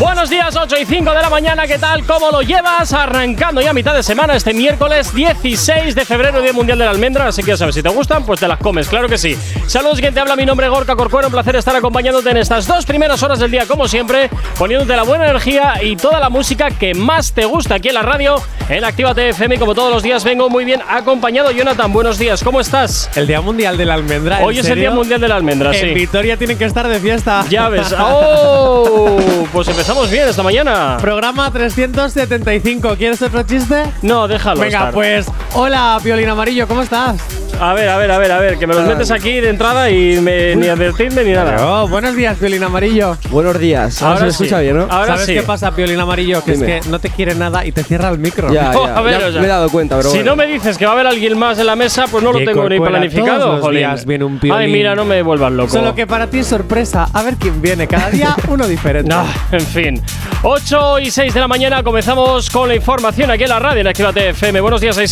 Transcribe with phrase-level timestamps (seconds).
[0.00, 2.04] Buenos días, 8 y 5 de la mañana, ¿qué tal?
[2.04, 2.92] ¿Cómo lo llevas?
[2.92, 7.28] Arrancando ya mitad de semana este miércoles 16 de febrero, Día Mundial de la Almendra,
[7.28, 9.38] así que ya sabes, si te gustan, pues te las comes, claro que sí.
[9.68, 12.66] Saludos, quien te habla, mi nombre es Gorka Corcuero, un placer estar acompañándote en estas
[12.66, 16.72] dos primeras horas del día, como siempre, poniéndote la buena energía y toda la música
[16.72, 20.24] que más te gusta aquí en la radio, en Activa FM, como todos los días
[20.24, 21.52] vengo muy bien acompañado.
[21.52, 23.10] Jonathan, buenos días, ¿cómo estás?
[23.14, 24.40] El Día Mundial de la Almendra.
[24.42, 25.86] Hoy es el Día Mundial de la Almendra, sí.
[25.86, 27.44] En Vitoria tienen que estar de fiesta.
[27.48, 27.94] Ya ves.
[27.98, 29.18] ¡Oh!
[29.52, 30.96] Pues empezamos bien esta mañana.
[31.00, 32.96] Programa 375.
[32.96, 33.84] ¿Quieres otro chiste?
[34.02, 34.60] No, déjalo.
[34.60, 34.94] Venga, estar.
[34.94, 35.26] pues.
[35.52, 37.16] Hola, Violín Amarillo, ¿cómo estás?
[37.60, 39.88] A ver, a ver, a ver, a ver, que me los metes aquí de entrada
[39.90, 41.56] y me, ni advertirme ni nada.
[41.82, 43.16] Oh, buenos días, Violín Amarillo.
[43.30, 44.02] Buenos días.
[44.02, 44.86] Ahora, se escucha bien, ¿no?
[44.90, 45.34] Ahora ¿Sabes sí.
[45.34, 46.44] qué pasa, Violín Amarillo?
[46.44, 46.78] Que Dime.
[46.78, 48.52] es que no te quiere nada y te cierra el micro.
[48.52, 50.32] Ya, No, ya, a ver, ya o sea, me he dado cuenta, pero Si bueno.
[50.32, 52.38] no me dices que va a haber alguien más en la mesa, pues no lo
[52.40, 53.38] Que tengo ni planificado.
[53.56, 55.70] todos los días viene un Ay, mira, no me vuelvas loco.
[55.70, 57.08] Solo que para ti es sorpresa.
[57.12, 57.86] A ver quién viene.
[57.86, 59.08] Cada día uno diferente.
[59.08, 60.02] No, en fin.
[60.42, 63.86] 8 y 6 de la mañana comenzamos con la información aquí en la radio en
[63.86, 64.60] Actívate FM.
[64.60, 65.06] Buenos días, ahí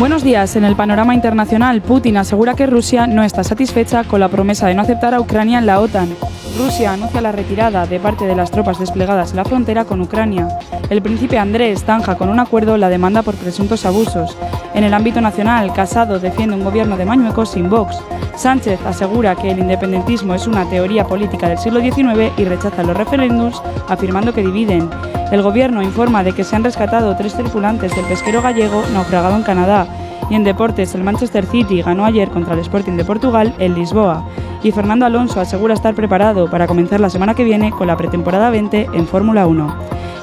[0.00, 0.56] Buenos días.
[0.56, 4.74] En el panorama internacional, Putin asegura que Rusia no está satisfecha con la promesa de
[4.74, 6.08] no aceptar a Ucrania en la OTAN.
[6.56, 10.48] Rusia anuncia la retirada de parte de las tropas desplegadas en la frontera con Ucrania.
[10.88, 14.38] El príncipe Andrés tanja con un acuerdo la demanda por presuntos abusos.
[14.72, 17.98] En el ámbito nacional, Casado defiende un gobierno de Mañueco sin Vox.
[18.36, 22.96] Sánchez asegura que el independentismo es una teoría política del siglo XIX y rechaza los
[22.96, 24.88] referéndums, afirmando que dividen.
[25.30, 29.44] El gobierno informa de que se han rescatado tres tripulantes del pesquero gallego naufragado en
[29.44, 29.86] Canadá.
[30.28, 34.24] Y en deportes, el Manchester City ganó ayer contra el Sporting de Portugal en Lisboa.
[34.64, 38.50] Y Fernando Alonso asegura estar preparado para comenzar la semana que viene con la pretemporada
[38.50, 39.74] 20 en Fórmula 1.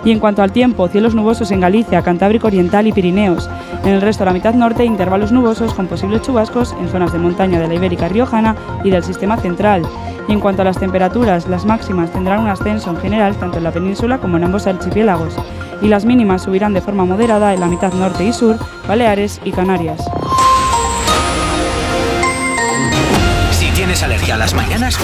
[0.03, 3.50] Y en cuanto al tiempo, cielos nubosos en Galicia, Cantábrico Oriental y Pirineos.
[3.84, 7.59] En el resto, la mitad norte, intervalos nubosos con posibles chubascos en zonas de montaña
[7.59, 9.84] de la Ibérica Riojana y del sistema central.
[10.28, 13.64] Y en cuanto a las temperaturas, las máximas tendrán un ascenso en general tanto en
[13.64, 15.36] la península como en ambos archipiélagos.
[15.82, 18.58] Y las mínimas subirán de forma moderada en la mitad norte y sur,
[18.88, 20.02] Baleares y Canarias.
[23.52, 24.98] Si tienes alergia a las mañanas,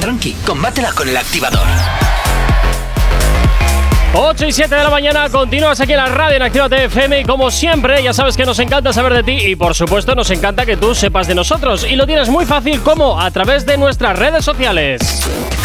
[0.00, 1.66] tranqui, combátela con El Activador.
[4.14, 7.24] 8 y 7 de la mañana, continúas aquí en la radio en Actívate FM y
[7.24, 10.66] como siempre, ya sabes que nos encanta saber de ti y por supuesto nos encanta
[10.66, 14.18] que tú sepas de nosotros y lo tienes muy fácil como a través de nuestras
[14.18, 15.00] redes sociales.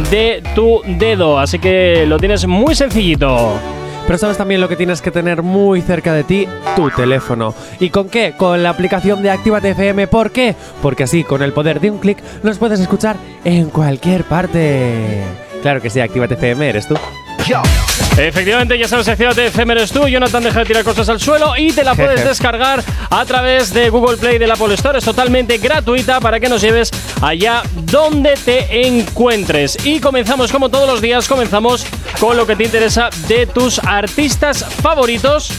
[0.08, 1.40] de tu dedo.
[1.40, 3.79] Así que lo tienes muy sencillito.
[4.10, 7.54] Pero sabes también lo que tienes que tener muy cerca de ti, tu teléfono.
[7.78, 8.34] ¿Y con qué?
[8.36, 10.08] Con la aplicación de Actívate FM.
[10.08, 10.56] ¿Por qué?
[10.82, 15.22] Porque así, con el poder de un clic, nos puedes escuchar en cualquier parte.
[15.62, 16.96] Claro que sí, Actívate FM eres tú.
[18.16, 20.06] Efectivamente, ya sabes, Actívate FM eres tú.
[20.06, 23.88] Jonathan deja de tirar cosas al suelo y te la puedes descargar a través de
[23.88, 24.98] Google Play de la Apple Store.
[24.98, 26.90] Es totalmente gratuita para que nos lleves
[27.22, 29.84] allá donde te encuentres.
[29.84, 31.86] Y comenzamos, como todos los días, comenzamos
[32.18, 35.50] con lo que te interesa de tus artistas favoritos.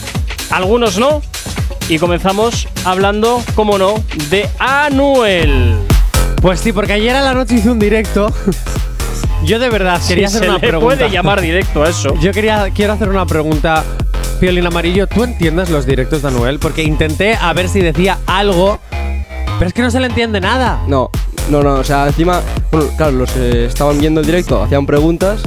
[0.52, 1.22] Algunos no.
[1.90, 5.78] Y comenzamos hablando, como no, de Anuel.
[6.42, 8.34] Pues sí, porque ayer a la noche hice un directo.
[9.44, 10.96] Yo de verdad quería Si hacer se una le pregunta.
[10.98, 12.14] puede llamar directo a eso.
[12.20, 13.84] Yo quería, quiero hacer una pregunta.
[14.40, 16.58] Piolín Amarillo, ¿tú entiendes los directos de Anuel?
[16.60, 18.80] Porque intenté a ver si decía algo,
[19.60, 20.80] pero es que no se le entiende nada.
[20.88, 21.10] No,
[21.50, 25.42] no, no, o sea, encima, bueno, claro, los que estaban viendo el directo hacían preguntas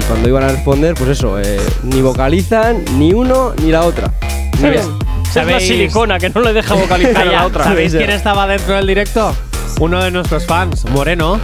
[0.00, 4.12] y cuando iban a responder, pues eso, eh, ni vocalizan ni uno ni la otra.
[4.60, 4.98] Ni Es bien.
[4.98, 5.68] la ¿Sabéis?
[5.68, 7.62] silicona que no le deja vocalizar a la otra.
[7.62, 8.04] ¿Sabéis Sí, sí.
[8.04, 9.36] quién estaba dentro del directo?
[9.78, 11.38] Uno de nuestros fans, Moreno.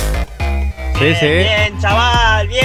[0.99, 1.27] Sí, sí.
[1.27, 2.63] Bien, chaval, bien.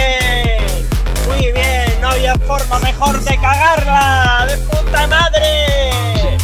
[1.28, 4.48] Muy bien, no había forma mejor de cagarla.
[4.48, 6.38] ¡De puta madre!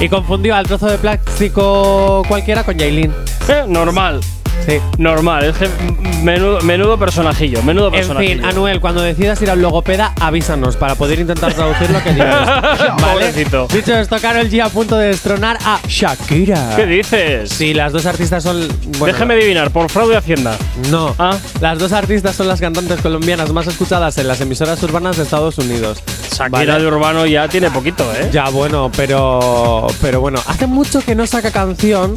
[0.00, 3.14] Y confundió al trozo de plástico cualquiera con Yailin.
[3.48, 4.20] Eh, normal.
[4.66, 4.78] Sí.
[4.98, 5.68] Normal, es que
[6.22, 8.34] menudo, menudo personajillo, menudo En personajillo.
[8.36, 12.26] fin, Anuel, cuando decidas ir al logopeda, avísanos para poder intentar traducir lo que dices.
[13.02, 13.32] ¿Vale?
[13.32, 16.74] Dicho esto, Karol G a punto de destronar a Shakira.
[16.76, 17.50] ¿Qué dices?
[17.50, 18.68] Sí, las dos artistas son.
[18.98, 20.56] bueno, Déjeme adivinar, por fraude de Hacienda.
[20.90, 21.14] No.
[21.18, 21.36] Ah.
[21.60, 25.58] Las dos artistas son las cantantes colombianas más escuchadas en las emisoras urbanas de Estados
[25.58, 26.02] Unidos.
[26.30, 26.80] Shakira Vale.
[26.82, 28.28] de Urbano ya tiene poquito, ¿eh?
[28.32, 29.86] Ya, bueno, pero.
[30.00, 32.14] Pero bueno, hace mucho que no saca canción.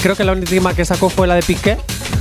[0.00, 1.76] Creo que la última que sacó fue la de Piqué.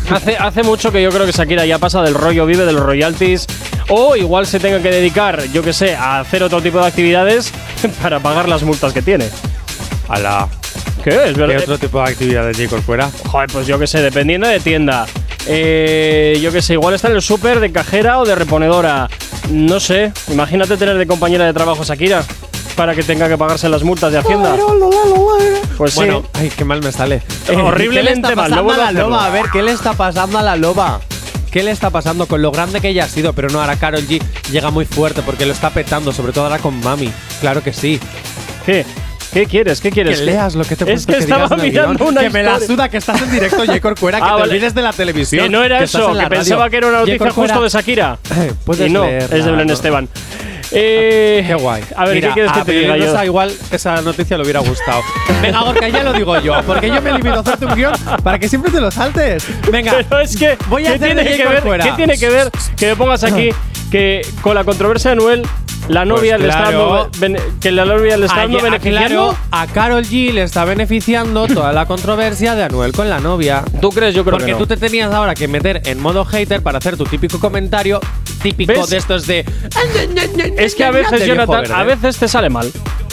[0.09, 2.83] Hace, hace mucho que yo creo que Shakira ya pasa del rollo, vive de los
[2.83, 3.47] royalties.
[3.89, 7.51] O igual se tenga que dedicar, yo que sé, a hacer otro tipo de actividades
[8.01, 9.29] para pagar las multas que tiene.
[10.07, 10.47] Ala.
[11.03, 11.09] ¿Qué?
[11.09, 11.61] Es ¿Qué verdad.
[11.61, 12.81] otro tipo de actividades, J.
[12.81, 13.09] fuera?
[13.27, 15.05] Joder, pues yo que sé, dependiendo de tienda.
[15.47, 19.07] Eh, yo que sé, igual está en el súper de cajera o de reponedora.
[19.51, 22.23] No sé, imagínate tener de compañera de trabajo a Shakira
[22.75, 24.55] para que tenga que pagarse las multas de Hacienda.
[25.77, 25.99] Pues sí.
[25.99, 27.21] Bueno, ay, qué mal me sale.
[27.49, 29.09] Eh, horriblemente ¿qué le está mal, no a la hacerlo.
[29.09, 29.25] loba?
[29.25, 30.99] A ver, ¿qué le está pasando a la loba?
[31.51, 33.33] ¿Qué le está pasando con lo grande que ella ha sido?
[33.33, 36.59] Pero no, ahora Carol G llega muy fuerte porque lo está petando, sobre todo ahora
[36.59, 37.11] con Mami.
[37.41, 37.99] Claro que sí.
[38.65, 38.85] ¿Qué?
[39.33, 39.81] ¿Qué quieres?
[39.81, 40.19] ¿qué quieres?
[40.19, 42.09] Que leas lo que te he Es puesto que estaba digas en el mirando guion.
[42.13, 42.67] una Que me la historia.
[42.67, 43.81] suda que estás en directo, J.
[43.81, 44.53] Corcuera, que Ah, te vale.
[44.53, 45.43] olvides de la televisión.
[45.43, 46.39] Que no era estás eso, en la que radio.
[46.41, 47.05] pensaba que era una J.
[47.07, 48.19] noticia Corcuera, justo de Shakira.
[48.65, 49.73] Puedes y no, leerla, es de Belén no.
[49.73, 50.09] Esteban.
[50.77, 51.81] Eh, Qué guay.
[51.95, 53.23] A ver, Mira, ¿qué quieres que te diga yo?
[53.23, 55.01] Igual esa noticia le hubiera gustado.
[55.41, 57.93] Venga, Gorka, ya lo digo yo, porque yo me limito a hacerte un guion
[58.23, 59.45] para que siempre te lo saltes.
[59.71, 61.83] Venga, Pero es que, voy a ¿qué, hacer tiene de que ver, Corcuera.
[61.85, 63.49] ¿qué tiene que ver que me pongas aquí
[63.89, 65.43] que con la controversia de Anuel,
[65.87, 66.87] la novia le está Pues claro.
[67.03, 69.37] dando bene- que la novia le está dando Ayer- beneficiando?
[69.51, 73.63] a Carol G le está beneficiando toda la controversia de Anuel con la novia.
[73.81, 74.15] ¿Tú crees?
[74.15, 74.57] Yo creo Porque que no.
[74.57, 77.99] tú te tenías ahora que meter en modo hater para hacer tu típico comentario
[78.41, 78.89] típico ¿Ves?
[78.89, 79.45] de estos de.
[80.65, 82.71] Es que a veces, Jonathan, a veces te sale mal.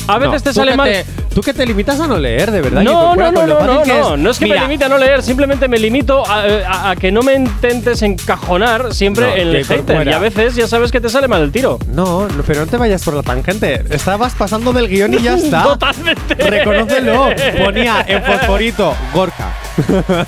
[0.08, 0.90] A veces No, te sale mal.
[0.90, 2.82] te- tú que te limitas a no leer, de verdad.
[2.82, 5.22] No, no, no, no, no, no, no es que Mira, me limite a no leer,
[5.22, 9.64] simplemente me limito a, a- a que no me intentes encajonar siempre No, en el
[9.64, 10.06] hater.
[10.08, 11.78] Y a veces ya sabes que te sale mal el tiro.
[11.86, 13.84] No, no, pero no te vayas por la tangente.
[13.90, 15.62] Estabas pasando del guion y ya está.
[15.62, 16.34] Totalmente.
[16.34, 17.28] Reconócelo.
[17.64, 19.52] Ponía en fosforito Gorka.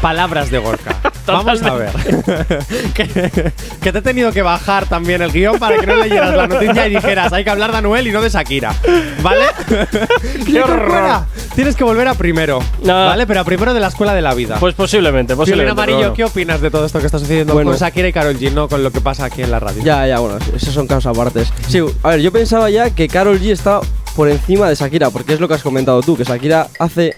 [0.00, 0.96] Palabras de Gorka.
[1.26, 1.90] Vamos a ver.
[2.94, 3.52] que,
[3.82, 6.86] que te he tenido que bajar también el guion para que no leyeras la noticia
[6.86, 8.74] y dijeras, hay que hablar de Anuel y no de Shakira.
[9.22, 9.44] ¿Vale?
[10.46, 11.26] ¡Qué horror!
[11.54, 12.60] Tienes que volver a primero.
[12.82, 12.94] No.
[12.94, 13.26] ¿Vale?
[13.26, 14.56] Pero a primero de la escuela de la vida.
[14.58, 15.72] Pues posiblemente, posiblemente.
[15.72, 17.70] Amarillo, ¿qué opinas de todo esto que está sucediendo Bueno.
[17.72, 19.82] con Shakira y Karol G, no con lo que pasa aquí en la radio?
[19.82, 21.52] Ya, ya, bueno, esos son casos apartes.
[21.68, 23.80] Sí, a ver, yo pensaba ya que Carol G está
[24.16, 27.14] por encima de Shakira, porque es lo que has comentado tú, que Shakira hace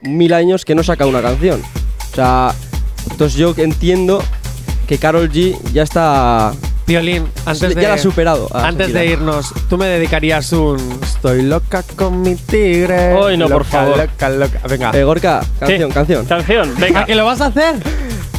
[0.00, 1.62] mil años que no saca una canción.
[2.16, 2.54] O sea,
[3.10, 4.22] entonces yo entiendo
[4.88, 6.54] que Carol G ya está.
[6.86, 8.48] Violín, antes ya de, la ha superado.
[8.54, 9.00] a Antes Shakira.
[9.00, 13.12] de irnos, tú me dedicarías un Estoy loca con mi tigre.
[13.22, 13.98] Ay, no, por Loca, favor.
[13.98, 14.60] Loca, loca.
[14.66, 14.90] Venga.
[14.94, 16.24] Eh, Gorka, canción, Sí, canción.
[16.24, 17.00] Canción, venga.
[17.00, 17.74] ¿A que lo vas a hacer?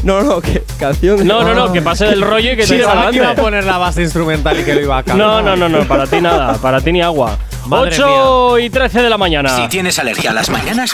[0.04, 1.28] No, no, que canción.
[1.28, 3.78] No, no, no, que pase del rollo y que Sí, que iba a poner la
[3.78, 5.18] base instrumental y que lo iba a cantar.
[5.18, 7.38] No, no, no, no, para ti nada, para ti ni agua.
[7.68, 9.50] Madre 8 y 13 de la mañana.
[9.50, 10.94] Si tienes alergia a las mañanas,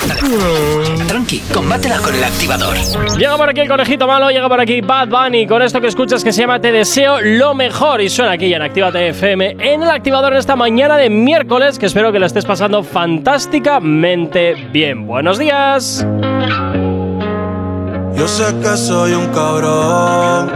[1.08, 2.76] tranqui, combátela con el activador.
[3.18, 6.24] Llega por aquí el conejito malo, llega por aquí Bad Bunny con esto que escuchas
[6.24, 9.90] que se llama Te deseo lo mejor y suena aquí en Actívate FM en el
[9.90, 15.06] activador en esta mañana de miércoles que espero que la estés pasando fantásticamente bien.
[15.06, 16.06] Buenos días.
[18.16, 20.50] Yo sé que soy un cabrón,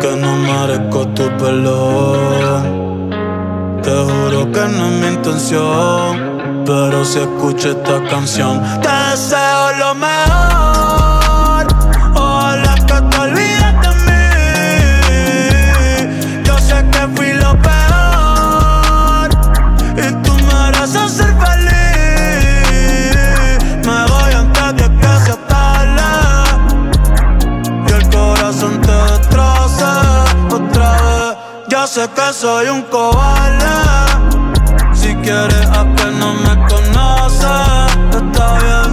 [0.00, 2.91] que no merezco tu perdón.
[3.82, 9.94] Te juro que no es mi intención, pero si escucho esta canción, te deseo lo
[9.96, 11.66] mejor.
[12.14, 14.24] Ojalá que te olvides de mí.
[16.44, 19.28] Yo sé que fui lo peor
[19.96, 22.28] y tú mereces ser feliz.
[23.84, 26.10] Me voy antes de que se tarde
[27.88, 29.90] y el corazón te destroce
[30.54, 31.36] otra vez.
[31.68, 33.41] Yo sé que soy un cobarde.
[35.32, 38.90] Quieres no me conoces, está bien.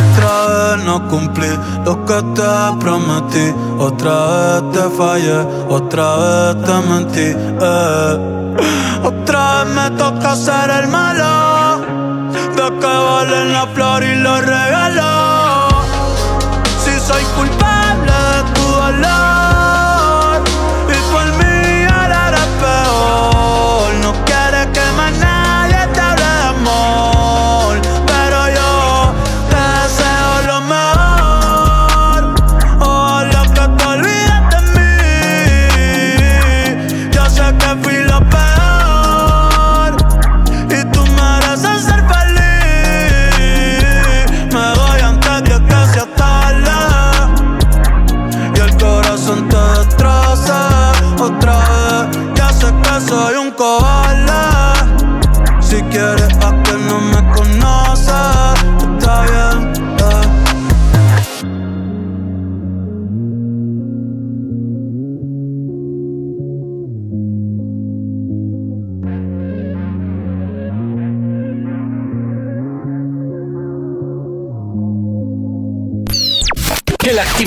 [0.00, 1.50] Otra vez no cumplí
[1.84, 3.54] lo que te prometí.
[3.78, 7.36] Otra vez te fallé, otra vez te mentí.
[7.60, 8.12] eh.
[9.04, 11.82] Otra vez me toca ser el malo.
[12.56, 15.13] De que valen la flor y los regalos.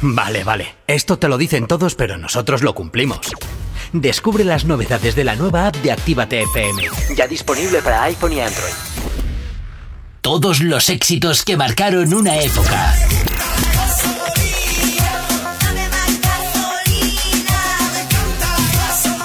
[0.00, 0.74] Vale, vale.
[0.86, 3.20] Esto te lo dicen todos, pero nosotros lo cumplimos.
[3.92, 6.82] Descubre las novedades de la nueva app de Actívate FM.
[7.16, 8.72] Ya disponible para iPhone y Android.
[10.20, 12.94] Todos los éxitos que marcaron una época.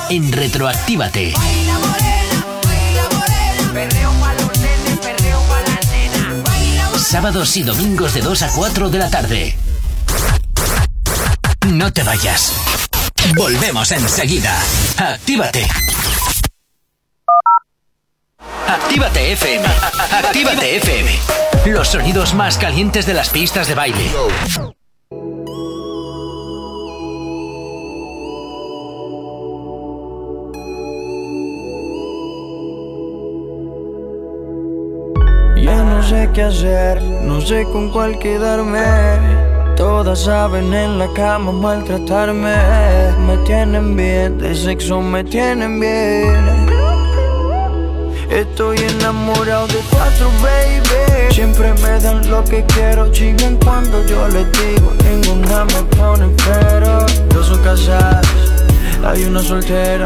[0.10, 1.34] En Retroactívate.
[6.98, 9.56] Sábados y domingos de 2 a 4 de la tarde.
[11.68, 12.54] No te vayas.
[13.36, 14.58] Volvemos enseguida.
[14.98, 15.68] Actívate.
[18.68, 19.66] Actívate FM.
[20.12, 21.12] Actívate FM.
[21.68, 24.12] Los sonidos más calientes de las pistas de baile.
[35.58, 39.51] Ya no sé qué hacer, no sé con cuál quedarme.
[39.76, 42.56] Todas saben en la cama maltratarme.
[43.28, 46.70] Me tienen bien, de sexo me tienen bien.
[48.30, 51.34] Estoy enamorado de cuatro, baby.
[51.34, 54.94] Siempre me dan lo que quiero, chingan cuando yo les digo.
[55.04, 57.06] Ninguna me pone pero.
[57.34, 58.28] Dos son casadas,
[59.04, 60.06] hay una soltera.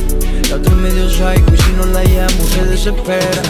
[0.51, 3.41] La otra medio psycho y si no la llamo se desespera.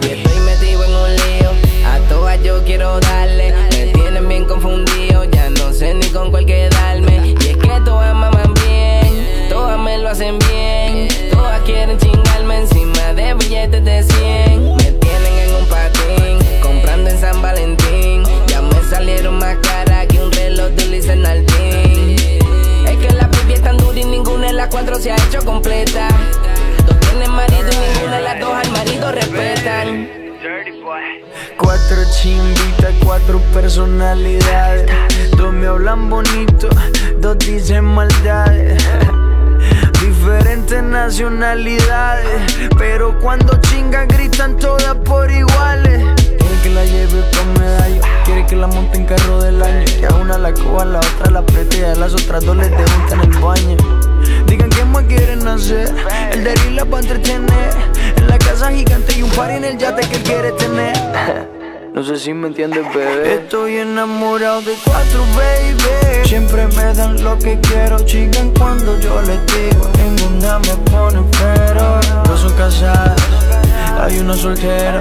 [0.00, 1.50] Y estoy metido en un lío,
[1.86, 3.52] a todas yo quiero darle.
[3.72, 7.26] Me tienen bien confundido, ya no sé ni con cuál quedarme.
[7.26, 11.08] Y es que todas maman bien, todas me lo hacen bien.
[11.30, 14.79] Todas quieren chingarme encima de billetes de 100.
[24.90, 26.08] Cuatro se ha hecho completa.
[26.84, 30.08] Dos tienen marido y ninguna de las dos al marido respetan.
[31.56, 34.90] Cuatro chimbitas, cuatro personalidades.
[35.36, 36.68] Dos me hablan bonito,
[37.18, 38.82] dos dicen maldades.
[40.00, 46.04] Diferentes nacionalidades, pero cuando chingan gritan todas por iguales.
[46.16, 49.84] Quiere que la lleve con medallo, quiere que la monte en carro del año.
[49.84, 52.70] Que a una la coja, a la otra la apriete a las otras dos les
[52.70, 53.99] dejo en el baño.
[55.10, 55.92] Quieren hacer,
[56.32, 57.70] el de la va a entretener.
[58.16, 60.96] En la casa gigante y un par en el yate que él quiere tener.
[61.92, 63.34] No sé si me entiendes, bebé.
[63.34, 66.24] Estoy enamorado de cuatro, baby.
[66.24, 69.90] Siempre me dan lo que quiero, chingan cuando yo les digo.
[69.98, 71.98] Ninguna me pone pero.
[72.24, 73.20] Dos son casadas,
[74.00, 75.00] hay una soltera.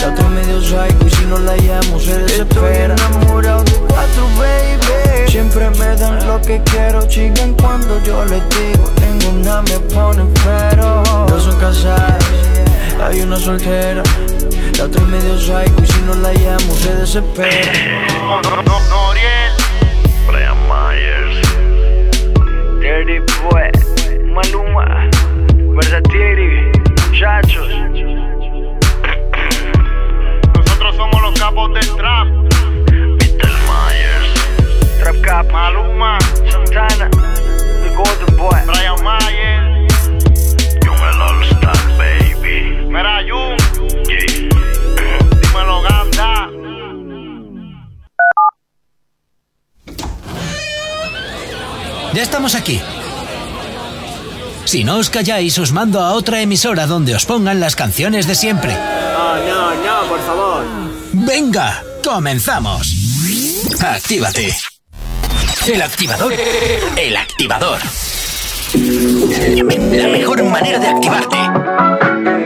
[0.00, 2.94] La otra medio psycho y si no la llamo se desespera.
[2.94, 5.05] Estoy enamorado de cuatro, baby.
[5.28, 8.90] Siempre me dan lo que quiero, chingan cuando yo les digo.
[9.00, 11.02] Ninguna me pone pero.
[11.28, 12.24] Dos son casadas,
[13.02, 14.02] hay una soltera.
[14.78, 17.72] La otra es medio psycho y si no la llamo se desespera.
[20.26, 21.40] Brian Myers
[22.80, 23.70] Dirty Boy,
[24.32, 25.08] Maluma,
[25.76, 26.70] Versatiri,
[27.08, 27.68] muchachos.
[30.54, 32.35] Nosotros somos los capos del trap.
[35.26, 36.18] Cap, Maluma,
[36.48, 39.88] Santana, The Golden Boy, Brian Mayer.
[40.84, 42.86] Yo me lo star, baby.
[42.86, 43.56] Mira, Jun.
[44.06, 44.48] Yeah.
[45.42, 46.48] Dímelo, Ganda.
[52.14, 52.80] Ya estamos aquí.
[54.64, 58.36] Si no os calláis, os mando a otra emisora donde os pongan las canciones de
[58.36, 58.74] siempre.
[58.74, 60.64] No, no, no, por favor.
[61.12, 62.94] Venga, comenzamos.
[63.80, 64.54] Actívate.
[65.66, 66.32] El activador.
[66.96, 67.80] El activador.
[68.72, 72.45] La mejor manera de activarte.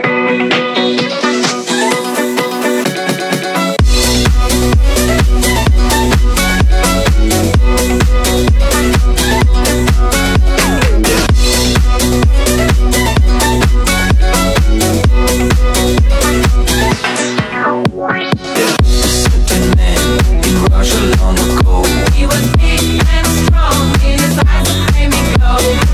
[24.45, 25.90] Let me go.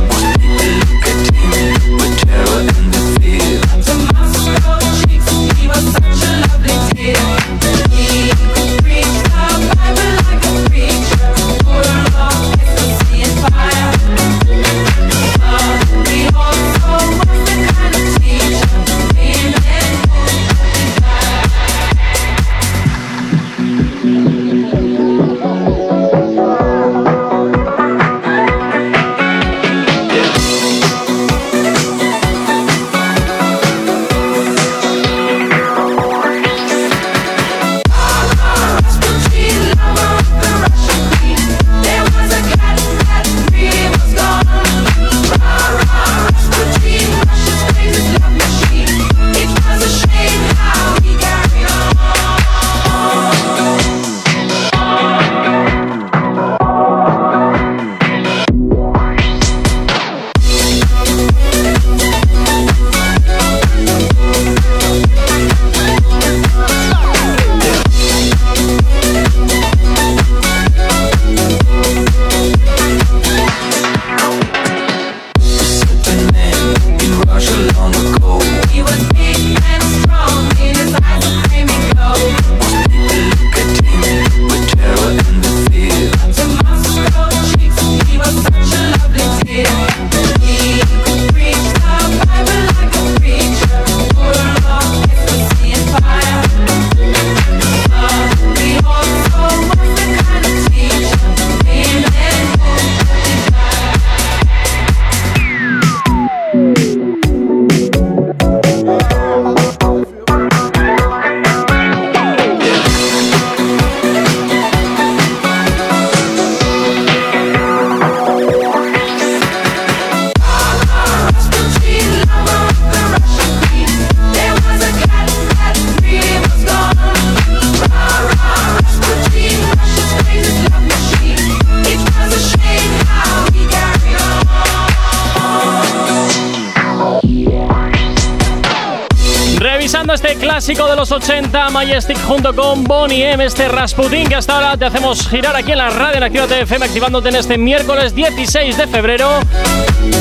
[141.17, 145.71] 80, Majestic junto con Bonnie M, este Rasputin que hasta ahora te hacemos girar aquí
[145.71, 149.39] en la radio en Actívate FM, activándote en este miércoles 16 de febrero.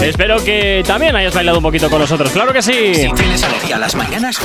[0.01, 2.95] Espero que también hayas bailado un poquito con nosotros, claro que sí.
[2.95, 4.41] Si tienes alergia a las mañanas,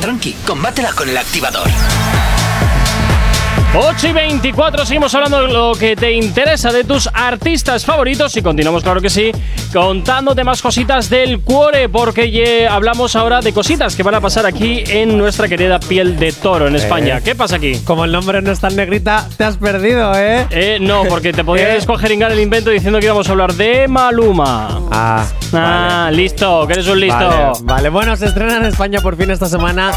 [0.00, 1.68] tranqui, combátela con el activador.
[3.72, 8.42] 8 y 24, seguimos hablando de lo que te interesa de tus artistas favoritos y
[8.42, 9.30] continuamos, claro que sí,
[9.72, 14.82] contándote más cositas del cuore, porque hablamos ahora de cositas que van a pasar aquí
[14.88, 17.18] en nuestra querida piel de toro en España.
[17.18, 17.22] Eh.
[17.24, 17.78] ¿Qué pasa aquí?
[17.84, 20.48] Como el nombre no es tan negrita, te has perdido, ¿eh?
[20.50, 21.76] Eh, no, porque te podías Eh.
[21.76, 24.80] escogeringar el invento diciendo que íbamos a hablar de Maluma.
[24.90, 27.18] Ah, Ah, listo, que eres un listo.
[27.18, 27.88] Vale, vale.
[27.88, 29.92] bueno, se estrena en España por fin esta semana.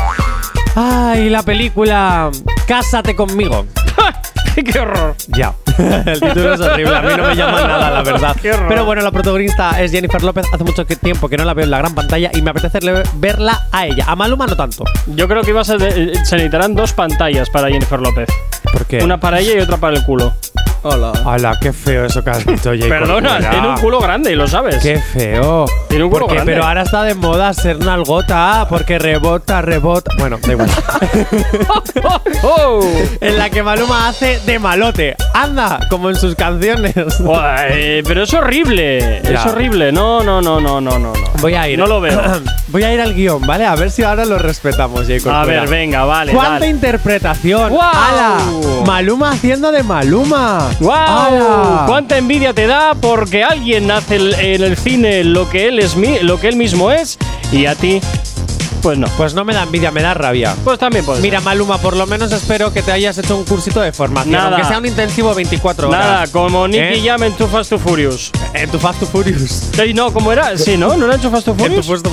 [0.76, 2.32] Ay, la película
[2.68, 3.66] Cásate conmigo.
[4.56, 5.16] ¡Qué horror!
[5.30, 5.54] Ya.
[6.06, 8.36] El título es horrible, a mí no me llama nada, la verdad.
[8.40, 8.68] Qué horror.
[8.68, 10.46] Pero bueno, la protagonista es Jennifer López.
[10.54, 12.80] Hace mucho tiempo que no la veo en la gran pantalla y me apetece
[13.16, 14.06] verla a ella.
[14.08, 14.84] A Maluma no tanto.
[15.08, 18.30] Yo creo que ibas a de- eh, se necesitarán dos pantallas para Jennifer López.
[18.72, 19.04] ¿Por qué?
[19.04, 20.34] Una para ella y otra para el culo.
[20.84, 21.58] Hola.
[21.62, 24.78] Qué feo eso que has dicho, Jay Perdona, tiene un culo grande y lo sabes.
[24.84, 25.66] Qué feo.
[25.88, 26.54] Tiene un culo Porque- grande.
[26.54, 30.12] Pero ahora está de moda ser nalgota, porque rebota, rebota.
[30.18, 30.70] Bueno, da igual.
[32.44, 32.82] ¡Oh!
[33.22, 35.16] en la que Maluma hace de malote.
[35.34, 36.94] Anda, como en sus canciones.
[36.94, 39.20] Pero es horrible.
[39.20, 39.92] Es horrible.
[39.92, 41.14] No, no, no, no, no, no.
[41.40, 41.80] Voy a ir.
[41.80, 42.22] No lo veo.
[42.68, 43.66] Voy a ir al guion, ¿vale?
[43.66, 46.34] A ver si ahora lo respetamos, Jay A ver, venga, vale.
[46.34, 46.68] ¿Cuánta dale.
[46.68, 47.70] interpretación?
[47.70, 47.92] ¡Guau!
[47.94, 48.38] ¡Hala!
[48.86, 50.70] Maluma haciendo de Maluma.
[50.80, 51.86] ¡Wow!
[51.86, 56.40] ¡Cuánta envidia te da porque alguien hace en el cine lo que él es lo
[56.40, 57.18] que él mismo es
[57.52, 58.02] y a ti
[58.84, 59.08] Pues no.
[59.16, 60.54] Pues no me da envidia, me da rabia.
[60.62, 63.80] Pues también puede Mira, Maluma, por lo menos espero que te hayas hecho un cursito
[63.80, 64.34] de formación.
[64.34, 64.50] Nada.
[64.50, 66.02] Aunque sea un intensivo 24 horas.
[66.02, 67.02] Nada, como Nicky ¿Eh?
[67.06, 68.30] Jam en Too Fast to Furious.
[68.54, 69.70] En tu Fast to Furious.
[69.80, 70.58] Ey, no, ¿cómo era?
[70.64, 70.98] Sí, ¿no?
[70.98, 71.88] ¿No era en Too Fast to En Furious?
[71.88, 72.10] Fast to.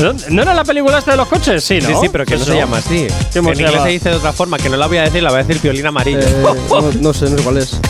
[0.00, 1.64] ¿No, ¿No era la película esta de los coches?
[1.64, 1.88] Sí, ¿no?
[1.88, 3.08] Sí, sí, pero que no se llama así.
[3.32, 5.30] ¿Cómo En inglés se dice de otra forma, que no la voy a decir, la
[5.30, 6.20] voy a decir piolín amarillo.
[6.20, 7.80] Eh, no, no sé, no sé cuál es.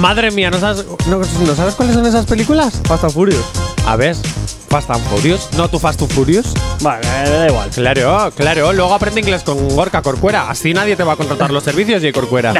[0.00, 2.80] Madre mía, ¿no sabes, no, ¿no sabes cuáles son esas películas?
[2.84, 3.44] Fast and Furious.
[3.86, 4.16] A ver,
[4.74, 6.52] Fast and Furious, no tu Fast and Furious.
[6.80, 7.70] Vale, da igual.
[7.70, 8.72] Claro, claro.
[8.72, 10.50] Luego aprende inglés con Gorka Corcuera.
[10.50, 12.52] Así nadie te va a contratar los servicios y Corcuera.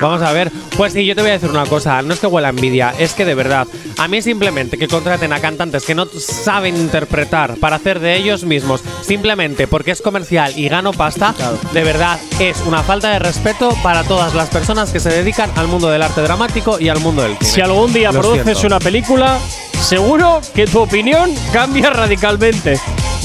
[0.00, 0.50] Vamos a ver.
[0.76, 2.02] Pues sí, yo te voy a decir una cosa.
[2.02, 3.64] No es que huela envidia, es que de verdad,
[3.96, 8.42] a mí simplemente que contraten a cantantes que no saben interpretar para hacer de ellos
[8.42, 11.32] mismos, simplemente porque es comercial y gano pasta,
[11.72, 15.68] de verdad es una falta de respeto para todas las personas que se dedican al
[15.68, 17.50] mundo del arte dramático y al mundo del cine.
[17.50, 18.66] Si algún día Lo produces siento.
[18.66, 19.38] una película,
[19.80, 22.80] seguro que tu opinión cambia radicalmente.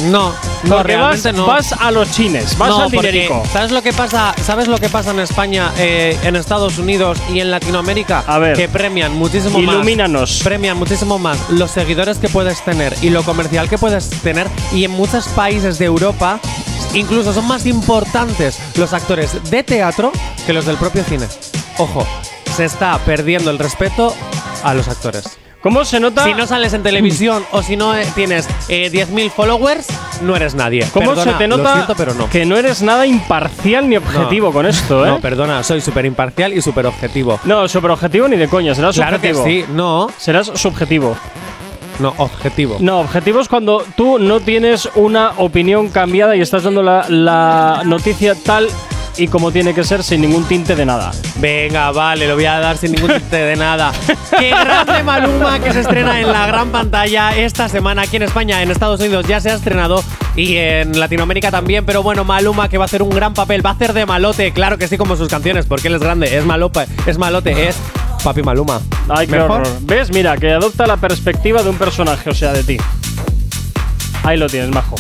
[0.06, 0.30] No,
[0.64, 1.46] no, Porque vas, realmente no.
[1.46, 3.44] vas a los chines, vas No, al dinerico.
[3.52, 4.34] ¿Sabes lo que pasa?
[4.44, 8.24] ¿Sabes lo que pasa en España, eh, en Estados Unidos y en Latinoamérica?
[8.26, 8.56] A ver.
[8.56, 10.32] que premian muchísimo Ilumínanos.
[10.32, 10.44] más.
[10.44, 14.86] Premian muchísimo más los seguidores que puedes tener y lo comercial que puedes tener y
[14.86, 16.40] en muchos países de Europa
[16.94, 20.12] incluso son más importantes los actores de teatro
[20.46, 21.28] que los del propio cine.
[21.78, 22.08] Ojo,
[22.56, 24.16] se está perdiendo el respeto
[24.64, 25.38] a los actores.
[25.62, 26.24] ¿Cómo se nota?
[26.24, 29.88] Si no sales en televisión o si no eh, tienes eh, 10.000 followers,
[30.24, 30.88] no eres nadie.
[30.92, 32.30] ¿Cómo Perdona, se te nota siento, pero no.
[32.30, 35.10] que no eres nada imparcial ni objetivo con esto, eh?
[35.10, 37.40] No, perdona, soy súper imparcial y súper objetivo.
[37.44, 41.16] No, super objetivo ni de coña, serás Claro que sí, no, Serás subjetivo.
[42.00, 42.78] no, objetivo.
[42.80, 47.84] No, objetivo es cuando tú no tienes una opinión cambiada y estás dando la, la
[47.86, 48.68] noticia tal
[49.18, 51.12] y como tiene que ser sin ningún tinte de nada.
[51.36, 53.92] Venga, vale, lo voy a dar sin ningún tinte de nada.
[54.40, 58.62] ¡Qué grande Maluma que se estrena en la gran pantalla esta semana aquí en España!
[58.62, 60.04] En Estados Unidos ya se ha estrenado
[60.36, 63.72] y en Latinoamérica también, pero bueno, Maluma que va a hacer un gran papel, va
[63.72, 66.44] a hacer de malote, claro que sí, como sus canciones, porque él es grande, es
[67.08, 67.76] es malote, es
[68.24, 68.82] Papi Maluma.
[69.10, 69.62] Ay, qué ¿Mejor?
[69.62, 69.68] horror.
[69.82, 70.12] ¿Ves?
[70.12, 72.78] Mira, que adopta la perspectiva de un personaje, o sea, de ti.
[74.24, 74.96] Ahí lo tienes, majo.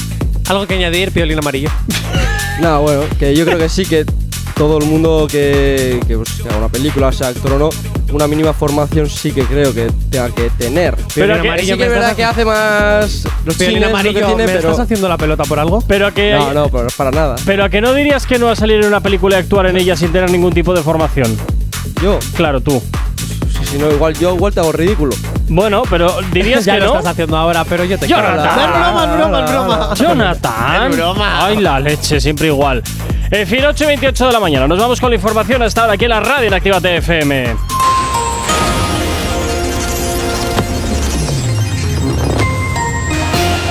[0.52, 1.70] ¿Algo que añadir, Piolín Amarillo?
[2.60, 4.06] Nada, bueno, que yo creo que sí que
[4.54, 7.70] todo el mundo que, que, pues, que haga una película, sea actor o no,
[8.12, 10.96] una mínima formación sí que creo que tenga que tener.
[11.16, 14.36] Pero Piolín que- Amarillo, sí que es verdad que hace más los Piolín Amarillo, tiene,
[14.36, 15.82] ¿me pero estás haciendo la pelota por algo?
[15.88, 16.34] Pero que.
[16.34, 17.38] no, no, pero para nada.
[17.46, 19.68] Pero a que no dirías que no va a salir en una película y actuar
[19.68, 21.34] en ella sin tener ningún tipo de formación.
[22.04, 22.84] Yo, Claro, tú.
[23.62, 25.16] Si, si no igual yo igual te hago ridículo.
[25.50, 26.98] Bueno, pero dirías ya que lo no.
[26.98, 28.50] estás haciendo ahora, pero yo te Jonathan.
[28.54, 28.62] quiero.
[28.62, 29.94] Es broma, es broma, es broma.
[29.96, 30.92] Jonathan.
[30.92, 31.46] Es broma.
[31.46, 32.82] Ay, la leche, siempre igual.
[33.30, 34.68] En fin, 8 y 28 de la mañana.
[34.68, 37.56] Nos vamos con la información hasta ahora aquí en la radio en Activa TFM.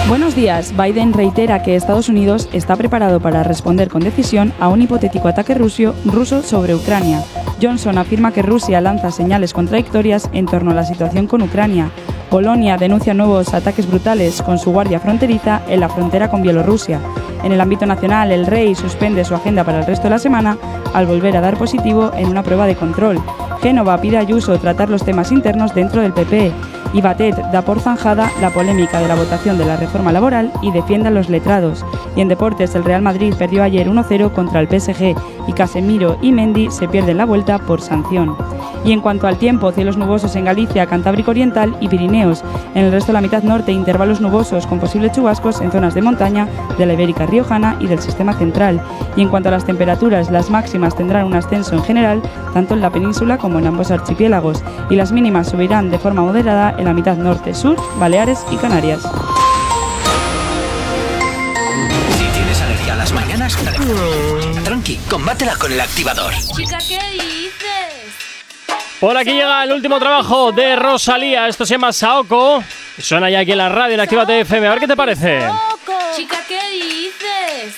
[0.09, 0.75] Buenos días.
[0.77, 5.55] Biden reitera que Estados Unidos está preparado para responder con decisión a un hipotético ataque
[5.55, 7.23] ruso, ruso sobre Ucrania.
[7.61, 11.91] Johnson afirma que Rusia lanza señales contradictorias en torno a la situación con Ucrania.
[12.31, 17.01] Polonia denuncia nuevos ataques brutales con su guardia fronteriza en la frontera con Bielorrusia.
[17.43, 20.57] En el ámbito nacional, el rey suspende su agenda para el resto de la semana
[20.95, 23.21] al volver a dar positivo en una prueba de control.
[23.63, 26.53] Génova pide a Ayuso tratar los temas internos dentro del PP.
[26.93, 30.73] Y Batet da por zanjada la polémica de la votación de la reforma laboral y
[30.73, 31.85] defiende a los letrados.
[32.17, 35.15] Y en deportes, el Real Madrid perdió ayer 1-0 contra el PSG
[35.51, 38.37] y Casemiro y Mendy se pierden la vuelta por sanción.
[38.85, 42.43] Y en cuanto al tiempo, cielos nubosos en Galicia, Cantábrico Oriental y Pirineos.
[42.75, 46.03] En el resto de la mitad norte, intervalos nubosos con posibles chubascos en zonas de
[46.03, 48.81] montaña de la Ibérica Riojana y del sistema central.
[49.17, 52.23] Y en cuanto a las temperaturas, las máximas tendrán un ascenso en general,
[52.55, 56.75] tanto en la península como en ambos archipiélagos, y las mínimas subirán de forma moderada
[56.79, 59.03] en la mitad norte, sur, Baleares y Canarias.
[62.17, 63.57] Si tienes alergia a las mañanas,
[64.81, 66.33] tranqui, combátela con el activador.
[66.55, 68.15] Chica, ¿qué dices?
[68.99, 71.49] Por aquí llega el último trabajo de Rosalía.
[71.49, 72.63] Esto se llama Saoko.
[72.99, 74.67] Suena ya aquí en la radio en Activa TFM.
[74.67, 75.49] A ver qué te parece.
[76.15, 77.75] Chica, ¿qué dices?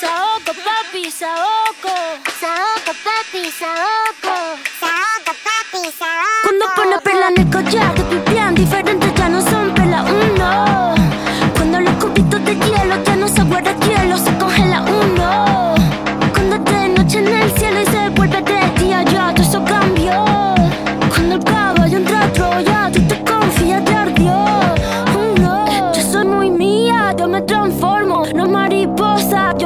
[0.00, 1.94] Saoko, papi, Saoko.
[2.40, 4.36] Saoko, papi, Saoko.
[4.80, 6.42] Saoko, papi, Saoko.
[6.42, 9.35] Cuando pone perla en el collar, que pipián diferentes ya no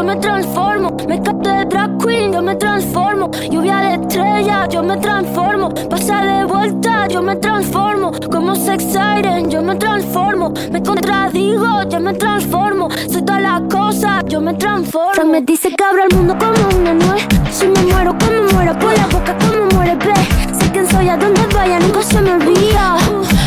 [0.00, 0.96] yo me transformo.
[1.06, 3.30] Me capto de drag queen, yo me transformo.
[3.50, 5.68] Lluvia de estrella, yo me transformo.
[5.90, 8.10] Pasa de vuelta, yo me transformo.
[8.30, 10.54] Como sex siren, yo me transformo.
[10.72, 12.88] Me contradigo, yo me transformo.
[13.10, 15.30] Soy todas las cosas, yo me transformo.
[15.30, 17.26] Me dice que abro el mundo como una nuez.
[17.50, 20.14] Si me muero, como muero, por la boca, como muere, ve.
[20.58, 22.96] Sé quién soy, a donde vaya, nunca se me olvida.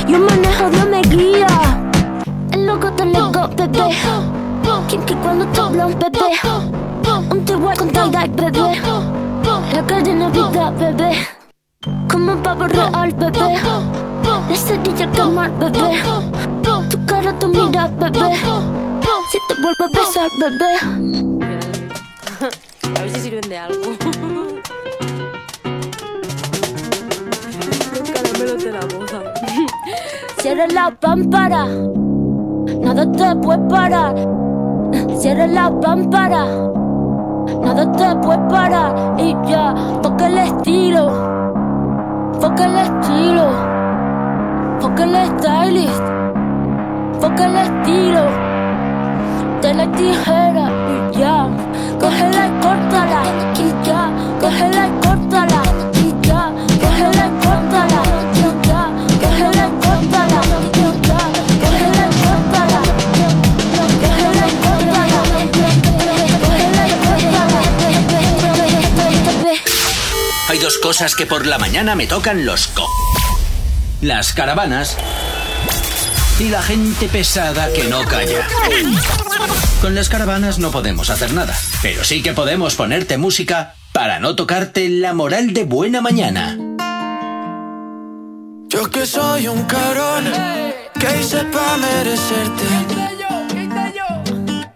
[0.08, 1.48] Yo manejo, Dios me guía.
[2.52, 4.43] El loco te loco, bebé.
[5.22, 6.28] Cuando te hablo, bebé.
[7.30, 8.82] Un t con tie bebé.
[9.74, 11.28] La cadena vida, bebé.
[12.10, 13.60] Como un pavo real, bebé.
[14.50, 16.02] La cerilla quemar, bebé.
[16.90, 18.36] Tu cara, tu mira, bebé.
[19.32, 20.72] Si te vuelvo a besar, bebé.
[22.84, 23.98] A ver si sirven de algo.
[28.54, 29.20] De la boca.
[30.40, 31.66] Cierra la pámpara.
[32.82, 34.16] Nada te puede parar.
[35.24, 36.44] Cierra la pámpara.
[37.62, 39.16] Nada te puede parar.
[39.18, 41.08] Y ya, porque el estilo.
[42.42, 43.46] Porque el estilo.
[44.82, 46.04] Porque el stylist.
[47.22, 48.24] Porque el estilo.
[49.62, 50.70] De la tijera.
[50.92, 51.48] Y ya,
[52.02, 53.22] cógela y córtala.
[53.60, 55.03] Y ya, cógela y
[70.74, 72.88] dos cosas que por la mañana me tocan los co.
[74.02, 74.98] Las caravanas
[76.40, 78.48] y la gente pesada que no calla.
[79.82, 84.36] Con las caravanas no podemos hacer nada, pero sí que podemos ponerte música para no
[84.36, 86.58] tocarte la moral de buena mañana.
[88.70, 90.32] Yo que soy un cabrón
[91.00, 92.64] que hice pa' merecerte.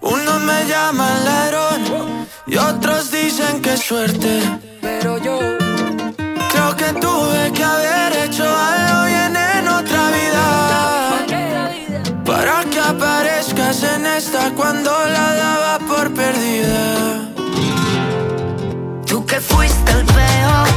[0.02, 4.42] Unos me llaman ladrón y otros dicen que suerte.
[4.82, 5.57] Pero yo
[6.88, 10.46] que tuve que haber hecho algo bien en otra vida.
[12.26, 17.32] Para que aparezcas en esta cuando la daba por perdida.
[19.06, 20.68] Tú que fuiste el peor,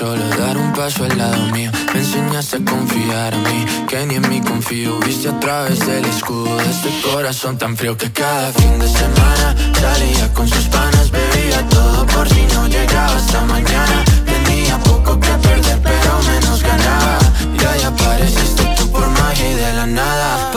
[0.00, 1.70] solo dar un paso al lado mío.
[1.92, 4.98] Me enseñaste a confiar en mí, que ni en mí confío.
[5.00, 9.54] Viste a través del escudo de este corazón tan frío que cada fin de semana
[9.78, 11.10] salía con sus panas.
[11.10, 13.96] Bebía todo por si no llegaba hasta mañana.
[14.24, 17.18] Tenía poco que perder, pero menos ganaba.
[17.58, 20.50] Y ahí apareciste tú por magia y de la nada.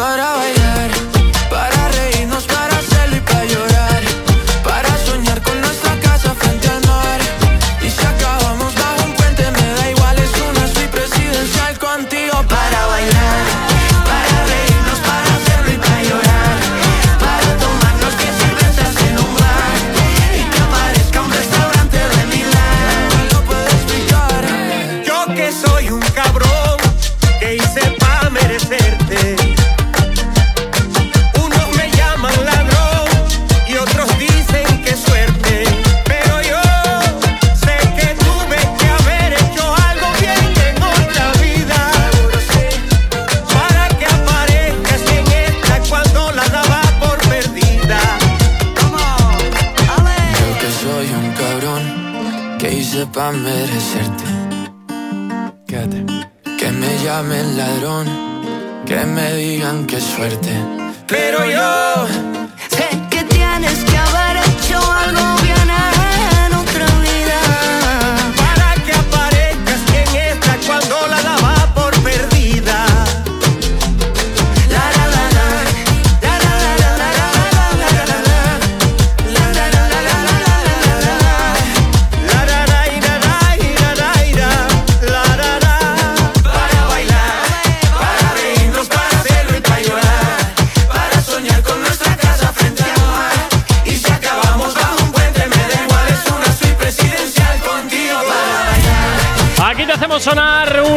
[59.82, 60.52] Que suerte.
[61.08, 62.03] Pero yo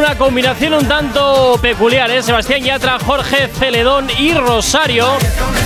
[0.07, 2.23] una combinación un tanto peculiar, ¿eh?
[2.23, 5.05] Sebastián Yatra, Jorge Celedón y Rosario.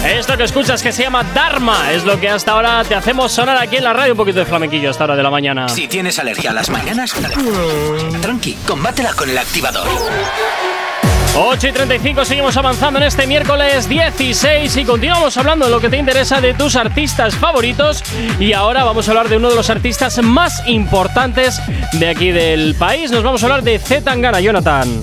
[0.07, 3.59] Esto que escuchas que se llama Dharma es lo que hasta ahora te hacemos sonar
[3.59, 4.15] aquí en la radio.
[4.15, 5.69] Un poquito de flamenquillo hasta hora de la mañana.
[5.69, 7.15] Si tienes alergia a las mañanas,
[8.23, 9.87] tranqui, combátela con el activador.
[11.37, 15.89] 8 y 35 seguimos avanzando en este miércoles 16 y continuamos hablando de lo que
[15.89, 18.03] te interesa de tus artistas favoritos
[18.39, 21.61] y ahora vamos a hablar de uno de los artistas más importantes
[21.93, 23.11] de aquí del país.
[23.11, 25.03] Nos vamos a hablar de Z Tangana, Jonathan.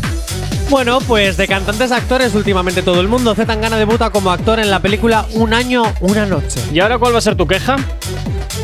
[0.70, 3.34] Bueno, pues de cantantes actores, últimamente todo el mundo.
[3.34, 6.60] Z Tangana debuta como actor en la película Un año, una noche.
[6.74, 7.78] ¿Y ahora cuál va a ser tu queja?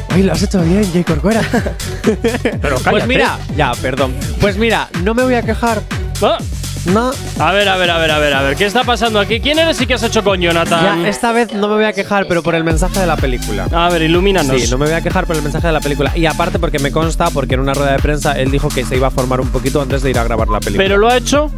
[0.09, 1.03] Ay, lo has hecho bien, J.
[1.05, 1.41] Corcuera.
[2.03, 3.07] Pero pues cállate.
[3.07, 4.13] mira, ya, perdón.
[4.41, 5.81] Pues mira, no me voy a quejar.
[6.21, 6.37] Ah,
[6.85, 9.39] No, A ver, a ver, a ver, a ver, a ver, ¿qué está pasando aquí?
[9.39, 11.01] ¿Quién eres y qué has hecho con Jonathan?
[11.01, 13.67] ya, esta vez no me voy a quejar, pero por el mensaje de la película.
[13.71, 14.61] A ver, ilumínanos.
[14.61, 16.11] Sí, no me voy a quejar por el mensaje de la película.
[16.15, 18.97] Y aparte porque me consta, porque en una rueda de prensa él dijo que se
[18.97, 20.83] iba a formar un poquito antes de ir a grabar la película.
[20.83, 21.51] Pero lo ha hecho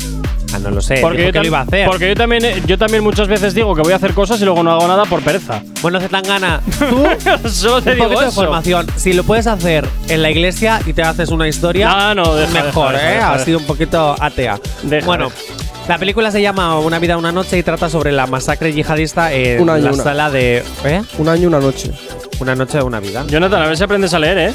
[0.54, 1.88] Ah, no lo sé, porque, yo, que lo tam- iba a hacer.
[1.88, 4.64] porque yo también yo también muchas veces digo que voy a hacer cosas y luego
[4.64, 5.62] no hago nada por pereza.
[5.82, 8.88] Bueno, Zetangana, tú Solo te un digo poquito de formación.
[8.96, 12.64] Si lo puedes hacer en la iglesia y te haces una historia, Ah, no, deja,
[12.64, 13.16] mejor, deja, deja, ¿eh?
[13.16, 14.60] deja, ha sido un poquito atea.
[14.84, 15.88] Deja, bueno, deja.
[15.90, 19.62] la película se llama Una vida, una noche y trata sobre la masacre yihadista en
[19.62, 20.04] Un año, la una.
[20.04, 20.64] sala de.
[20.86, 21.02] ¿Eh?
[21.18, 21.92] Un año, una noche.
[22.40, 23.26] Una noche, una vida.
[23.28, 24.54] Jonathan, a ver si aprendes a leer, ¿eh?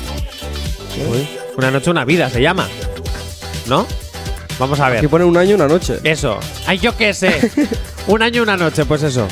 [1.57, 2.67] Una noche, una vida se llama.
[3.67, 3.87] ¿No?
[4.61, 4.99] Vamos a ver.
[4.99, 5.99] Aquí pone un año, una noche.
[6.05, 6.39] Eso.
[6.67, 7.51] Ay, yo qué sé.
[8.07, 9.27] un año, una noche, pues eso.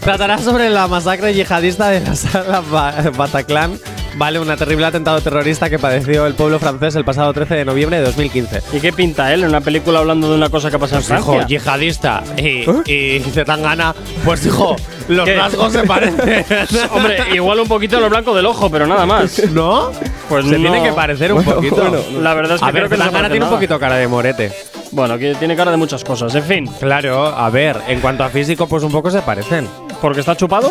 [0.00, 3.78] Tratará sobre la masacre yihadista de la sala Ba- Bataclan.
[4.14, 7.96] Vale, un terrible atentado terrorista que padeció el pueblo francés el pasado 13 de noviembre
[7.98, 8.62] de 2015.
[8.74, 11.18] ¿Y qué pinta él en una película hablando de una cosa que pasa en Pues
[11.20, 11.46] hijo, Francia?
[11.58, 13.94] yihadista y, y Zetangana,
[14.24, 14.76] pues hijo,
[15.08, 15.34] los ¿Qué?
[15.36, 16.44] rasgos se parecen.
[16.92, 19.42] Hombre, igual un poquito lo blanco del ojo, pero nada más.
[19.50, 19.90] ¿No?
[20.28, 20.70] Pues se no.
[20.70, 21.76] tiene que parecer un Bueno, poquito.
[21.76, 22.20] bueno.
[22.20, 23.80] La verdad es que a creo ver, que no se Zetangana parece tiene un poquito
[23.80, 24.52] cara de morete.
[24.90, 26.34] Bueno, que tiene cara de muchas cosas.
[26.34, 29.66] En fin, Claro, a ver, en cuanto a físico, pues un poco se parecen.
[30.02, 30.70] porque está chupado.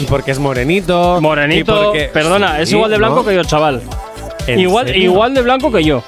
[0.00, 1.18] Y porque es morenito.
[1.18, 1.84] y Morenito.
[1.84, 3.24] porque- Perdona, es igual de blanco ¿no?
[3.24, 3.82] que yo, chaval.
[4.46, 5.02] ¿En Igual, serio?
[5.12, 6.02] igual de blanco que yo.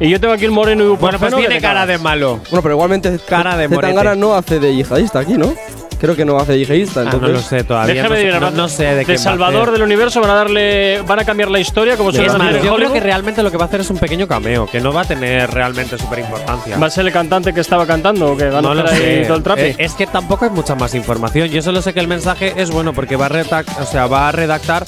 [0.00, 2.40] Y yo tengo aquí el moreno y Bueno, pues tiene cara de malo.
[2.50, 4.16] Bueno, pero igualmente Cara de morete.
[4.16, 5.52] no hace de yihadista aquí, ¿no?
[6.00, 7.28] Creo que no hace de yihadista, Ah, entonces.
[7.28, 7.94] no lo sé todavía.
[7.94, 9.72] Déjame no, sé, no- no sé de de quién va a Salvador hacer.
[9.72, 11.02] del universo van a darle.
[11.06, 13.56] van a cambiar la historia como se más, en yo creo que realmente lo que
[13.56, 16.78] va a hacer es un pequeño cameo, que no va a tener realmente súper importancia.
[16.78, 19.24] ¿Va a ser el cantante que estaba cantando o que van no lo sé.
[19.26, 19.60] todo el trapi?
[19.62, 21.48] Eh, es que tampoco hay mucha más información.
[21.48, 24.28] Yo solo sé que el mensaje es bueno porque va a redactar, o sea, va
[24.28, 24.86] a redactar,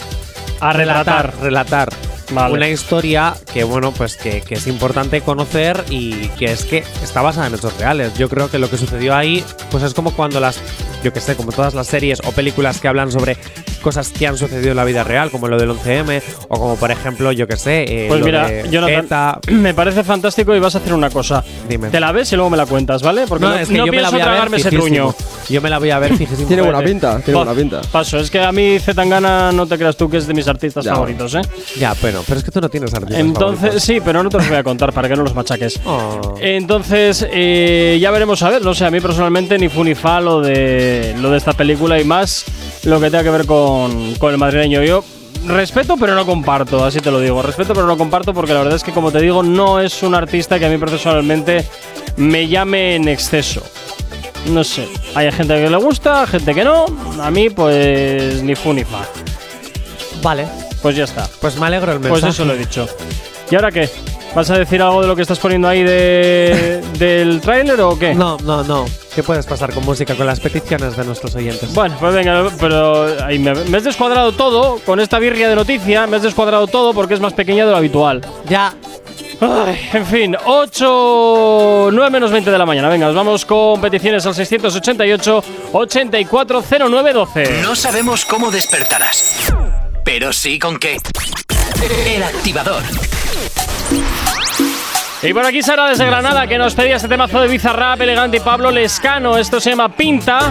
[0.61, 1.33] A relatar.
[1.40, 1.88] relatar
[2.30, 7.22] Una historia que bueno, pues que, que es importante conocer y que es que está
[7.22, 8.14] basada en hechos reales.
[8.14, 10.60] Yo creo que lo que sucedió ahí, pues es como cuando las,
[11.02, 13.36] yo que sé, como todas las series o películas que hablan sobre
[13.80, 16.90] cosas que han sucedido en la vida real, como lo del 11M o como por
[16.90, 19.40] ejemplo, yo que sé, eh, Pues lo mira, de Jonathan, ETA.
[19.52, 21.42] me parece fantástico y vas a hacer una cosa.
[21.68, 21.88] Dime.
[21.90, 23.24] Te la ves y luego me la cuentas, ¿vale?
[23.28, 24.70] Porque no, No, es que no yo me la pienso voy a ver tragarme ese
[24.70, 25.14] truño.
[25.48, 26.46] Yo me la voy a ver fijísimo.
[26.46, 27.80] Tiene buena pinta, tiene Pa- buena pinta.
[27.90, 30.84] Paso, es que a mí Zetangana no te creas tú que es de mis artistas
[30.84, 30.92] Ya.
[30.94, 31.40] favoritos, ¿eh?
[31.78, 33.82] Ya, bueno, pero es que tú no tienes artistas Entonces, favoritos.
[33.82, 35.80] sí, pero no te los voy a contar para que no los machaques.
[35.92, 36.34] Oh.
[36.40, 38.62] Entonces, eh, ya veremos a ver.
[38.62, 42.00] No sé, a mí personalmente ni fu ni fa lo de, lo de esta película
[42.00, 42.44] y más
[42.84, 44.82] lo que tenga que ver con, con el madrileño.
[44.82, 45.04] Yo
[45.46, 47.40] respeto, pero no comparto, así te lo digo.
[47.42, 50.14] Respeto, pero no comparto porque la verdad es que, como te digo, no es un
[50.14, 51.64] artista que a mí personalmente
[52.16, 53.62] me llame en exceso.
[54.46, 56.86] No sé, hay gente que le gusta, gente que no.
[57.22, 59.06] A mí, pues, ni fu ni fa.
[60.22, 60.46] Vale,
[60.82, 61.28] Pues ya está.
[61.40, 62.32] pues me alegro el Pues mensaje.
[62.32, 62.86] eso lo he dicho.
[63.50, 63.88] ¿Y ahora qué?
[64.34, 68.14] ¿Vas a decir algo de lo que estás poniendo ahí de, del tráiler o qué?
[68.14, 68.84] No, no, no.
[69.20, 71.74] ¿Qué puedes pasar con música, con las peticiones de nuestros oyentes?
[71.74, 76.06] Bueno, pues venga, pero ahí me, me has descuadrado todo con esta birria de noticia,
[76.06, 78.23] me has descuadrado todo porque es más pequeña de lo habitual.
[78.48, 78.73] ya.
[79.42, 82.88] Ay, en fin, 8, 9 menos 20 de la mañana.
[82.88, 87.60] Venga, nos vamos con peticiones al 688 840912.
[87.60, 89.52] No sabemos cómo despertarás,
[90.02, 90.96] pero sí con qué.
[92.06, 92.83] El activador.
[95.23, 98.40] Y por aquí Sara desde Granada que nos pedía este temazo de Bizarrap, Elegante y
[98.40, 99.37] Pablo Lescano.
[99.37, 100.50] Esto se llama Pinta.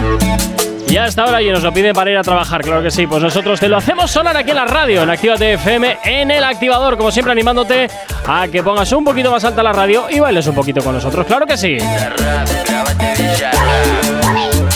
[0.88, 3.06] Y hasta ahora y nos lo piden para ir a trabajar, claro que sí.
[3.06, 6.44] Pues nosotros te lo hacemos sonar aquí en la radio, en Actívate FM, en el
[6.44, 7.88] activador, como siempre animándote
[8.26, 11.26] a que pongas un poquito más alta la radio y bailes un poquito con nosotros,
[11.26, 11.78] claro que sí.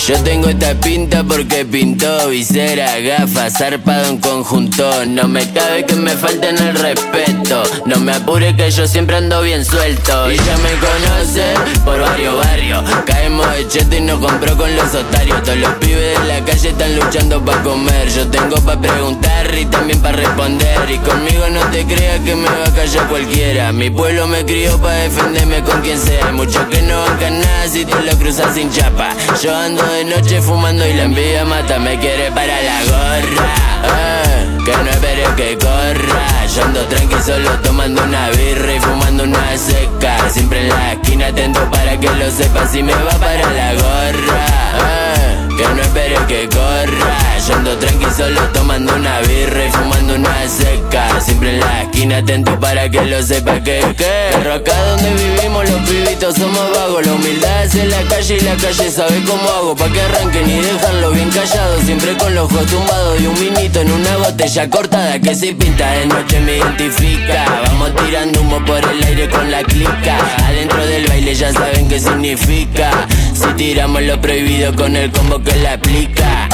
[0.06, 5.06] Yo tengo esta pinta porque pintó visera, gafas, zarpado en conjunto.
[5.06, 7.62] No me cabe que me falten el respeto.
[7.86, 10.30] No me apure que yo siempre ando bien suelto.
[10.30, 11.54] Y ya me conoce
[11.86, 12.84] por varios barrios.
[13.06, 15.42] Caemos de cheto y nos compró con los otarios.
[15.42, 18.10] Todos los pibes de la calle están luchando para comer.
[18.10, 20.90] Yo tengo para preguntar y también para responder.
[20.90, 23.72] Y conmigo no te creas que me va a callar cualquiera.
[23.72, 26.26] Mi pueblo me crió para defenderme con quien sea.
[26.26, 29.14] Hay muchos que no bancan nada si todito lo cruza sin chapa.
[29.42, 33.54] Yo ando de noche fumando y la envidia mata, me quiere para la gorra.
[33.84, 36.46] eh, que no espere que corra.
[36.54, 40.30] Yo ando tranqui solo tomando una birra y fumando una seca.
[40.30, 44.46] Siempre en la esquina atento para que lo sepa si me va para la gorra.
[44.86, 47.38] eh, que no espere que corra.
[47.46, 51.20] Yo ando tranqui solo tomando una birra y fumando una seca.
[51.20, 54.30] Siempre en la esquina atento para que lo sepa que que.
[54.32, 57.06] Pero acá donde vivimos los pibitos somos vagos.
[57.06, 59.76] La humildad es en la calle y la calle sabe cómo hago.
[59.76, 61.80] Pa' que arranquen y dejarlo bien callado.
[61.82, 65.90] Siempre con los ojos tumbados y un vinito en una botella cortada que si pinta
[65.92, 67.44] de noche me identifica.
[67.66, 70.16] Vamos tirando humo por el aire con la clica.
[70.46, 72.90] Adentro del baile ya saben qué significa.
[73.34, 76.53] Si tiramos lo prohibido con el combo que la aplica.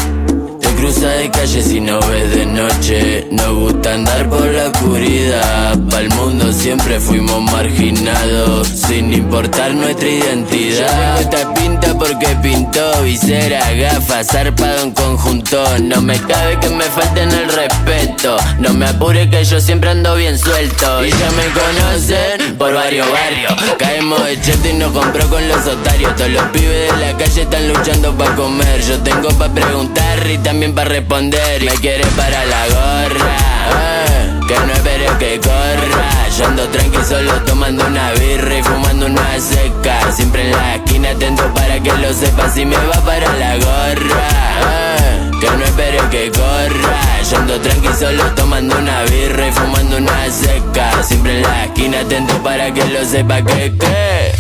[0.81, 3.29] Cruza de calle si no ves de noche.
[3.31, 5.79] Nos gusta andar por la oscuridad.
[5.91, 8.67] Pa'l mundo siempre fuimos marginados.
[8.67, 11.17] Sin importar nuestra identidad.
[11.17, 15.63] Yo esta pinta porque pintó visera, gafas, zarpado en conjunto.
[15.83, 18.39] No me cabe que me falten el respeto.
[18.59, 21.05] No me apure que yo siempre ando bien suelto.
[21.05, 23.53] Y ya me conocen por varios barrios.
[23.79, 26.17] Caemos de cheto y nos compró con los otarios.
[26.17, 28.81] Todos los pibes de la calle están luchando pa' comer.
[28.81, 31.63] Yo tengo pa' preguntar y también pa' responder.
[31.65, 33.37] Me quiere para la gorra.
[33.71, 36.29] eh, que no espere que corra.
[36.37, 40.13] Yo ando tranqui solo tomando una birra y fumando una seca.
[40.13, 44.23] Siempre en la esquina atento para que lo sepa si me va para la gorra.
[44.71, 47.01] eh, que no espere que corra.
[47.31, 51.03] Yo ando tranqui solo tomando una birra y fumando una seca.
[51.03, 54.33] Siempre en la esquina atento para que lo sepa que que.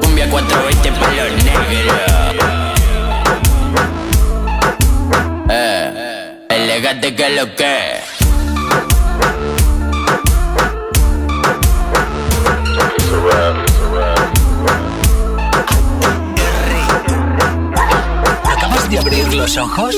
[0.00, 2.57] Cumbia 420 pa' los negros.
[6.78, 8.00] Elegante que lo que.
[18.44, 19.96] ¿Acabas de abrir los ojos?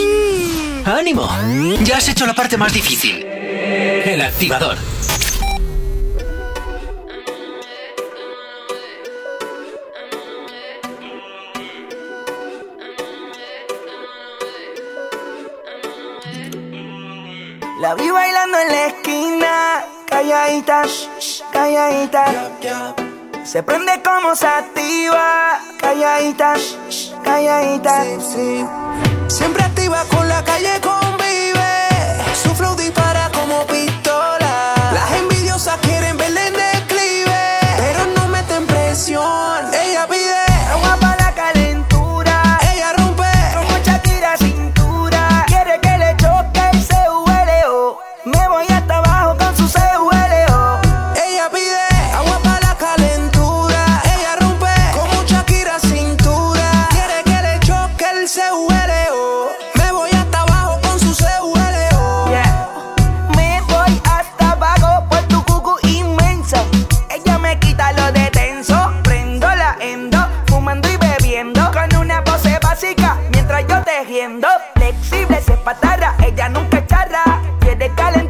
[0.86, 1.28] ¡Ánimo!
[1.82, 3.26] Ya has hecho la parte más difícil.
[3.26, 4.78] El activador.
[17.80, 20.82] La vi bailando en la esquina, calladita,
[21.50, 22.94] calladita.
[23.42, 26.56] Se prende como sativa, calladita,
[27.24, 28.04] calladita.
[29.28, 31.19] Siempre activa con la calle convive.
[74.10, 74.48] Tejiendo.
[74.74, 77.22] Flexible, se patarra, ella nunca charra.
[77.60, 78.29] Quiere calentura,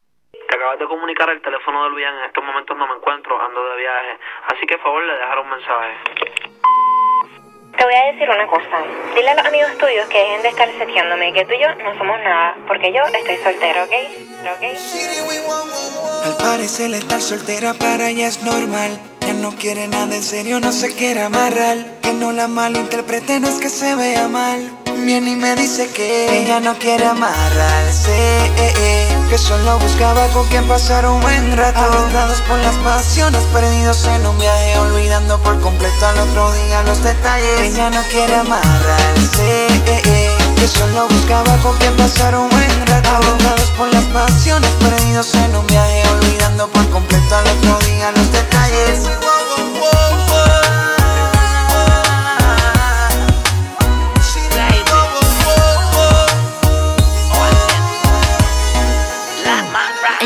[0.71, 3.61] Te acabas de comunicar el teléfono de Luis en estos momentos no me encuentro, ando
[3.71, 4.17] de viaje,
[4.47, 5.93] así que por favor le dejaré un mensaje.
[7.75, 8.79] Te voy a decir una cosa.
[9.13, 11.97] Dile a los amigos tuyos que dejen de estar seteándome, que tú y yo no
[11.97, 13.91] somos nada, porque yo estoy soltero, ¿ok?
[14.47, 14.63] ¿Ok?
[16.25, 18.97] Al parecer estar soltera para ella es normal.
[19.27, 21.99] Ya no quiere nada en serio, no se quiere amarrar.
[22.01, 24.80] Que no la malinterprete, no es que se vea mal.
[25.05, 28.51] Viene y me dice que ella no quiere amarrarse.
[29.29, 31.79] Que solo buscaba con quien pasar un buen rato.
[31.79, 37.01] Aventados por las pasiones, perdidos en un viaje, olvidando por completo al otro día los
[37.03, 37.61] detalles.
[37.61, 39.67] Ella no quiere amarrarse.
[39.83, 43.09] Que solo buscaba con quien pasar un buen rato.
[43.09, 48.31] Aventados por las pasiones, perdidos en un viaje, olvidando por completo al otro día los
[48.31, 49.30] detalles.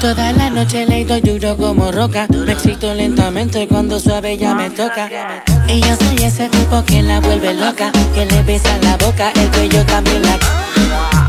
[0.00, 4.70] Toda la noche le doy duro como roca, me excito lentamente cuando suave ya me
[4.70, 5.08] toca.
[5.66, 9.50] Y yo soy ese tipo que la vuelve loca, que le besa la boca, el
[9.50, 10.38] cuello también la...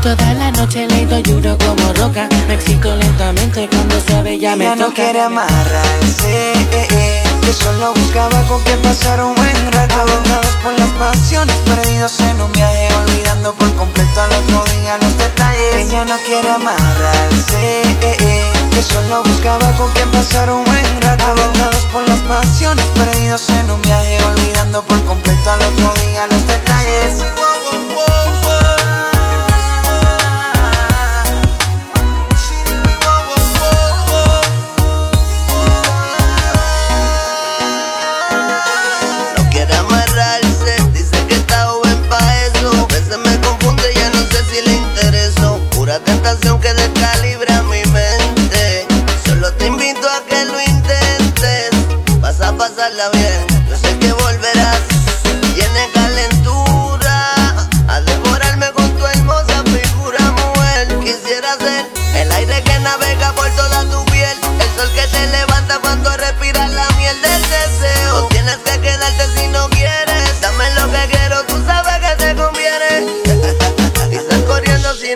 [0.02, 4.64] Toda la noche le doy duro como roca, me excito lentamente cuando suave ya me
[4.66, 4.86] Ella toca.
[4.88, 9.94] no quiere amarrarse, eh, eh, que solo buscaba con quien pasar un buen rato.
[10.00, 15.18] Aventados por las pasiones, perdidos en un viaje, olvidando por completo al otro día los
[15.18, 15.74] detalles.
[15.74, 18.39] Ella no quiere amarrarse, eh, eh,
[18.70, 21.24] que solo buscaba con quien pasar un buen rato.
[21.24, 26.46] Aventados por las pasiones, perdidos en un viaje, olvidando por completo al otro día los
[26.46, 27.39] detalles.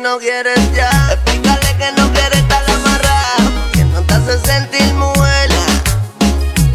[0.05, 0.91] No quieres ya.
[1.13, 5.49] Explícale que no quieres estar amarrado, que no te hace sentir mujer.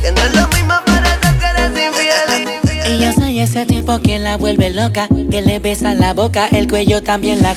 [0.01, 2.91] Que no es lo mismo parece que eres infiel.
[2.91, 6.67] Y yo soy ese tipo que la vuelve loca, que le besa la boca, el
[6.67, 7.55] cuello también la...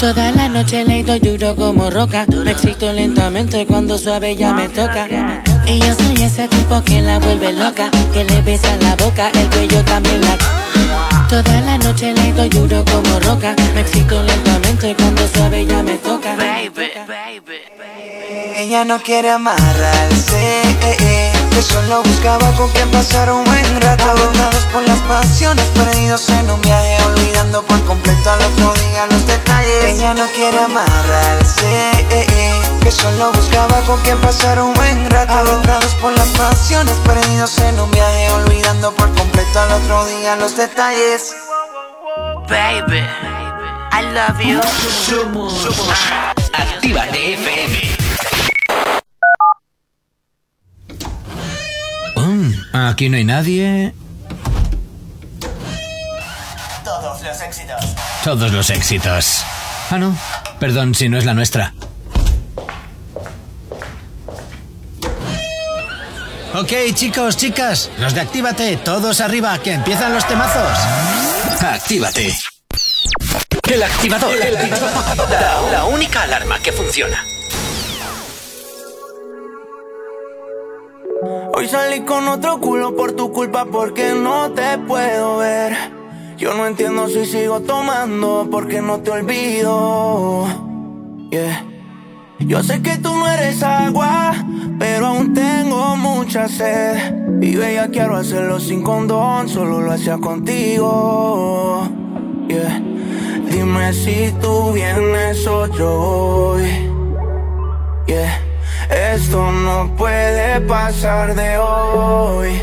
[0.00, 4.68] Toda la noche le doy duro como roca, me excito lentamente cuando suave ya me
[4.68, 5.06] toca.
[5.64, 9.48] Y yo soy ese tipo que la vuelve loca, que le besa la boca, el
[9.48, 10.61] cuello también la...
[11.32, 15.96] Toda la noche le doy duro como roca, me excito lentamente cuando suave ya me
[15.96, 16.36] toca.
[18.54, 24.04] Ella no quiere amarrarse, eh, eh, que solo buscaba con quien pasar un buen rato.
[24.10, 29.26] Aventados por las pasiones, perdidos en un viaje, olvidando por completo al otro día los
[29.26, 29.84] detalles.
[29.84, 35.32] Ella no quiere amarrarse, eh, eh, que solo buscaba con quien pasar un buen rato.
[35.32, 40.56] Aventados por las pasiones, perdidos en un viaje, olvidando por completo al otro día los
[40.56, 41.34] detalles.
[42.48, 43.02] Baby,
[43.92, 44.60] I love you.
[45.06, 45.66] Somos
[46.54, 48.02] Actívate FM.
[52.16, 53.94] Mm, aquí no hay nadie.
[57.22, 57.84] los éxitos.
[58.24, 59.44] Todos los éxitos.
[59.90, 60.16] Ah, no.
[60.58, 61.74] Perdón si no es la nuestra.
[66.54, 70.78] Ok, chicos, chicas, los de Actívate, todos arriba, que empiezan los temazos.
[71.62, 72.36] Actívate.
[73.70, 74.34] El activador.
[75.30, 77.24] La, la única alarma que funciona.
[81.62, 85.72] Hoy salí con otro culo por tu culpa porque no te puedo ver.
[86.36, 90.44] Yo no entiendo si sigo tomando porque no te olvido.
[91.30, 91.64] Yeah.
[92.40, 94.34] Yo sé que tú no eres agua,
[94.80, 97.14] pero aún tengo mucha sed.
[97.40, 101.88] Y veía quiero hacerlo sin condón, solo lo hacía contigo.
[102.48, 102.82] Yeah.
[103.48, 106.56] Dime si tú vienes o yo.
[108.08, 108.41] Yeah.
[108.92, 112.62] Esto no puede pasar de hoy.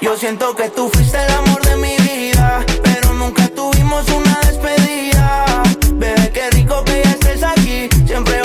[0.00, 5.62] Yo siento que tú fuiste el amor de mi vida, pero nunca tuvimos una despedida.
[5.92, 8.43] Bebé, qué rico que ya estés aquí, siempre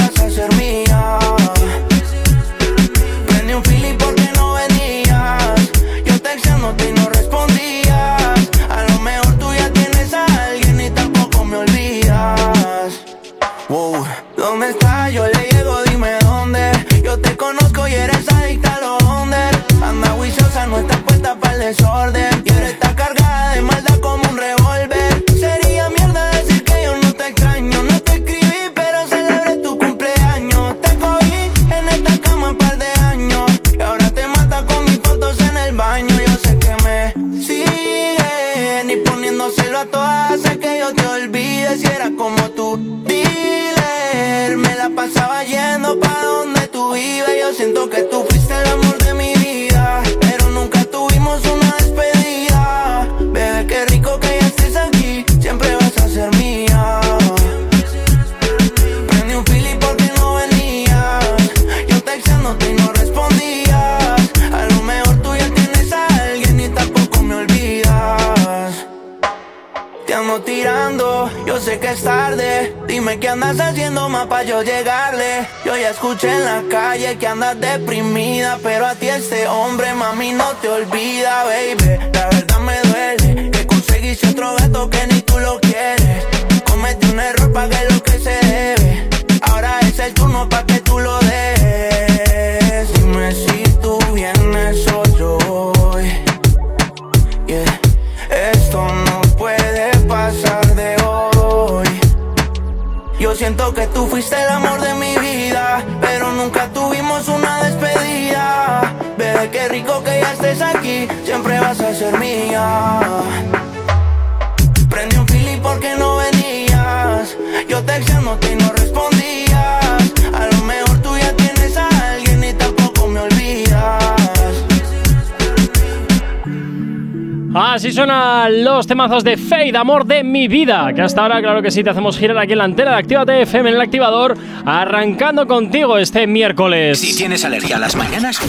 [128.90, 130.92] temazos de Fade, amor de mi vida.
[130.96, 133.44] Que hasta ahora, claro que sí, te hacemos girar aquí en la antena de Actívate
[133.44, 134.36] FM en el activador,
[134.66, 137.00] arrancando contigo este miércoles.
[137.00, 138.40] Si tienes alergia a las mañanas,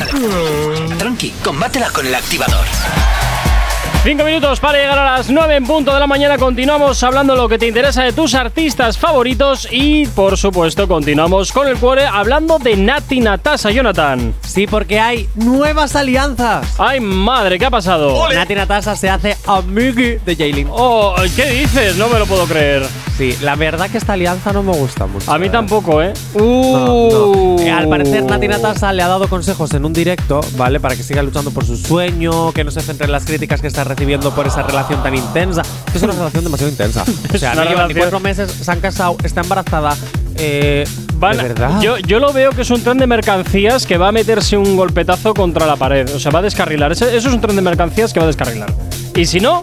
[0.99, 2.65] tranqui, combátela con el activador.
[4.03, 6.39] Cinco minutos para llegar a las 9 en punto de la mañana.
[6.39, 11.69] Continuamos hablando lo que te interesa de tus artistas favoritos y, por supuesto, continuamos con
[11.69, 14.33] el cuore hablando de Nati Natasha, Jonathan.
[14.41, 16.67] Sí, porque hay nuevas alianzas.
[16.79, 17.59] ¡Ay, madre!
[17.59, 18.27] ¿Qué ha pasado?
[18.33, 20.69] Nati Natasha se hace amigui de Jaylin.
[20.71, 21.97] Oh, ¿qué dices?
[21.97, 22.83] No me lo puedo creer.
[23.21, 25.31] Sí, la verdad que esta alianza no me gusta mucho.
[25.31, 25.51] A mí eh.
[25.51, 26.15] tampoco, ¿eh?
[26.33, 27.11] Uh.
[27.59, 27.63] no.
[27.63, 30.81] Eh, Al parecer, Nati Natasha le ha dado consejos en un directo, ¿vale?
[30.81, 33.67] Para que siga luchando por su sueño, que no se centre en las críticas que
[33.67, 35.61] está recibiendo por esa relación tan intensa.
[35.95, 37.05] Es una relación demasiado intensa.
[37.35, 39.95] O sea, no llevan ni cuatro meses, se han casado, está embarazada.
[40.37, 40.85] Eh,
[41.17, 41.79] Van- de verdad.
[41.83, 44.79] Yo, yo lo veo que es un tren de mercancías que va a meterse un
[44.79, 46.09] golpetazo contra la pared.
[46.15, 46.93] O sea, va a descarrilar.
[46.93, 48.73] Ese- eso es un tren de mercancías que va a descarrilar.
[49.15, 49.61] Y si no,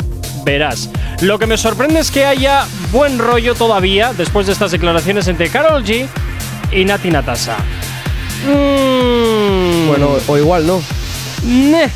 [0.48, 0.90] verás.
[1.22, 5.50] Lo que me sorprende es que haya buen rollo todavía después de estas declaraciones entre
[5.50, 6.08] Carol G
[6.72, 7.58] y Nati Natasha.
[8.46, 9.88] Mm.
[9.88, 10.82] Bueno, o igual no.
[11.44, 11.90] Neh.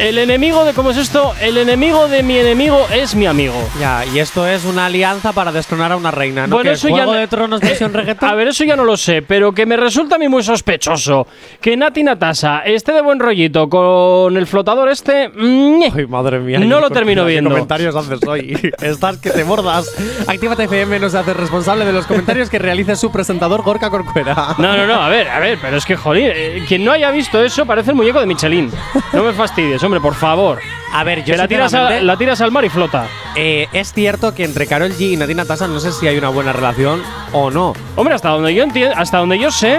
[0.00, 0.74] El enemigo de.
[0.74, 1.34] ¿Cómo es esto?
[1.40, 3.54] El enemigo de mi enemigo es mi amigo.
[3.80, 6.56] Ya, y esto es una alianza para destronar a una reina, ¿no?
[6.56, 7.20] Bueno, ¿Que eso Juego ya.
[7.20, 8.28] de Tronos versión reggaetón?
[8.30, 11.26] A ver, eso ya no lo sé, pero que me resulta a mí muy sospechoso
[11.60, 15.30] que Nati Natasa esté de buen rollito con el flotador este.
[15.36, 16.58] Ay, madre mía.
[16.60, 17.50] No lo termino ¿qué viendo.
[17.50, 18.72] comentarios haces hoy?
[18.80, 19.90] Estás que te mordas.
[20.26, 24.54] Actívate FM no se hace responsable de los comentarios que realice su presentador Gorka Corcuera.
[24.58, 27.10] No, no, no, a ver, a ver, pero es que, joder, eh, quien no haya
[27.10, 28.70] visto eso parece el muñeco de Michelin.
[29.12, 30.60] No me fastidies, hombre, por favor.
[30.94, 33.06] A ver, yo Que la tiras, a- la tiras al mar y flota.
[33.34, 36.28] eh, es cierto que entre Carol G y Natina Tasa no sé si hay una
[36.30, 37.74] buena relación o no.
[37.96, 39.78] Hombre, hasta donde yo entiendo, hasta donde yo sé,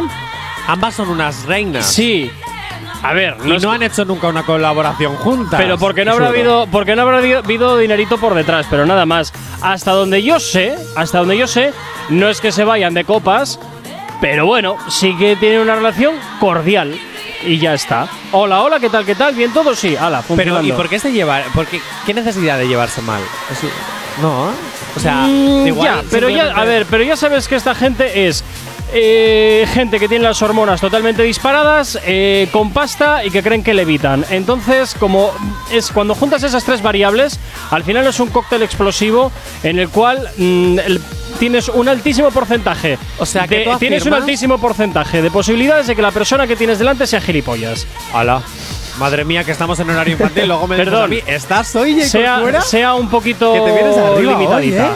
[0.68, 1.86] Ambas son unas reinas.
[1.92, 2.30] sí.
[3.02, 5.58] A ver, Y no, han hecho nunca una colaboración juntas.
[5.58, 9.32] pero porque no habrá habido, porque no habrá habido dinerito por detrás, pero nada más.
[9.62, 11.72] Hasta donde yo sé, hasta donde yo sé,
[12.10, 13.58] no es que se vayan de copas,
[14.20, 17.00] pero bueno, sí que tienen una relación cordial
[17.44, 18.08] y ya está.
[18.32, 19.34] Hola, hola, ¿qué tal, qué tal?
[19.36, 19.96] Bien todo, sí.
[19.96, 20.68] Ala, Pero, funcionando.
[20.68, 21.42] ¿y por qué se lleva?
[21.54, 23.22] Porque, ¿Qué necesidad de llevarse mal?
[24.22, 24.48] No,
[24.96, 28.28] o sea, Mm, igual ya, pero ya, a ver, pero ya sabes que esta gente
[28.28, 28.44] es
[28.92, 33.74] eh, gente que tiene las hormonas totalmente disparadas, eh, con pasta y que creen que
[33.76, 34.26] levitan.
[34.32, 35.32] Entonces, como
[35.72, 39.32] es cuando juntas esas tres variables, al final es un cóctel explosivo
[39.64, 41.02] en el cual mm, el-
[41.40, 42.98] tienes un altísimo porcentaje.
[43.18, 46.46] O sea, que de- tú tienes un altísimo porcentaje de posibilidades de que la persona
[46.46, 47.88] que tienes delante sea gilipollas.
[48.14, 48.42] Ala.
[49.00, 50.48] Madre mía, que estamos en horario infantil.
[50.48, 51.04] Luego me Perdón.
[51.04, 52.62] a mí, ¿estás hoy, Sea, Fuera?
[52.62, 54.86] sea un poquito Que te vienes arriba hoy, limitadita.
[54.88, 54.90] ¿eh?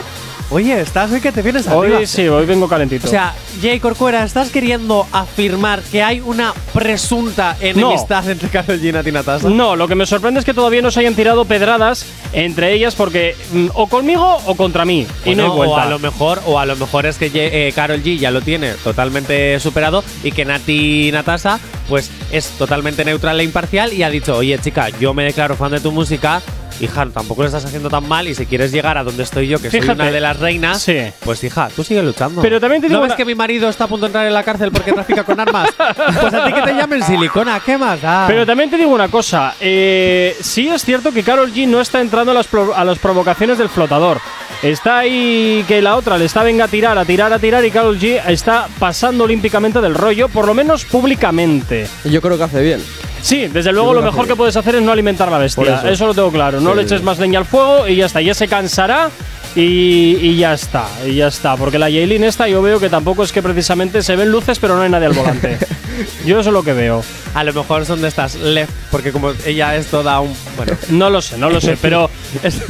[0.54, 1.98] Oye, ¿estás hoy que te vienes arriba?
[1.98, 3.08] Hoy sí, hoy vengo calentito.
[3.08, 8.88] O sea, Jay Corcuera, ¿estás queriendo afirmar que hay una presunta enemistad entre Karol G
[8.90, 9.50] y Natina Tasa?
[9.50, 12.94] No, lo que me sorprende es que todavía no se hayan tirado pedradas entre ellas
[12.94, 15.08] porque mm, o conmigo o contra mí.
[15.24, 15.74] y no hay vuelta.
[15.74, 18.40] o a lo mejor, o a lo mejor es que Ye- eh, G ya lo
[18.40, 21.58] tiene totalmente superado y que Nati Natasa
[21.88, 25.72] pues es totalmente neutral e imparcial y ha dicho, oye chica, yo me declaro fan
[25.72, 26.40] de tu música,
[26.80, 29.58] hija, tampoco lo estás haciendo tan mal y si quieres llegar a donde estoy yo,
[29.60, 30.02] que soy Fíjate.
[30.02, 30.98] una de las reinas, Sí.
[31.24, 32.42] pues hija, tú sigue luchando.
[32.42, 34.34] Pero también te digo ¿No ves que mi marido está a punto de entrar en
[34.34, 35.68] la cárcel porque trafica con armas?
[36.20, 38.24] pues a ti que te llamen silicona, ¿qué más da?
[38.26, 42.00] Pero también te digo una cosa, eh, sí es cierto que Carol G no está
[42.00, 44.20] entrando a las, a las provocaciones del flotador.
[44.64, 47.70] Está ahí que la otra le está venga a tirar, a tirar, a tirar y
[47.70, 51.86] Carol G está pasando olímpicamente del rollo, por lo menos públicamente.
[52.04, 52.82] Yo creo que hace bien.
[53.20, 55.76] Sí, desde luego lo mejor que puedes hacer es no alimentar la bestia.
[55.80, 55.88] Eso.
[55.88, 56.06] Eso.
[56.06, 56.62] lo tengo claro.
[56.62, 58.22] No Sí, le eches más leña al fuego y ya está.
[58.22, 59.10] Ya se cansará
[59.54, 60.86] y, y ya está.
[61.06, 61.56] Y ya está.
[61.56, 64.76] Porque la Yailin esta yo veo que tampoco es que precisamente se ven luces pero
[64.76, 65.58] no hay nadie al volante.
[66.24, 67.04] yo eso es lo que veo.
[67.34, 70.34] A lo mejor son de estas left, porque como ella es toda un...
[70.56, 72.10] Bueno, No lo sé, no lo sé, pero
[72.42, 72.60] es,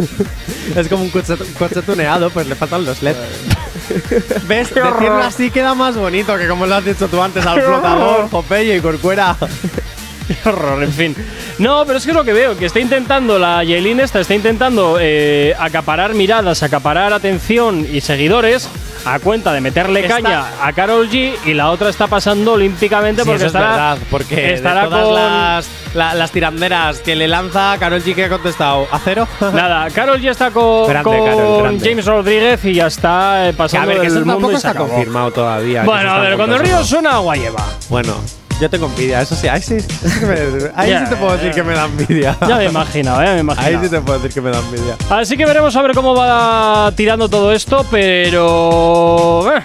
[0.77, 3.17] es como un coche, un coche tuneado, pues le faltan los LED.
[4.49, 4.75] ¿Ves?
[4.75, 8.77] Decirlo así queda más bonito que como lo has dicho tú antes al flotador, Popeye
[8.77, 9.37] y Corcuera.
[10.45, 11.17] Horror, en fin.
[11.59, 14.35] No, pero es que es lo que veo, que está intentando la Yailin esta, está
[14.35, 18.69] intentando eh, acaparar miradas, acaparar atención y seguidores
[19.07, 23.23] a cuenta de meterle Está- caña a Carol G y la otra está pasando olímpicamente
[23.23, 27.01] Sí, porque eso es estará, verdad, porque estará de todas con- las, la- las tiranderas
[27.01, 29.29] que le lanza, Carol G que ha contestado, ¿a cero?
[29.41, 31.87] Nada, Carol ya está con, Grande, con Karol, grande.
[31.91, 34.53] James Rodríguez y ya está eh, Que, a pasando ver, que eso del mundo tampoco
[34.53, 34.89] y se está acabó.
[34.89, 35.83] confirmado todavía.
[35.85, 37.63] Bueno, a ver, cuando el río suena, agua lleva.
[37.91, 38.15] Bueno,
[38.61, 39.77] yo tengo envidia, eso sí, ahí sí,
[40.75, 42.37] ahí sí te puedo decir que me da envidia.
[42.47, 43.67] Ya me imagino, ya me imagino.
[43.67, 44.97] Ahí sí te puedo decir que me da envidia.
[45.11, 49.45] Así que veremos a ver cómo va tirando todo esto, pero.
[49.57, 49.61] eh,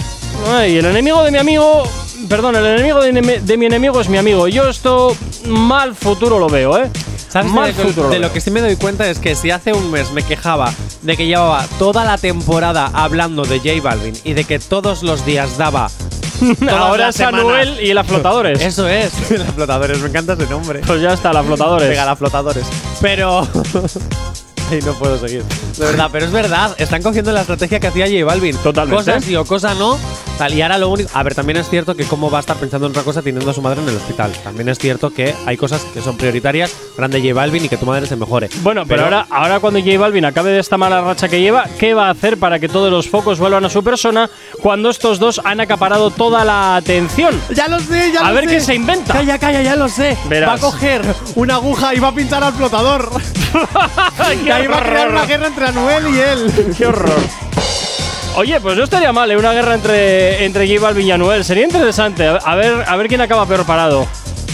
[0.51, 1.83] ay, el enemigo de mi amigo.
[2.27, 4.47] Perdón, el enemigo de, mi- de mi enemigo es mi amigo.
[4.47, 5.15] Yo esto
[5.47, 6.89] mal futuro lo veo, ¿eh?
[7.29, 9.71] ¿Sabes mal de, futuro de lo que sí me doy cuenta es que si hace
[9.71, 10.73] un mes me quejaba
[11.03, 15.25] de que llevaba toda la temporada hablando de J Balvin y de que todos los
[15.25, 15.89] días daba.
[16.69, 18.61] Ahora es Anuel y la Flotadores.
[18.61, 20.81] Eso es, la flotadores, me encanta ese nombre.
[20.85, 21.89] Pues ya está, la Flotadores.
[21.89, 22.65] Venga, la flotadores.
[23.01, 23.47] Pero.
[24.71, 25.43] Ahí no puedo seguir.
[25.77, 26.75] De verdad, pero es verdad.
[26.77, 28.55] Están cogiendo la estrategia que hacía J Balvin.
[28.57, 29.03] Totalmente.
[29.03, 29.97] Cosas sí o cosas no.
[30.39, 31.09] Tal, y ahora lo único.
[31.13, 33.51] A ver, también es cierto que cómo va a estar pensando en otra cosa teniendo
[33.51, 34.31] a su madre en el hospital.
[34.41, 36.73] También es cierto que hay cosas que son prioritarias.
[36.95, 38.49] Grande J Balvin y que tu madre se mejore.
[38.61, 41.93] Bueno, pero, ahora, ahora cuando J Balvin acabe de esta mala racha que lleva, ¿qué
[41.93, 44.29] va a hacer para que todos los focos vuelvan a su persona
[44.61, 47.37] cuando estos dos han acaparado toda la atención?
[47.53, 48.49] Ya lo sé, ya A lo ver sé.
[48.51, 49.11] qué se inventa.
[49.11, 50.17] Calla, calla, ya lo sé.
[50.29, 50.51] Verás.
[50.51, 51.01] Va a coger
[51.35, 53.09] una aguja y va a pinchar al flotador.
[54.45, 56.75] y ahí va a crear una guerra entre Anuel y él.
[56.77, 57.19] ¡Qué horror!
[58.39, 59.35] Oye, pues no estaría mal, ¿eh?
[59.35, 61.43] una guerra entre, entre Balvin y Anuel.
[61.43, 62.25] Sería interesante.
[62.25, 64.07] A ver, a ver quién acaba peor parado.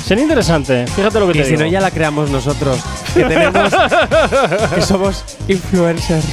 [0.03, 0.87] Sería interesante.
[0.87, 1.61] Fíjate lo que Y te si digo.
[1.61, 2.79] no, ya la creamos nosotros.
[3.13, 3.71] Que tenemos.
[4.73, 6.25] que somos influencers.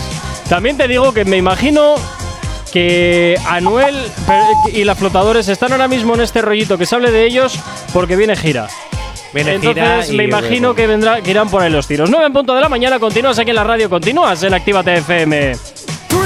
[0.49, 1.97] También te digo que me imagino
[2.73, 3.97] que Anuel
[4.73, 7.61] y la Flotadores están ahora mismo en este rollito que se hable de ellos
[7.93, 8.67] porque viene gira.
[9.35, 12.09] Viene Entonces gira me imagino que vendrá, que irán por ahí los tiros.
[12.09, 15.53] 9 en punto de la mañana, continúas aquí en la radio, continúas en Actívate FM.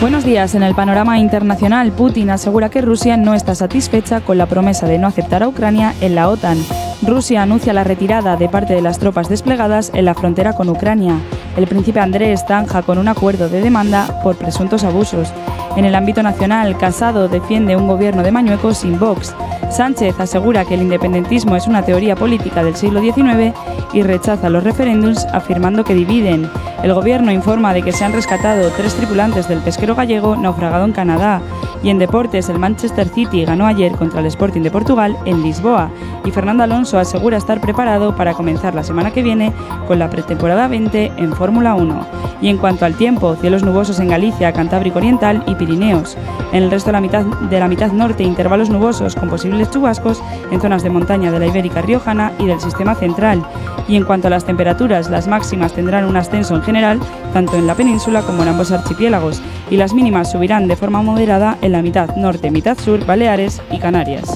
[0.00, 0.54] Buenos días.
[0.54, 4.96] En el panorama internacional, Putin asegura que Rusia no está satisfecha con la promesa de
[4.96, 6.56] no aceptar a Ucrania en la OTAN.
[7.02, 11.16] Rusia anuncia la retirada de parte de las tropas desplegadas en la frontera con Ucrania.
[11.56, 15.32] El príncipe Andrés zanja con un acuerdo de demanda por presuntos abusos.
[15.76, 19.34] En el ámbito nacional, Casado defiende un gobierno de Mañueco sin Vox.
[19.70, 23.52] Sánchez asegura que el independentismo es una teoría política del siglo XIX
[23.92, 26.48] y rechaza los referéndums afirmando que dividen.
[26.82, 30.92] El gobierno informa de que se han rescatado tres tripulantes del pesquero gallego naufragado en
[30.92, 31.42] Canadá.
[31.82, 35.90] Y en deportes, el Manchester City ganó ayer contra el Sporting de Portugal en Lisboa.
[36.24, 39.52] Y Fernando Alonso asegura estar preparado para comenzar la semana que viene
[39.88, 42.06] con la pretemporada 20 en Fórmula 1.
[42.40, 46.16] Y en cuanto al tiempo, cielos nubosos en Galicia, Cantábrico Oriental y Pirineos.
[46.52, 50.22] En el resto de la mitad, de la mitad norte, intervalos nubosos con posibles chubascos
[50.50, 53.44] en zonas de montaña de la Ibérica Riojana y del sistema central.
[53.88, 57.00] Y en cuanto a las temperaturas, las máximas tendrán un ascenso en general,
[57.32, 59.40] tanto en la península como en ambos archipiélagos,
[59.70, 63.78] y las mínimas subirán de forma moderada en la mitad norte, mitad sur, Baleares y
[63.78, 64.28] Canarias.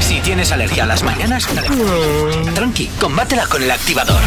[0.00, 1.46] Si tienes alergia a las mañanas,
[2.54, 4.22] tranqui, combátela con el activador.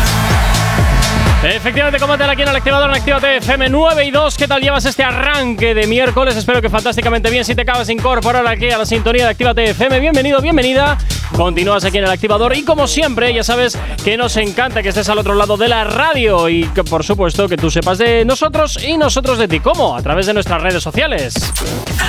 [1.44, 4.38] Efectivamente, combátela aquí en el activador en Actívate FM 9 y 2.
[4.38, 6.36] ¿Qué tal llevas este arranque de miércoles?
[6.36, 7.44] Espero que fantásticamente bien.
[7.44, 11.00] Si te acabas de incorporar aquí a la sintonía de Actívate FM, bienvenido, bienvenida.
[11.36, 15.10] Continúas aquí en el activador y como siempre, ya sabes que nos encanta que estés
[15.10, 18.78] al otro lado de la radio y que por supuesto que tú sepas de nosotros
[18.84, 19.62] y nosotros de ti.
[19.62, 19.96] ¿Cómo?
[19.96, 21.34] A través de nuestras redes sociales.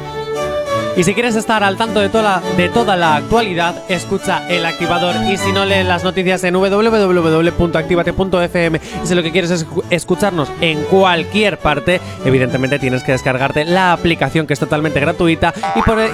[0.99, 4.66] Y si quieres estar al tanto de toda, la, de toda la actualidad, escucha el
[4.66, 5.14] activador.
[5.30, 9.84] Y si no lees las noticias en www.activate.fm y si lo que quieres es escu-
[9.90, 15.55] escucharnos en cualquier parte, evidentemente tienes que descargarte la aplicación que es totalmente gratuita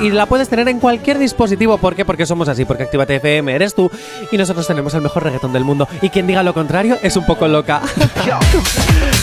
[0.03, 1.79] y, la puedes tener en cualquier dispositivo.
[1.79, 2.05] ¿Por qué?
[2.05, 3.91] Porque somos así, porque Actívate FM eres tú
[4.31, 5.89] y nosotros tenemos el mejor reggaetón del mundo.
[6.03, 7.81] Y quien diga lo contrario es un poco loca.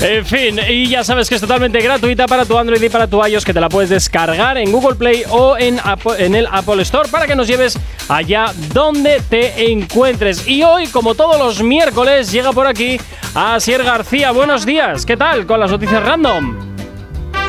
[0.01, 3.23] En fin, y ya sabes que es totalmente gratuita para tu Android y para tu
[3.23, 6.81] iOS, que te la puedes descargar en Google Play o en, Apple- en el Apple
[6.83, 7.77] Store para que nos lleves
[8.09, 10.47] allá donde te encuentres.
[10.47, 12.99] Y hoy, como todos los miércoles, llega por aquí
[13.35, 14.31] Asier García.
[14.31, 16.55] Buenos días, ¿qué tal con las noticias random?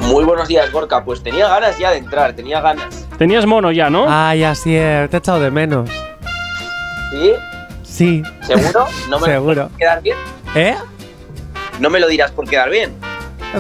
[0.02, 1.04] Muy buenos días, Gorka.
[1.04, 3.06] Pues tenía ganas ya de entrar, tenía ganas.
[3.18, 4.06] Tenías mono ya, ¿no?
[4.08, 5.88] Ay, así es, te he echado de menos.
[7.12, 7.32] ¿Sí?
[7.84, 8.22] Sí.
[8.46, 8.86] ¿Seguro?
[9.08, 9.68] ¿No me Seguro.
[9.68, 10.16] por quedar bien?
[10.54, 10.74] ¿Eh?
[11.78, 12.92] No me lo dirás por quedar bien.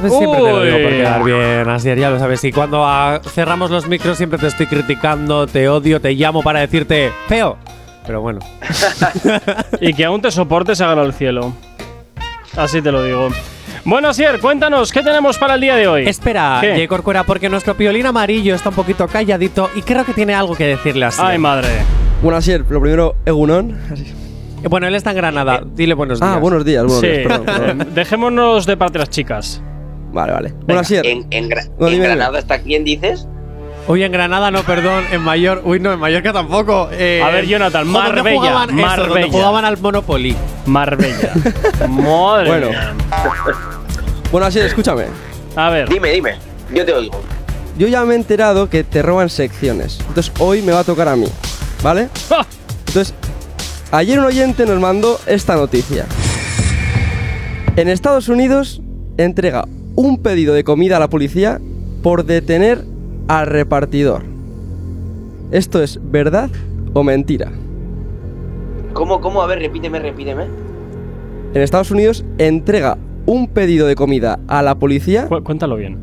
[0.00, 2.42] Pues siempre te lo digo por quedar bien, Asier, ya lo sabes.
[2.44, 6.60] Y cuando ah, cerramos los micros siempre te estoy criticando, te odio, te llamo para
[6.60, 7.58] decirte feo.
[8.06, 8.40] Pero bueno.
[9.80, 11.52] Y que aún te soportes a ganar el cielo.
[12.56, 13.28] Así te lo digo.
[13.84, 16.08] Bueno, Asier, cuéntanos, ¿qué tenemos para el día de hoy?
[16.08, 16.74] Espera, ¿Qué?
[16.74, 16.88] J.
[16.88, 20.66] Corcuera, porque nuestro piolín amarillo está un poquito calladito y creo que tiene algo que
[20.66, 21.20] decirle así.
[21.22, 21.68] Ay, madre.
[22.22, 23.76] Bueno, así, lo primero, Egunon.
[23.92, 24.12] Así.
[24.68, 25.62] Bueno, él está en Granada.
[25.74, 26.32] Dile buenos días.
[26.32, 27.88] Ah, buenos días, buenos Sí, días, perdón, perdón.
[27.94, 29.60] dejémonos de parte las chicas.
[30.12, 30.54] Vale, vale.
[30.66, 32.02] Bueno, así, En, en Gra- No, en.
[32.02, 33.26] Granada está quién dices?
[33.88, 35.04] Uy, en Granada no, perdón.
[35.10, 35.62] En Mayor.
[35.64, 36.88] Uy, no, en Mallorca tampoco.
[36.92, 38.76] Eh, A ver, Jonathan, ¿dónde Marbella, jugaban eso?
[38.78, 39.32] ¿Dónde Marbella.
[39.32, 40.36] jugaban al Monopoly.
[40.66, 41.32] Marbella.
[41.88, 42.68] Madre Bueno.
[42.68, 42.92] mía.
[44.30, 45.04] bueno, así, escúchame.
[45.56, 45.88] A ver.
[45.88, 46.34] Dime, dime.
[46.72, 47.20] Yo te oigo.
[47.78, 49.98] Yo ya me he enterado que te roban secciones.
[50.06, 51.26] Entonces hoy me va a tocar a mí.
[51.82, 52.08] ¿Vale?
[52.86, 53.14] Entonces,
[53.90, 56.06] ayer un oyente nos mandó esta noticia.
[57.76, 58.80] En Estados Unidos
[59.16, 59.64] entrega
[59.94, 61.60] un pedido de comida a la policía
[62.02, 62.84] por detener
[63.28, 64.22] al repartidor.
[65.50, 66.50] ¿Esto es verdad
[66.94, 67.50] o mentira?
[68.94, 69.42] ¿Cómo, cómo?
[69.42, 70.44] A ver, repíteme, repíteme.
[71.54, 75.26] En Estados Unidos entrega un pedido de comida a la policía.
[75.28, 75.98] Cu- cuéntalo bien.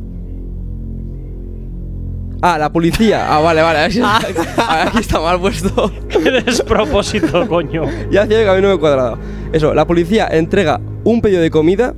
[2.42, 3.36] Ah, la policía.
[3.36, 3.80] Ah, vale, vale.
[3.86, 5.92] Aquí, aquí está mal puesto.
[6.10, 7.84] Qué despropósito, coño.
[8.12, 9.18] Ya hacía que a mí no me he cuadrado.
[9.52, 11.94] Eso, la policía entrega un pedido de comida.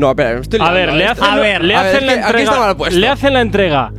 [0.00, 1.06] No, espera, me estoy A liando, ver, le ¿eh?
[1.08, 2.76] hacen, A ver, le a ver, hacen es la que aquí está mal entrega.
[2.76, 2.98] puesto.
[3.00, 3.92] Le hacen la entrega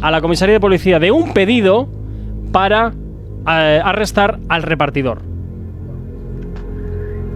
[0.00, 1.88] a la comisaría de policía de un pedido
[2.52, 2.92] para
[3.48, 5.20] eh, arrestar al repartidor.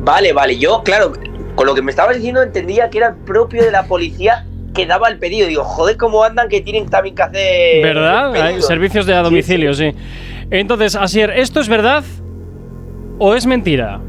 [0.04, 0.56] Vale, vale.
[0.58, 1.12] Yo, claro,
[1.54, 4.86] con lo que me estabas diciendo entendía que era el propio de la policía que
[4.86, 5.48] daba el pedido.
[5.48, 7.82] Digo, joder, cómo andan que tienen también que hacer.
[7.82, 8.34] ¿Verdad?
[8.34, 8.66] Hay pedidos.
[8.66, 9.92] servicios de a domicilio, sí.
[10.50, 12.04] Entonces, Asier, ¿esto es verdad
[13.18, 14.00] o es mentira?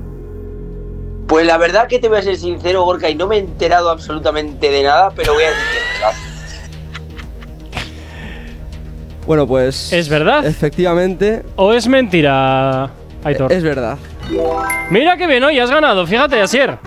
[1.28, 3.90] Pues la verdad que te voy a ser sincero, Gorka, y no me he enterado
[3.90, 6.14] absolutamente de nada, pero voy a decir que es verdad.
[9.26, 9.92] Bueno, pues.
[9.92, 10.46] ¿Es verdad?
[10.46, 11.44] Efectivamente.
[11.58, 12.90] ¿O es mentira,
[13.26, 13.52] Aitor?
[13.52, 13.98] Es verdad.
[14.90, 16.78] Mira qué bien, hoy has ganado, fíjate, Asier.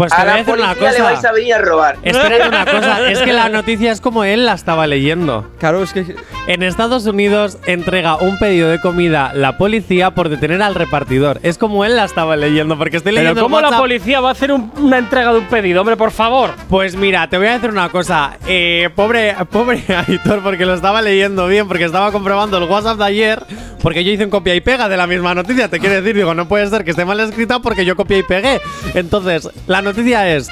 [0.00, 1.28] Pues te a voy a la decir una policía le vais cosa.
[1.28, 1.96] a venir a robar.
[2.02, 5.50] Espérate una cosa, es que la noticia es como él la estaba leyendo.
[5.58, 6.16] Claro, es que.
[6.46, 11.38] En Estados Unidos entrega un pedido de comida la policía por detener al repartidor.
[11.42, 14.30] Es como él la estaba leyendo, porque estoy Pero leyendo en ¿cómo la policía va
[14.30, 15.82] a hacer un- una entrega de un pedido?
[15.82, 16.52] Hombre, por favor.
[16.70, 18.38] Pues mira, te voy a decir una cosa.
[18.48, 23.04] Eh, pobre, pobre Aitor, porque lo estaba leyendo bien, porque estaba comprobando el WhatsApp de
[23.04, 23.42] ayer,
[23.82, 25.68] porque yo hice un copia y pega de la misma noticia.
[25.68, 28.22] Te quiero decir, digo, no puede ser que esté mal escrita porque yo copié y
[28.22, 28.60] pegué.
[28.94, 30.48] Entonces, la noticia es.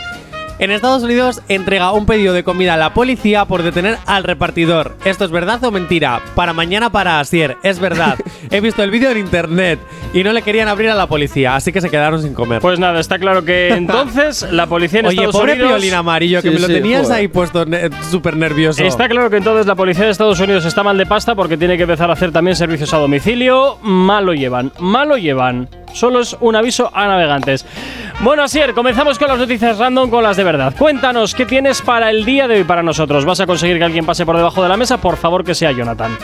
[0.60, 4.96] En Estados Unidos entrega un pedido de comida a la policía por detener al repartidor.
[5.04, 6.20] ¿Esto es verdad o mentira?
[6.34, 8.18] Para mañana para Asier, es verdad.
[8.50, 9.78] He visto el vídeo en internet
[10.12, 12.60] y no le querían abrir a la policía, así que se quedaron sin comer.
[12.60, 15.92] Pues nada, está claro que entonces la policía en Oye, Estados pobre Unidos.
[15.92, 17.16] Amarillo, que Sí, me lo sí, tenías joder.
[17.18, 18.82] ahí puesto ne- súper nervioso.
[18.82, 21.76] Está claro que entonces la policía de Estados Unidos está mal de pasta porque tiene
[21.76, 23.78] que empezar a hacer también servicios a domicilio.
[23.82, 25.68] Mal lo llevan, mal lo llevan.
[25.98, 27.66] Solo es un aviso a navegantes.
[28.20, 30.72] Bueno, Asier, comenzamos con las noticias random, con las de verdad.
[30.78, 33.24] Cuéntanos, ¿qué tienes para el día de hoy para nosotros?
[33.24, 34.98] ¿Vas a conseguir que alguien pase por debajo de la mesa?
[34.98, 36.16] Por favor, que sea Jonathan.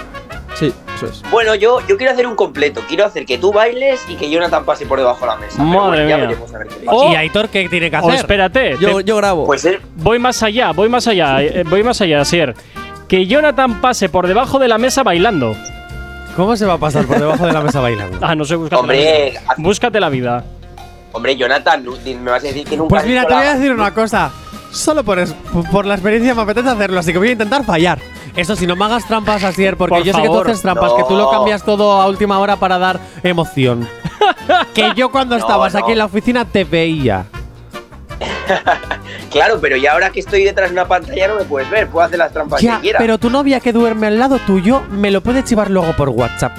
[0.55, 1.23] Sí, eso es.
[1.33, 2.81] Bueno, yo, yo quiero hacer un completo.
[2.87, 5.61] Quiero hacer que tú bailes y que Jonathan pase por debajo de la mesa.
[5.61, 6.17] Madre bueno, mía.
[6.19, 6.97] veremos a ver qué pasa.
[6.97, 8.15] O- ¿Y Aitor qué tiene que O hacer?
[8.21, 9.45] espérate, Yo, te- yo grabo.
[9.47, 12.55] Pues él, voy más allá, voy más allá, eh, voy más allá, Asier.
[13.09, 15.57] Que Jonathan pase por debajo de la mesa bailando.
[16.37, 18.19] ¿Cómo se va a pasar por debajo de la mesa bailando?
[18.21, 19.55] Ah, no sé, búscate Hombre, la vida.
[19.59, 20.45] Búscate la vida.
[21.13, 23.95] hombre, Jonathan, me vas a decir que nunca Pues mira, te voy a decir una
[23.95, 24.31] cosa.
[24.73, 25.33] Solo por, es-
[25.71, 27.99] por la experiencia me apetece hacerlo, así que voy a intentar fallar.
[28.35, 30.63] Eso, si no me hagas trampas, Asier, porque Por yo sé que tú favor, haces
[30.63, 30.97] trampas, no.
[30.97, 33.89] que tú lo cambias todo a última hora para dar emoción.
[34.75, 35.79] que yo cuando No, estabas no.
[35.79, 37.27] aquí en la oficina te veía.
[39.31, 41.89] Claro, pero ya ahora que estoy detrás de una pantalla no me puedes ver.
[41.89, 42.99] Puedo hacer las trampas Ya, que quiera.
[43.01, 46.53] pero tu novia que duerme al lado tuyo me lo puede chivar luego por WhatsApp.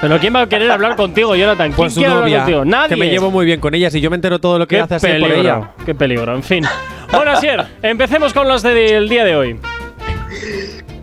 [0.00, 1.66] Pero ¿quién va a querer hablar contigo, Jonathan?
[1.72, 2.64] ¿Quién Pues su novia, contigo?
[2.64, 2.88] Nadie.
[2.90, 3.90] que me llevo muy bien con ella.
[3.90, 5.72] Si yo me entero todo lo que Qué hace así por ella.
[5.84, 6.64] qué peligro, en fin.
[7.12, 9.60] Bueno, Asier, empecemos con las del día de hoy.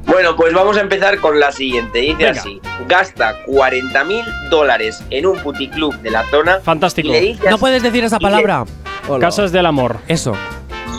[0.06, 2.00] Bueno, pues vamos a empezar con la siguiente.
[2.00, 2.32] Dice Venga.
[2.40, 6.60] así: gasta 40 mil dólares en un puticlub de la zona.
[6.64, 7.10] Fantástico.
[7.10, 8.64] Y le dice No así- puedes decir esa le- palabra.
[9.08, 9.26] Hola.
[9.26, 9.98] Casas del amor.
[10.08, 10.34] Eso.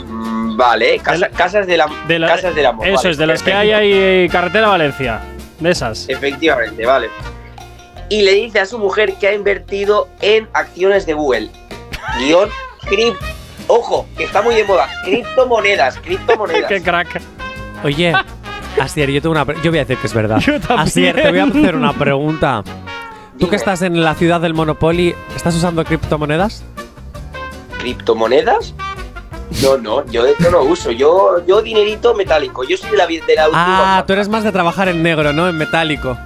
[0.07, 2.87] Mm, Vale, casa- casas, de la, De la- casas del amor.
[2.87, 5.21] Eso vale, es, de las que hay ahí eh, carretera Valencia.
[5.61, 6.09] De esas.
[6.09, 7.09] Efectivamente, vale.
[8.09, 11.51] Y le dice a su mujer que ha invertido en acciones de Google.
[12.19, 12.49] Guión,
[12.89, 13.25] cripto.
[13.67, 14.89] Ojo, que está muy de moda.
[15.05, 16.69] Criptomonedas, criptomonedas.
[16.69, 17.21] Qué crack.
[17.85, 18.15] Oye,
[18.81, 19.45] Asier, yo tengo una.
[19.63, 20.39] Yo voy a decir que es verdad.
[20.47, 20.79] Yo también.
[20.81, 22.63] Asier, te voy a hacer una pregunta.
[22.65, 22.71] Tú
[23.45, 23.51] Dime.
[23.51, 26.65] que estás en la ciudad del Monopoly, ¿estás usando criptomonedas?
[27.79, 28.75] ¿Criptomonedas?
[29.63, 30.91] No, no, yo de esto no uso.
[30.91, 32.65] Yo, yo dinerito metálico.
[32.65, 35.49] Yo soy de la, de la Ah, tú eres más de trabajar en negro, ¿no?
[35.49, 36.19] En metálico.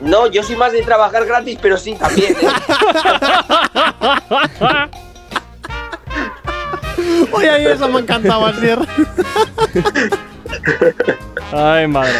[0.00, 2.36] No, yo soy más de trabajar gratis, pero sí también.
[2.40, 2.48] ¿eh?
[7.32, 8.78] Oye, ay, eso me encantaba, Asier.
[11.52, 12.12] Ay, madre.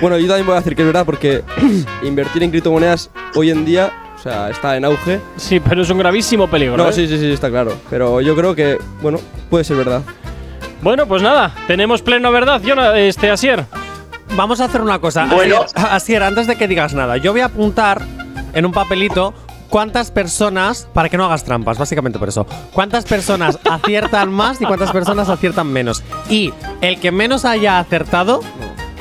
[0.00, 1.42] Bueno, yo también voy a decir que es verdad porque
[2.02, 3.92] invertir en criptomonedas hoy en día,
[4.22, 5.20] sea, está en auge.
[5.36, 6.76] Sí, pero es un gravísimo peligro.
[6.76, 6.92] No, ¿eh?
[6.92, 7.76] sí, sí, sí, está claro.
[7.90, 9.18] Pero yo creo que, bueno,
[9.50, 10.02] puede ser verdad.
[10.80, 13.64] Bueno, pues nada, tenemos pleno verdad, Jonathan, este Asier.
[14.34, 15.26] Vamos a hacer una cosa.
[15.26, 15.62] Bueno.
[15.62, 18.02] Asier, Asier, antes de que digas nada, yo voy a apuntar
[18.54, 19.34] en un papelito
[19.72, 24.66] cuántas personas, para que no hagas trampas, básicamente por eso, cuántas personas aciertan más y
[24.66, 26.02] cuántas personas aciertan menos.
[26.28, 28.40] Y el que menos haya acertado,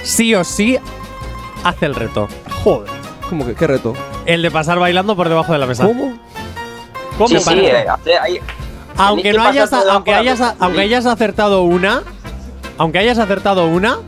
[0.03, 0.77] sí o sí,
[1.63, 2.27] hace el reto.
[2.63, 3.00] Joder.
[3.31, 3.93] ¿Cómo que qué reto?
[4.25, 5.85] El de pasar bailando por debajo de la mesa.
[5.87, 6.19] ¿Cómo?
[7.17, 7.85] ¿Cómo sí, sí, eh,
[8.97, 10.55] Aunque tenéis que no hayas, pasar por debajo aunque de la hayas, mesa.
[10.59, 12.03] aunque hayas acertado una,
[12.77, 13.99] aunque hayas acertado una,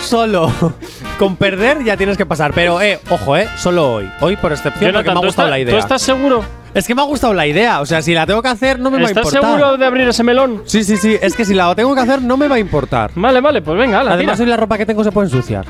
[0.00, 0.50] solo
[1.20, 2.52] con perder ya tienes que pasar.
[2.52, 4.10] Pero, eh, ojo, eh, solo hoy.
[4.20, 5.72] Hoy por excepción porque Jonathan, me ha ¿tú, gustado estás- la idea.
[5.74, 6.44] ¿tú estás seguro?
[6.74, 7.80] Es que me ha gustado la idea.
[7.80, 9.52] O sea, si la tengo que hacer, no me va a ¿Estás importar.
[9.58, 10.62] seguro de abrir ese melón?
[10.66, 11.16] Sí, sí, sí.
[11.22, 13.12] Es que si la tengo que hacer, no me va a importar.
[13.14, 14.44] Vale, vale, pues venga, ala, Además, tira.
[14.44, 15.64] hoy la ropa que tengo se puede ensuciar.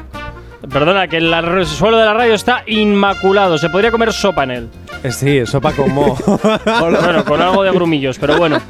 [0.73, 3.57] Perdona, que el suelo de la radio está inmaculado.
[3.59, 4.69] Se podría comer sopa en él.
[5.03, 6.17] Eh, sí, sopa con mo.
[6.81, 8.61] Bueno, con algo de grumillos, pero bueno.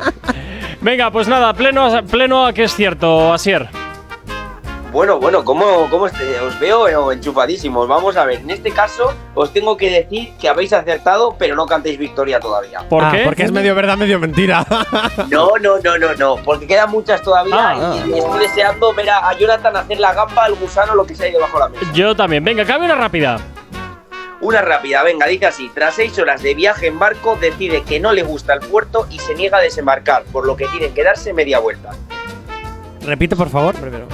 [0.81, 3.69] Venga, pues nada, pleno, a- pleno a que es cierto, Asier.
[4.91, 7.87] Bueno, bueno, ¿cómo, cómo os veo eh, enchufadísimos?
[7.87, 11.67] Vamos a ver, en este caso os tengo que decir que habéis acertado, pero no
[11.67, 12.81] cantéis victoria todavía.
[12.89, 13.25] ¿Por Ah, qué?
[13.25, 14.65] Porque es medio verdad, medio mentira.
[15.29, 17.97] No, no, no, no, no, porque quedan muchas todavía Ah.
[18.07, 21.27] y, y estoy deseando ver a, Jonathan hacer la gamba, al gusano, lo que sea
[21.27, 21.93] ahí debajo de la mesa.
[21.93, 22.43] Yo también.
[22.43, 23.39] Venga, cabe una rápida.
[24.41, 25.71] Una rápida, venga, dice así.
[25.75, 29.19] Tras seis horas de viaje en barco, decide que no le gusta el puerto y
[29.19, 31.91] se niega a desembarcar, por lo que tienen que darse media vuelta.
[33.03, 34.07] Repite, por favor, primero.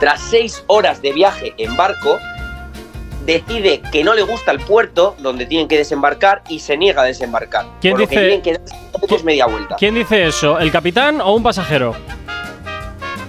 [0.00, 2.18] Tras seis horas de viaje en barco,
[3.24, 7.04] decide que no le gusta el puerto donde tienen que desembarcar y se niega a
[7.04, 7.66] desembarcar.
[7.80, 8.74] ¿Quién por lo que dice- tienen que darse
[9.06, 9.76] todos media vuelta.
[9.78, 10.58] ¿Quién dice eso?
[10.58, 11.94] ¿El capitán o un pasajero?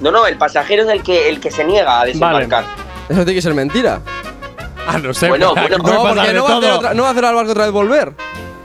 [0.02, 2.64] No, no, el pasajero es el que, el que se niega a desembarcar.
[3.10, 4.02] Eso tiene que ser mentira.
[4.88, 5.28] Ah, no sé.
[5.30, 6.38] Bueno, puede- bueno, No, porque no va, a hacer
[6.68, 6.78] todo.
[6.78, 8.14] otra- no va a hacer al barco otra vez volver.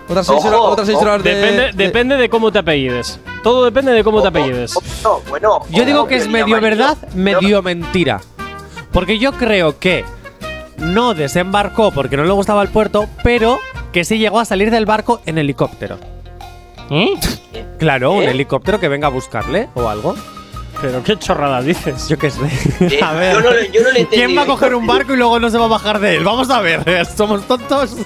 [0.09, 1.35] Otras seis Ojo, horas, otras seis ojo, horas de.
[1.35, 3.19] Depende, de- depende de cómo te apellides.
[3.43, 4.75] Todo depende de cómo te apellides.
[5.03, 5.61] No, bueno.
[5.71, 8.21] Yo digo que es medio verdad, medio mentira.
[8.93, 10.05] Porque yo creo que
[10.79, 13.59] no desembarcó porque no le gustaba el puerto, pero
[13.93, 15.99] que sí llegó a salir del barco en helicóptero.
[16.91, 17.15] ¿Eh?
[17.79, 18.31] Claro, un ¿Eh?
[18.31, 20.15] helicóptero que venga a buscarle o algo.
[20.81, 22.09] Pero qué chorrada dices.
[22.09, 22.41] Yo qué sé.
[22.81, 23.35] Eh, a ver.
[23.37, 25.39] yo no le- yo no le he ¿Quién va a coger un barco y luego
[25.41, 26.25] no se va a bajar de él?
[26.25, 27.07] Vamos a ver.
[27.17, 27.97] ¿Somos tontos?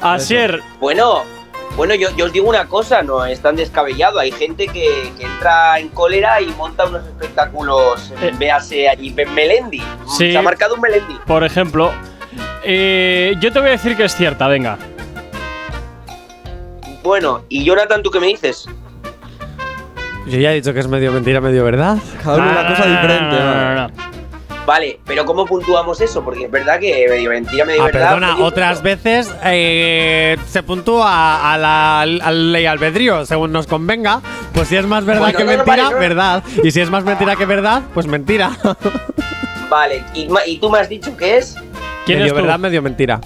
[0.00, 1.22] Asier, Bueno,
[1.76, 4.18] bueno, yo, yo os digo una cosa, no es tan descabellado.
[4.18, 8.12] Hay gente que, que entra en cólera y monta unos espectáculos.
[8.22, 8.32] Eh.
[8.38, 9.82] Véase allí, Melendi.
[10.16, 10.32] Sí.
[10.32, 11.14] Se ha marcado un Melendi.
[11.26, 11.92] por ejemplo.
[12.64, 14.78] eh, yo te voy a decir que es cierta, venga.
[17.02, 18.66] Bueno, y Jonathan, ¿tú qué me dices?
[20.26, 21.98] Yo ya he dicho que es medio mentira, medio verdad.
[22.22, 23.36] Cada uno una cosa Ah, diferente.
[23.36, 24.15] no, no, no.
[24.66, 26.24] Vale, pero ¿cómo puntuamos eso?
[26.24, 28.08] Porque es verdad que medio mentira, medio Ah, verdad.
[28.16, 34.20] perdona, otras veces eh, se puntúa a la, al ley albedrío según nos convenga.
[34.52, 35.98] Pues si es más verdad Bueno, que no, mentira, no.
[35.98, 36.42] verdad.
[36.64, 38.50] Y si es más mentira que verdad, pues mentira.
[39.70, 41.54] Vale, y, tú me has dicho que es.
[42.04, 42.36] ¿Quién medio es tú?
[42.42, 43.20] verdad, medio mentira.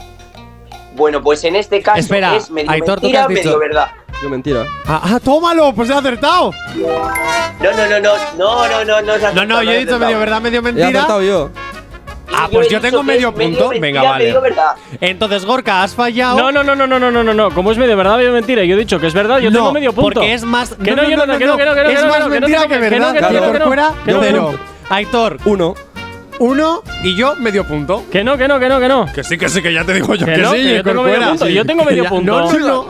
[0.94, 3.86] Bueno, pues en este caso Espera, es medio Aitor, ¿tú qué mentira, medio verdad.
[4.22, 4.66] Yo mentira.
[4.86, 6.52] Ah, ah, tómalo, pues he acertado.
[6.76, 9.12] No, no, no, no, no, no, no, no.
[9.12, 10.88] has No, no, yo he dicho medio verdad, medio He mentira.
[10.88, 11.50] acertado yo.
[12.32, 13.68] Ah, pues yo tengo medio punto.
[13.70, 14.24] mentira, Venga, vale.
[14.26, 14.72] medio verdad.
[15.00, 16.38] Entonces, Gorka, has fallado.
[16.38, 17.50] No, no, no, no, no, no, no, no, no.
[17.50, 18.62] Como es medio verdad, medio mentira.
[18.64, 20.20] Yo he dicho que es verdad, yo No, tengo medio punto.
[20.20, 20.74] Porque es más.
[20.74, 22.30] Que no, Jonathan, que no, que no, que no, Es que no, más que no,
[22.30, 23.08] que no, mentira que que no, que verdad.
[23.08, 24.50] no, que no, Aitor que no, fuera, que no, cero.
[24.52, 24.94] que no.
[24.96, 25.74] Aitor, Uno.
[26.38, 28.04] uno y yo medio punto.
[28.12, 29.06] Que no, que no, que no, que no.
[29.12, 30.56] Que sí, que sí, que ya te digo yo Que que, no, sí.
[30.58, 31.28] que yo Aitor tengo medio fuera.
[31.30, 31.52] punto, Sí.
[31.54, 32.32] yo tengo medio punto.
[32.40, 32.86] No, no, no.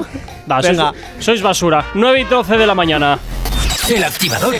[0.59, 0.93] Venga.
[1.19, 1.85] sois basura.
[1.95, 3.19] 9 y 12 de la mañana.
[3.89, 4.55] El activador.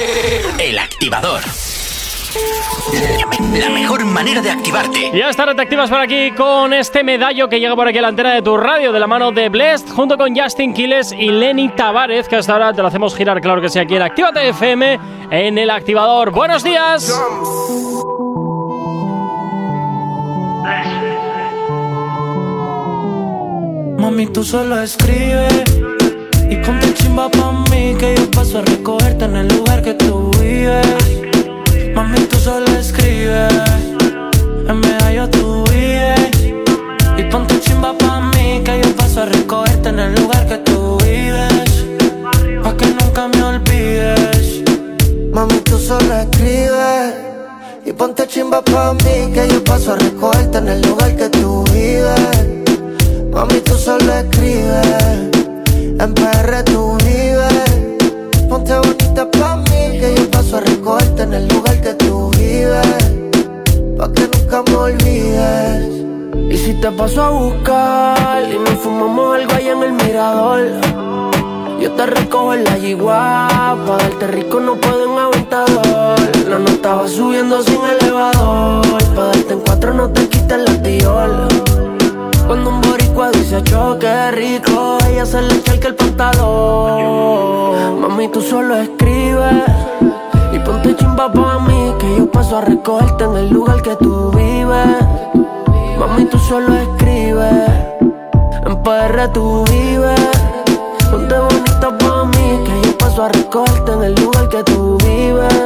[0.59, 1.41] El activador.
[3.59, 5.11] La mejor manera de activarte.
[5.13, 8.03] Y ya está, te activas por aquí con este medallo que llega por aquí a
[8.03, 11.31] la antena de tu radio de la mano de Blessed, junto con Justin Quiles y
[11.31, 14.49] Lenny Tavares, que hasta ahora te lo hacemos girar, claro que sí, aquí en Actívate
[14.49, 15.01] FM,
[15.31, 16.31] en el activador.
[16.31, 17.13] ¡Buenos días!
[24.01, 25.47] Mami, tú solo escribe
[26.49, 30.31] y ponte chimba pa' mí que yo paso a recogerte en el lugar que tú
[30.41, 30.87] vives.
[31.95, 33.47] Mami, tú solo escribe,
[34.69, 36.31] en medallo tú vives.
[37.19, 40.97] Y ponte chimba pa' mí que yo paso a recogerte en el lugar que tú
[41.05, 41.85] vives.
[42.63, 44.63] Pa' que nunca me olvides.
[45.31, 47.15] Mami, tú solo escribes
[47.85, 51.65] y ponte chimba pa' mí que yo paso a recogerte en el lugar que tú
[51.65, 52.60] vives.
[74.21, 76.21] Darte rico no puedo en aventador.
[76.49, 78.85] La no estaba subiendo sin elevador,
[79.15, 81.49] pa' darte en cuatro no te quites la tiola.
[82.47, 88.01] Cuando un boricua dice choque rico, ella se le echa el el pantalón.
[88.01, 89.65] Mami, tú solo escribes
[90.53, 94.31] y ponte chimba pa' mí, que yo paso a recogerte en el lugar que tú
[94.33, 94.99] vives.
[95.99, 97.71] Mami, tú solo escribes,
[98.67, 100.21] en PR tú vives.
[101.11, 105.65] Ponte bonita pa' mí, que yo paso a en el lugar que tú vives.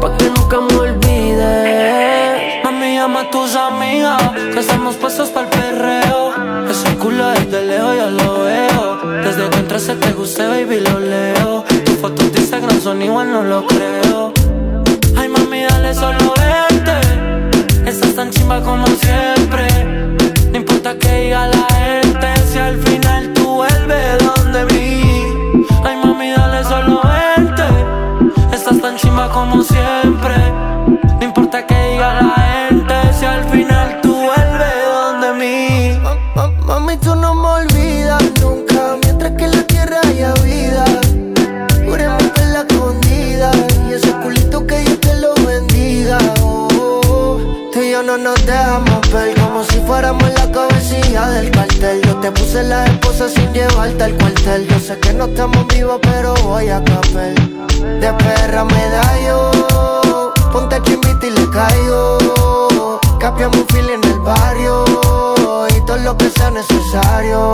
[0.00, 2.64] Pa' que nunca me olvides.
[2.64, 6.68] Mami, llama a tus amigas, que estamos puestos para el perreo.
[6.70, 9.22] Ese culo desde lejos yo lo veo.
[9.24, 11.64] Desde que entraste te guste, baby, lo leo.
[11.84, 14.32] Tus fotos de Instagram son igual, no lo creo.
[15.16, 17.90] Ay, mami, dale solo vente.
[17.90, 19.66] Estás tan chimba como siempre.
[20.50, 24.25] No importa que diga la gente, si al final tú vuelves
[28.96, 30.34] Chimba como siempre.
[31.18, 32.34] No importa que diga la
[32.68, 35.98] gente, si al final tú vuelves donde mí.
[36.34, 40.84] Ma- Mami, tú no me olvidas nunca Mientras que en la tierra haya vida
[41.86, 43.50] Juremos en la escondida
[43.88, 46.68] Y ese culito que Dios te lo bendiga oh,
[47.08, 47.38] oh.
[47.72, 50.45] Tú y yo no nos dejamos ver Como si fuéramos la
[52.46, 54.66] ser la esposa sin llevarte al cuartel.
[54.68, 57.34] Yo sé que no estamos vivos, pero voy a capel.
[58.00, 60.32] De perra me da yo.
[60.52, 63.00] Ponte chimbita y le caigo.
[63.18, 64.84] Capiamos un fil en el barrio.
[65.76, 67.50] Y todo lo que sea necesario.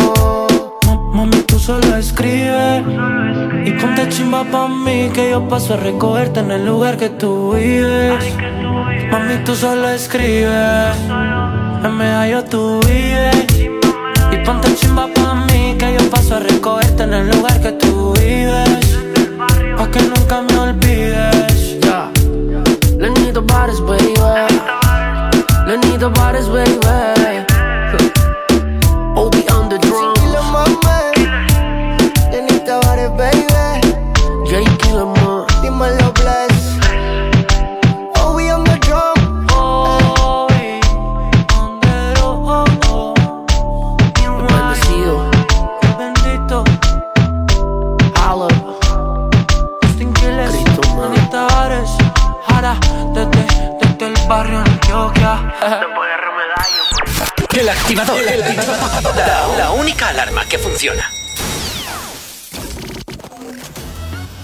[1.12, 2.82] Mami, tú solo escribe.
[3.66, 7.52] Y ponte chimba pa' mí Que yo paso a recogerte en el lugar que tú
[7.52, 8.24] vives.
[9.10, 10.92] Mami, tú solo escribe.
[11.84, 13.46] En medallo tú vives.
[14.32, 18.14] Y ponte chimba pa' mí Que yo paso a recogerte en el lugar que tú
[18.14, 18.98] vives.
[19.76, 21.78] Pa' que nunca me olvides.
[21.80, 22.10] Ya.
[22.98, 24.14] Lenito Bares, baby.
[25.66, 26.72] Lenito Bares, baby.
[29.14, 30.11] Obi on the drums
[34.52, 36.76] Jay Killer, man Dímelo, bless.
[38.18, 39.46] Oh, we on the drum.
[39.50, 40.46] Oh,
[44.50, 45.30] Bendecido
[45.96, 46.64] Bendito
[48.14, 48.48] Holla
[49.80, 51.12] Justin Quiles Cristo, man.
[51.12, 51.90] Anita Ares
[52.46, 52.76] Jara
[53.14, 53.46] Desde,
[53.80, 55.54] desde el barrio Antioquia
[57.54, 58.18] El activador.
[59.16, 61.21] La, la única alarma que funciona.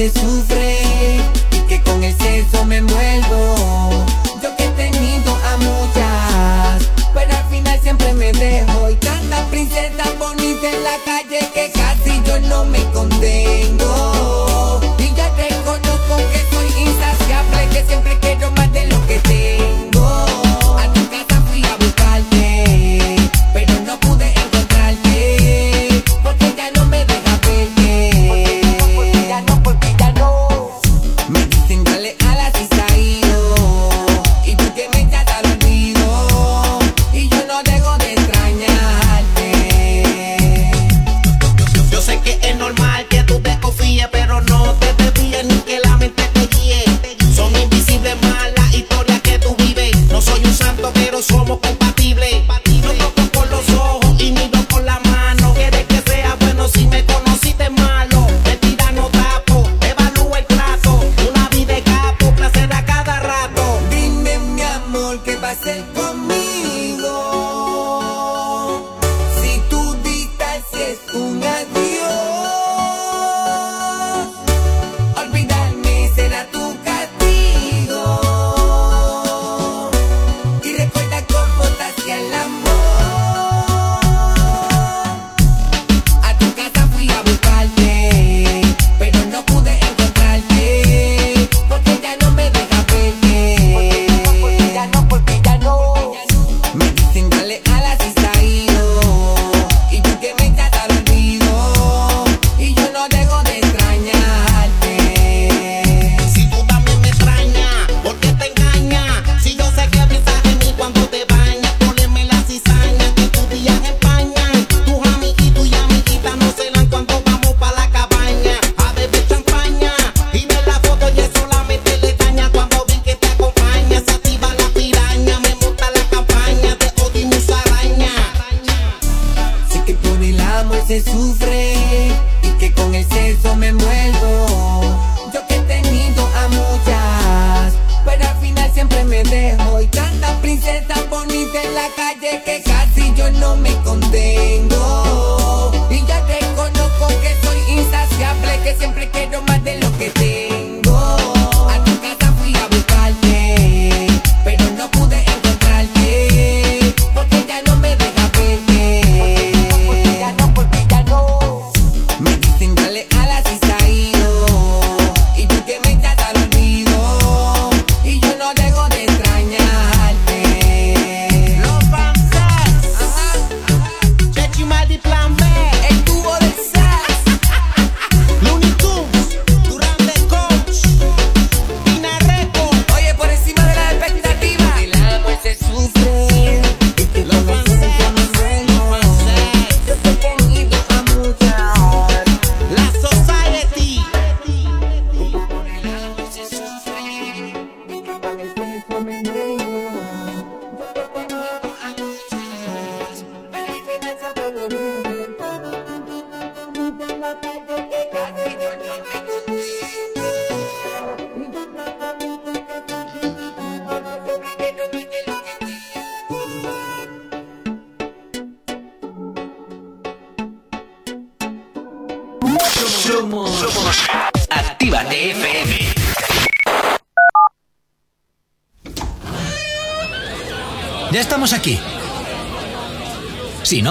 [0.00, 0.78] Se sufre
[1.52, 4.06] y que con el sexo me envuelvo.
[4.42, 8.88] Yo que he tenido a muchas, pero al final siempre me dejo.
[8.88, 14.80] Y tanta princesa bonita en la calle que casi yo no me contengo.
[14.98, 18.29] Y ya reconozco que soy insaciable, que siempre quiero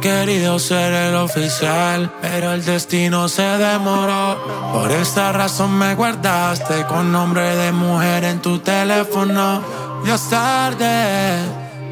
[0.00, 4.72] Querido ser el oficial, pero el destino se demoró.
[4.72, 9.62] Por esta razón me guardaste con nombre de mujer en tu teléfono.
[10.04, 11.38] Ya es tarde,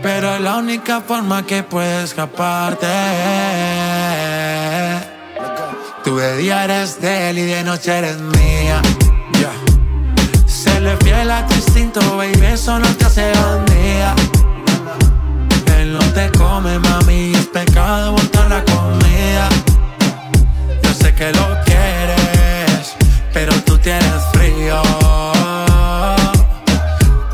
[0.03, 2.87] pero es la única forma que puedes escaparte.
[6.05, 8.81] Tú de día eres de él y de noche eres mía.
[9.41, 9.53] Ya.
[10.47, 13.33] Serle fiel a tu instinto, baby, eso no te hace.
[13.33, 14.36] Él no
[16.17, 19.49] te come, mami, es pecado botar la comida.
[20.83, 22.97] Yo sé que lo quieres,
[23.35, 24.81] pero tú tienes frío.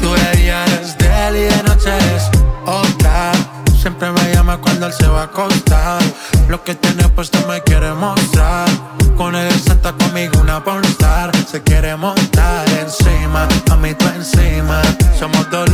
[0.01, 2.25] Tú de día eres de él y de noche eres
[2.67, 3.31] otra.
[3.81, 6.03] Siempre me llama cuando él se va a acostar.
[6.49, 8.69] Lo que tiene puesto me quiere mostrar.
[9.17, 11.31] Con él senta conmigo una pornstar.
[11.47, 14.83] Se quiere montar encima, a mí tú encima.
[15.17, 15.71] Somos dos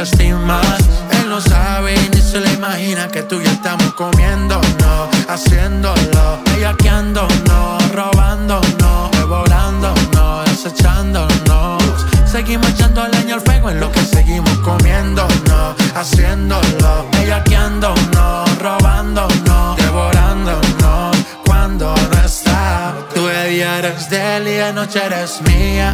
[0.00, 7.92] él no sabe ni se le imagina que tú y yo estamos comiéndonos, haciéndolo, bellaqueándonos,
[7.92, 11.82] robándonos, devorándonos, desechándonos.
[12.30, 21.16] Seguimos echando leña al fuego en lo que seguimos comiéndonos, haciéndolo, bellaqueándonos, robándonos, devorándonos.
[21.44, 25.92] Cuando no está, tú de día eres de él y de noche eres mía.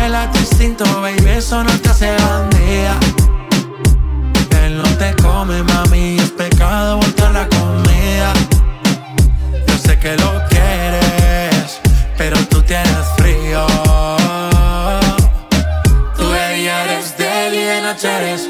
[0.00, 0.06] Ya.
[0.06, 2.98] Serle fiel a tu baby, eso no te hace bandida.
[4.64, 8.32] Él no te come, mami, es pecado botar la comida.
[9.66, 11.80] Yo sé que lo quieres,
[12.16, 13.66] pero tú tienes frío.
[16.16, 18.49] Tú día eres de y de eres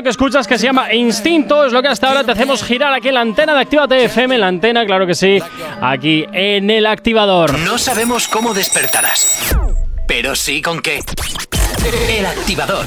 [0.00, 2.94] Esto que escuchas que se llama Instinto es lo que hasta ahora te hacemos girar
[2.94, 4.38] aquí en la antena de Actívate FM.
[4.38, 5.38] La antena, claro que sí,
[5.82, 7.58] aquí en el activador.
[7.58, 9.54] No sabemos cómo despertarás,
[10.06, 11.00] pero sí con qué.
[12.08, 12.86] El activador.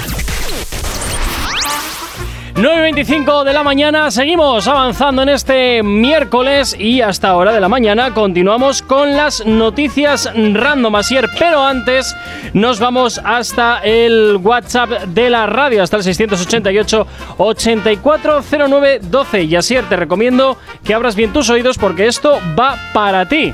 [2.55, 8.13] 9.25 de la mañana, seguimos avanzando en este miércoles y hasta ahora de la mañana
[8.13, 12.15] continuamos con las noticias random Asier, pero antes
[12.53, 17.07] nos vamos hasta el WhatsApp de la radio, hasta el 688
[17.37, 23.27] 8409 12 y Asier te recomiendo que abras bien tus oídos porque esto va para
[23.27, 23.51] ti.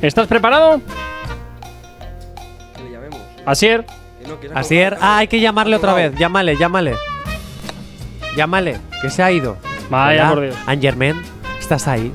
[0.00, 0.80] ¿Estás preparado?
[3.44, 3.84] Asier.
[4.54, 6.14] Asier, ah, hay que llamarle otra vez.
[6.16, 6.94] Llámale, llámale.
[8.36, 9.56] Llámale, que se ha ido.
[9.90, 10.56] Vaya Hola, por Dios.
[10.66, 11.20] Angermen,
[11.58, 12.12] ¿estás ahí?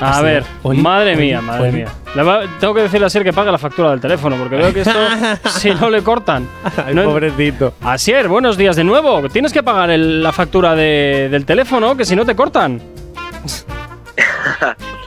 [0.00, 1.72] A ver, Oli, madre Oli, mía, madre Oli.
[1.78, 1.88] mía.
[2.14, 4.72] Le va- tengo que decirle a Asier que pague la factura del teléfono, porque veo
[4.72, 4.98] que esto,
[5.50, 6.46] si no le cortan.
[6.84, 7.74] Ay, No- pobrecito.
[7.82, 9.28] Asier, buenos días de nuevo.
[9.28, 12.80] Tienes que pagar el- la factura de- del teléfono, que si no te cortan.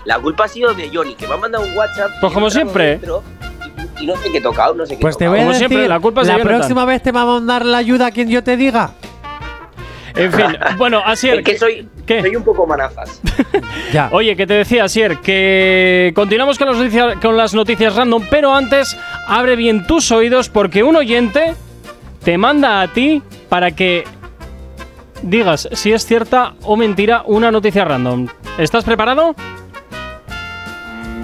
[0.06, 2.12] La culpa ha sido de Johnny, que me ha mandado un WhatsApp.
[2.22, 3.00] Pues como siempre.
[4.00, 5.68] Y, no sé qué he tocado, no sé qué Pues te voy a Como decir,
[5.68, 6.56] siempre, la culpa es de Jonathan.
[6.58, 8.92] próxima vez te va a mandar la ayuda a quien yo te diga.
[10.18, 10.46] En fin,
[10.78, 11.40] bueno, Asier.
[11.40, 12.22] Es que soy, ¿Qué?
[12.22, 13.22] soy un poco manazas.
[13.94, 14.10] Ya.
[14.12, 18.54] Oye, que te decía, Asier, que continuamos con las, noticias, con las noticias random, pero
[18.54, 21.54] antes abre bien tus oídos porque un oyente
[22.24, 24.04] te manda a ti para que
[25.22, 28.28] digas si es cierta o mentira una noticia random.
[28.58, 29.36] ¿Estás preparado?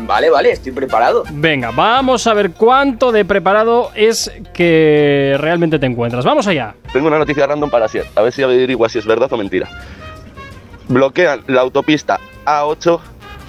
[0.06, 1.24] Vale, vale, estoy preparado.
[1.32, 6.26] Venga, vamos a ver cuánto de preparado es que realmente te encuentras.
[6.26, 6.76] Vamos allá.
[6.92, 9.70] Tengo una noticia random para Asier, a ver si averigua si es verdad o mentira.
[10.90, 13.00] Bloquean la autopista A8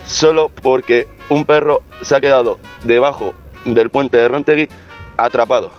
[0.06, 4.68] solo porque un perro se ha quedado debajo del puente de Rontegui
[5.16, 5.72] atrapado.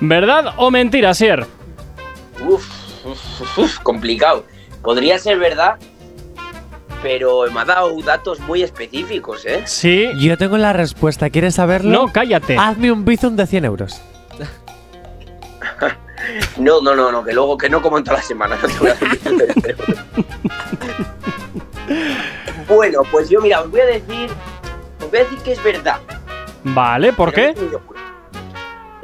[0.00, 1.46] ¿Verdad o mentira, Asier?
[2.40, 2.66] Uf,
[3.04, 4.44] uf, uf, uf, complicado.
[4.82, 5.78] Podría ser verdad,
[7.02, 9.62] pero me ha dado datos muy específicos, ¿eh?
[9.66, 10.10] Sí.
[10.18, 11.30] Yo tengo la respuesta.
[11.30, 11.90] ¿Quieres saberlo?
[11.90, 12.56] No, cállate.
[12.58, 14.00] Hazme un bizum de 100 euros.
[16.58, 18.56] No, no, no, no, que luego que no como en toda la semana.
[18.60, 19.76] no te voy a decir.
[22.68, 24.28] bueno, pues yo, mira, os voy a decir.
[25.00, 25.98] Os voy a decir que es verdad.
[26.62, 27.54] Vale, ¿por qué?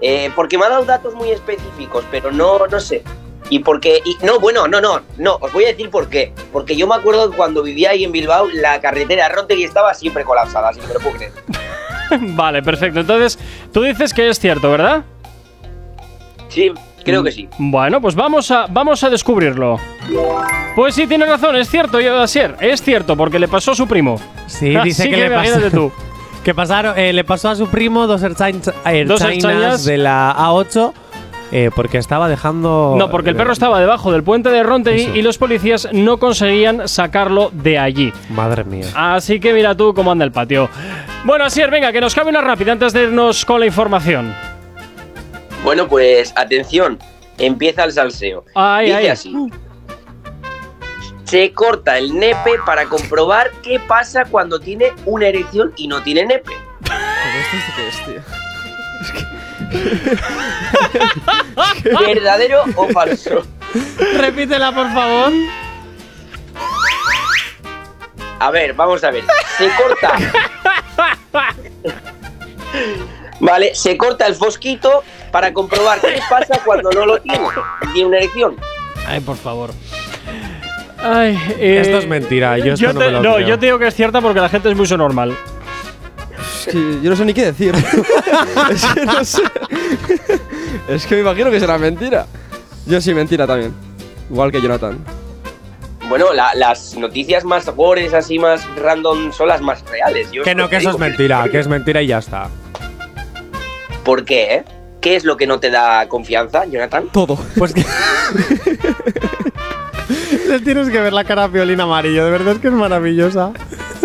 [0.03, 3.03] Eh, porque me ha dado datos muy específicos, pero no, no sé.
[3.51, 4.01] Y porque.
[4.05, 5.37] Y, no, bueno, no, no, no.
[5.41, 6.33] Os voy a decir por qué.
[6.53, 10.25] Porque yo me acuerdo que cuando vivía ahí en Bilbao, la carretera Rontegui estaba siempre
[10.25, 11.33] colapsada, así que me lo puedo creer.
[12.35, 13.01] vale, perfecto.
[13.01, 13.39] Entonces,
[13.73, 15.05] tú dices que es cierto, ¿verdad?
[16.49, 16.73] Sí,
[17.05, 17.49] creo que sí.
[17.59, 19.79] Bueno, pues vamos a, vamos a descubrirlo.
[20.75, 23.87] Pues sí, tienes razón, es cierto, yo- Asier, es cierto, porque le pasó a su
[23.87, 24.21] primo.
[24.47, 25.77] Sí, Así dice que, le imagínate pasó.
[25.77, 25.93] tú.
[26.45, 29.85] que pasaron, eh, le pasó a su primo dos Erchain- Dos Erchainas Erchainas.
[29.85, 30.93] de la A8
[31.53, 32.95] eh, porque estaba dejando.
[32.99, 35.17] No, porque el perro estaba debajo del puente de Rontegui Eso.
[35.17, 38.13] y los policías no conseguían sacarlo de allí.
[38.31, 38.87] Madre mía.
[38.95, 40.69] Así que mira tú cómo anda el patio.
[41.25, 44.35] Bueno, Asier, venga, que nos cabe una rápida antes de irnos con la información.
[45.65, 46.99] Bueno, pues atención,
[47.39, 48.45] empieza el salseo.
[48.55, 49.07] Ay, Dice ay.
[49.09, 49.35] así.
[51.25, 56.25] Se corta el nepe para comprobar qué pasa cuando tiene una erección y no tiene
[56.25, 56.53] nepe.
[62.07, 63.47] ¿Verdadero o falso?
[64.17, 65.33] Repítela, por favor.
[68.39, 69.25] A ver, vamos a ver.
[69.59, 70.13] Se corta.
[73.41, 77.47] Vale, se corta el fosquito para comprobar qué pasa cuando no lo tiene.
[77.93, 78.57] Tiene una erección.
[79.07, 79.71] Ay, por favor.
[81.03, 83.41] Ay, eh, Esto es mentira, yo esto no te, me lo creo.
[83.41, 85.37] yo te digo que es cierta porque la gente es muy normal.
[86.39, 87.75] Es que yo no sé ni qué decir.
[88.71, 89.43] es que no sé.
[90.89, 92.27] es que me imagino que será mentira.
[92.87, 93.73] Yo sí, mentira también.
[94.31, 94.99] Igual que Jonathan.
[96.09, 100.31] Bueno, la- las noticias más gores, así más random, son las más reales.
[100.31, 102.49] Yo Que no, que eso es mentira, que es mentira y ya está.
[104.05, 104.65] ¿Por qué, eh?
[105.01, 107.09] ¿Qué es lo que no te da confianza, Jonathan?
[107.13, 107.37] Todo.
[107.59, 107.85] Pues que.
[110.49, 113.51] Le tienes que ver la cara a Violín amarillo, de verdad es que es maravillosa.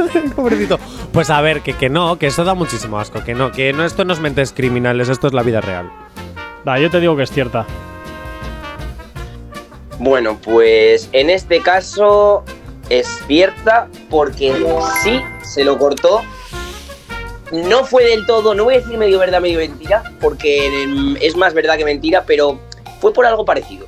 [0.35, 0.79] Pobrecito.
[1.11, 3.85] Pues a ver, que, que no, que esto da muchísimo asco, que no, que no,
[3.85, 5.91] esto no es mentes criminales, esto es la vida real.
[6.67, 7.65] Va, yo te digo que es cierta.
[9.99, 12.43] Bueno, pues en este caso
[12.89, 14.53] es cierta porque
[15.03, 16.21] sí se lo cortó.
[17.51, 21.53] No fue del todo, no voy a decir medio verdad, medio mentira, porque es más
[21.53, 22.59] verdad que mentira, pero
[23.01, 23.87] fue por algo parecido.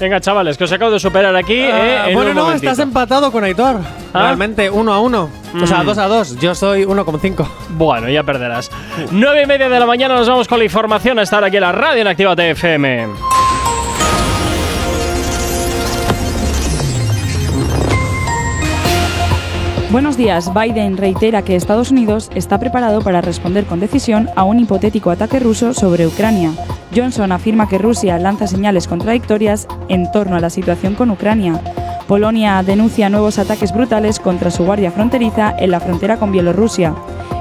[0.00, 1.60] Venga, chavales, que os acabo de superar aquí.
[1.60, 2.70] Ah, eh, en bueno, un no, momentito.
[2.70, 3.80] estás empatado con Aitor.
[4.14, 4.22] ¿Ah?
[4.22, 5.28] Realmente, uno a uno.
[5.60, 5.86] O sea, Mm.
[5.86, 6.36] dos a dos.
[6.38, 7.48] Yo soy 1,5.
[7.70, 8.70] Bueno, ya perderás.
[9.10, 11.62] Nueve y media de la mañana nos vamos con la información a estar aquí en
[11.62, 13.08] la radio en Activa TFM.
[19.90, 20.52] Buenos días.
[20.52, 25.40] Biden reitera que Estados Unidos está preparado para responder con decisión a un hipotético ataque
[25.40, 26.52] ruso sobre Ucrania.
[26.94, 31.60] Johnson afirma que Rusia lanza señales contradictorias en torno a la situación con Ucrania.
[32.06, 36.94] Polonia denuncia nuevos ataques brutales contra su guardia fronteriza en la frontera con Bielorrusia.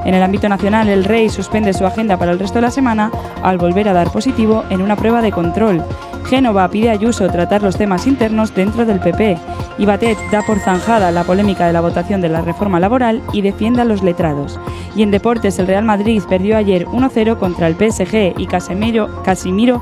[0.05, 3.11] En el ámbito nacional, el rey suspende su agenda para el resto de la semana
[3.43, 5.83] al volver a dar positivo en una prueba de control.
[6.29, 9.37] Génova pide a Ayuso tratar los temas internos dentro del PP.
[9.77, 13.41] Y Batet da por zanjada la polémica de la votación de la reforma laboral y
[13.41, 14.59] defiende a los letrados.
[14.95, 19.81] Y en deportes, el Real Madrid perdió ayer 1-0 contra el PSG y Casemiro, Casimiro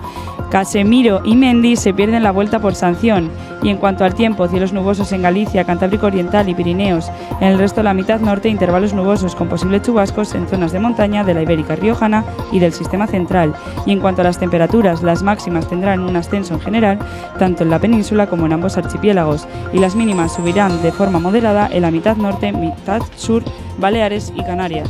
[0.49, 3.30] Casemiro y Mendy se pierden la vuelta por sanción.
[3.63, 7.09] Y en cuanto al tiempo, cielos nubosos en Galicia, Cantábrico Oriental y Pirineos.
[7.41, 10.80] En el resto de la mitad norte, intervalos nubosos con posibles chubascos en zonas de
[10.80, 13.53] montaña de la Ibérica Riojana y del sistema central.
[13.85, 16.99] Y en cuanto a las temperaturas, las máximas tendrán un ascenso en general,
[17.39, 19.47] tanto en la península como en ambos archipiélagos.
[19.73, 23.43] Y las mínimas subirán de forma moderada en la mitad norte, mitad sur,
[23.77, 24.89] Baleares y Canarias.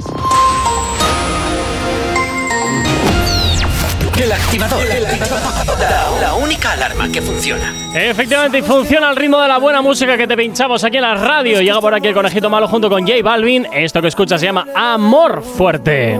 [4.17, 4.81] El activador.
[4.85, 5.77] El activador.
[6.21, 7.73] La, única alarma que funciona.
[7.93, 11.59] Efectivamente, funciona al ritmo de la buena música que te pinchamos aquí en la radio.
[11.61, 13.67] Llega por aquí el conejito malo junto con J Balvin.
[13.73, 16.13] Esto que escuchas se llama Amor Fuerte.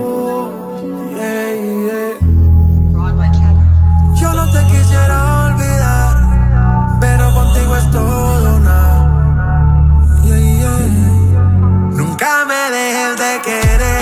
[4.20, 6.16] Yo no te quisiera olvidar,
[11.92, 13.95] Nunca me dejes de querer.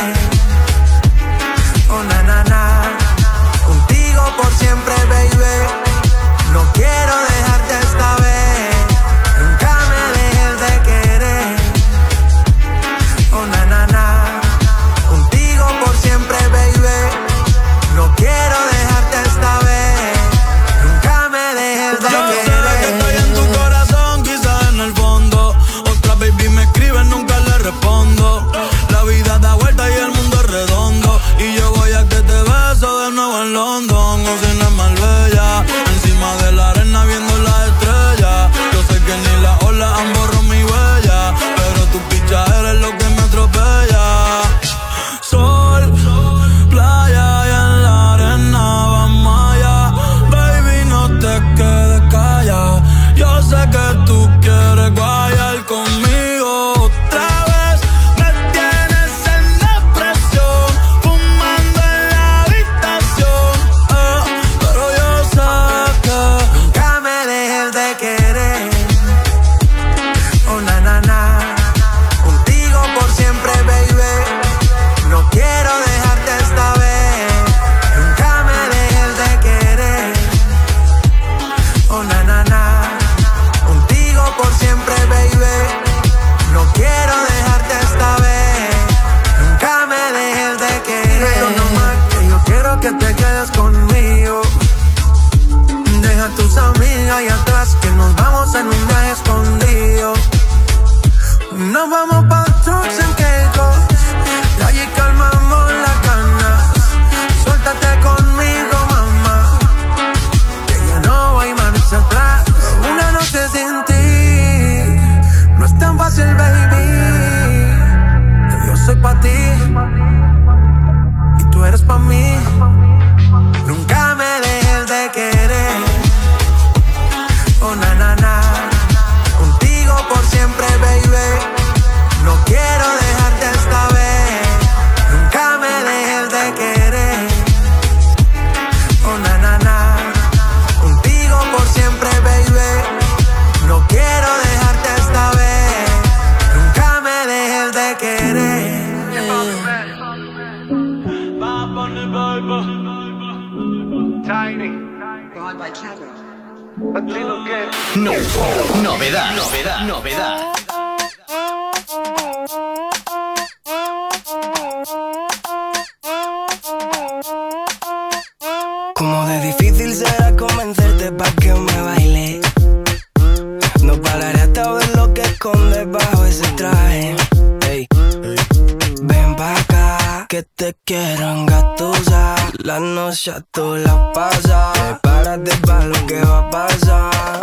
[183.24, 184.72] chato la pasa.
[184.74, 187.40] Prepárate para lo que va a pasar.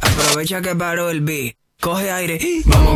[0.00, 1.54] Aprovecha que paró el beat.
[1.80, 2.40] Coge aire.
[2.66, 2.87] Vamos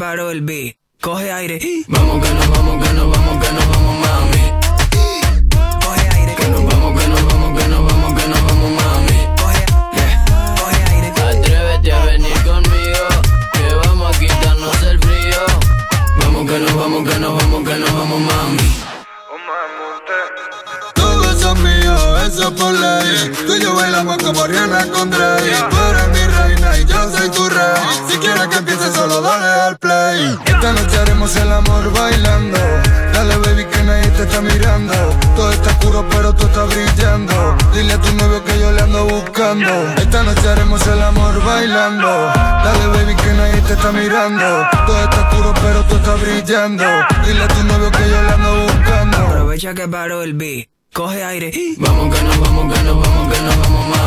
[0.00, 0.79] El beat.
[49.60, 50.68] Aprovecha que paró el beat.
[50.90, 51.52] Coge aire.
[51.76, 53.99] Vamos que nos vamos, que nos vamos, que nos vamos, mami.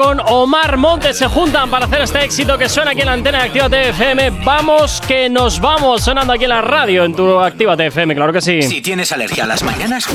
[0.00, 3.38] Con Omar Montes se juntan para hacer este éxito que suena aquí en la antena
[3.40, 4.30] de Activa FM.
[4.44, 8.40] Vamos que nos vamos sonando aquí en la radio en tu Activa FM, claro que
[8.40, 8.62] sí.
[8.62, 10.08] Si tienes alergia a las mañanas,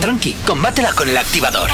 [0.00, 1.68] tranqui, combátela con el activador.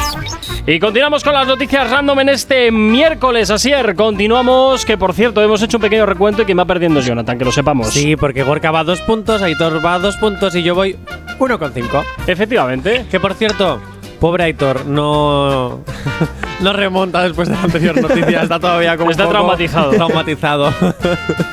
[0.67, 3.95] Y continuamos con las noticias random en este miércoles, Asier.
[3.95, 7.37] Continuamos, que por cierto, hemos hecho un pequeño recuento y quien va perdiendo es Jonathan,
[7.37, 7.89] que lo sepamos.
[7.89, 10.97] Sí, porque Gorka va a dos puntos, Aitor va a dos puntos y yo voy
[11.39, 12.05] 1,5.
[12.27, 13.05] Efectivamente.
[13.11, 13.81] Que por cierto,
[14.23, 15.81] pobre Aitor, no.
[16.61, 18.43] no remonta después de la anterior noticia.
[18.43, 19.07] Está todavía como.
[19.07, 19.91] un Está poco traumatizado.
[19.91, 20.73] Traumatizado.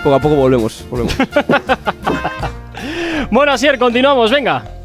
[0.04, 1.16] Poco a poco volvemos, volvemos.
[3.32, 4.79] Bueno, Asier, continuamos, venga.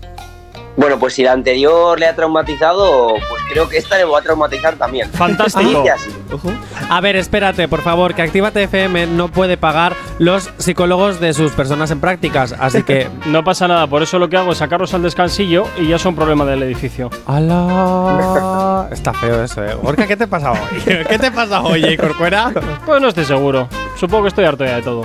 [0.76, 4.22] Bueno, pues si la anterior le ha traumatizado, pues creo que esta le va a
[4.22, 5.08] traumatizar también.
[5.10, 5.84] Fantástico.
[6.90, 11.52] A ver, espérate, por favor, que Actívate FM no puede pagar los psicólogos de sus
[11.52, 13.08] personas en prácticas, así que.
[13.26, 16.14] No pasa nada, por eso lo que hago es sacarlos al descansillo y ya son
[16.14, 17.10] problema del edificio.
[17.26, 18.88] ¡Hala!
[18.92, 19.74] Está feo eso, eh.
[19.74, 20.58] Gorka, ¿qué te pasa hoy?
[20.84, 22.52] ¿Qué te pasa hoy, Corcuera?
[22.84, 23.68] Pues no estoy seguro.
[23.96, 25.02] Supongo que estoy harto ya de todo.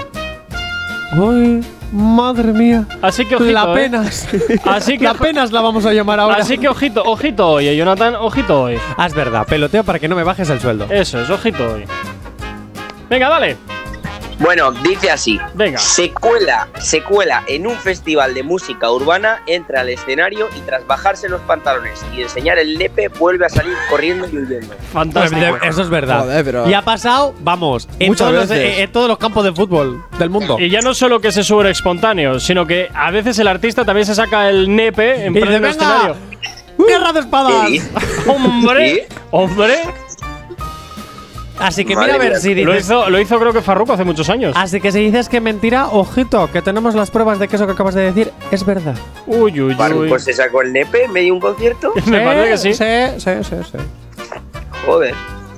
[1.18, 2.86] Uy, madre mía.
[3.02, 3.76] Así que ojito, La ¿eh?
[3.76, 4.28] penas.
[4.66, 6.38] Así que La penas la vamos a llamar ahora.
[6.38, 8.78] Así que ojito, ojito hoy, eh, Jonathan, ojito hoy.
[8.98, 10.88] Ah, es verdad, peloteo para que no me bajes el sueldo.
[10.90, 11.86] Eso es, ojito hoy.
[13.10, 13.58] Venga, dale.
[14.40, 15.38] Bueno, dice así.
[15.54, 15.78] Venga.
[15.80, 20.88] Se cuela, se cuela en un festival de música urbana, entra al escenario y tras
[20.88, 24.74] bajarse los pantalones y enseñar el nepe, vuelve a salir corriendo y huyendo.
[24.94, 25.58] Fantástico.
[25.62, 26.22] Eso es verdad.
[26.22, 28.80] Joder, pero- Y ha pasado, vamos, en Muchas todos, los, veces.
[28.80, 30.58] en todos los campos de fútbol del mundo.
[30.58, 34.06] Y ya no solo que se sube espontáneo, sino que a veces el artista también
[34.06, 36.16] se saca el nepe en pleno "Venga, escenario.
[36.88, 37.70] ¡Guerra de espadas!
[38.26, 39.08] ¡Hombre!
[39.32, 39.80] ¡Hombre!
[41.60, 42.40] Así que Madre mira a ver mía.
[42.40, 42.86] si Lo dices.
[42.88, 44.56] hizo, lo hizo creo que Farruko hace muchos años.
[44.58, 47.74] Así que si dices que mentira, ojito, que tenemos las pruebas de que eso que
[47.74, 48.96] acabas de decir es verdad.
[49.28, 50.10] Uy, uy, uy.
[50.10, 51.94] Pues se sacó el nepe en medio de un concierto.
[52.06, 52.74] Me parece que sí.
[52.74, 53.78] Sí, sí, sí, sí.
[54.86, 55.14] Joder.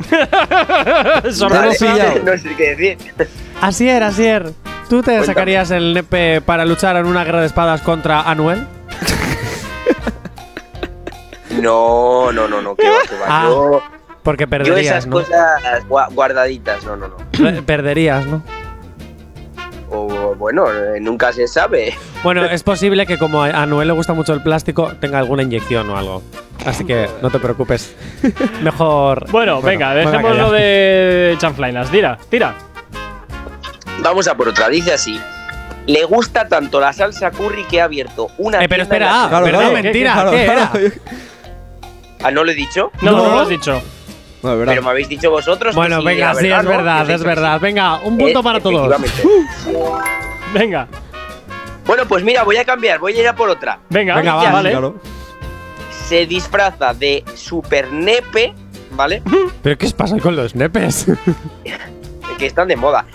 [1.32, 1.86] Sorpresa.
[1.86, 2.98] Vale, no sé qué decir.
[3.62, 4.46] Asier, Asier,
[4.90, 5.26] ¿tú te Cuéntame.
[5.28, 8.66] sacarías el nepe para luchar en una guerra de espadas contra Anuel?
[11.52, 13.26] No, no, no, no, que va, que va.
[13.28, 13.82] Ah, Yo,
[14.24, 15.18] Porque yo perderías, esas ¿no?
[15.18, 17.18] cosas gua- guardaditas, no, no, no.
[17.32, 18.44] Pe- Perderías, ¿no?
[19.90, 21.94] O bueno, eh, nunca se sabe.
[22.24, 25.90] Bueno, es posible que como a Anuel le gusta mucho el plástico, tenga alguna inyección
[25.90, 26.22] o algo.
[26.66, 27.96] Así que no te preocupes.
[28.62, 29.30] Mejor.
[29.32, 30.62] Bueno, venga, me voy a dejemos lo callar.
[30.62, 31.90] de chanflainas.
[31.90, 32.54] Tira, tira.
[34.04, 35.20] Vamos a por otra, dice así.
[35.88, 39.72] Le gusta tanto la salsa curry que ha abierto una Eh, pero espera, ah, Claro,
[39.72, 40.14] mentira.
[40.14, 40.60] claro, ¿qué claro.
[40.78, 40.94] era?
[42.24, 42.92] Ah, ¿no lo he dicho?
[43.02, 43.30] No, no, No.
[43.32, 43.82] lo has dicho.
[44.44, 44.56] No.
[44.66, 46.70] Pero me habéis dicho vosotros que Bueno, sí, venga, sí, es ¿no?
[46.70, 47.60] verdad, es verdad.
[47.60, 48.92] Venga, un punto Eh, para todos.
[48.92, 50.02] efectivamente.
[50.54, 50.88] Venga,
[51.86, 53.80] Bueno, pues mira, voy a cambiar, voy a ir a por otra.
[53.90, 54.72] venga, Venga, va, vale.
[54.72, 54.96] Claro.
[56.08, 58.54] Se disfraza de super nepe,
[58.92, 59.22] ¿vale?
[59.64, 61.06] ¿Pero qué os pasa con los nepes?
[62.38, 63.06] que están de moda.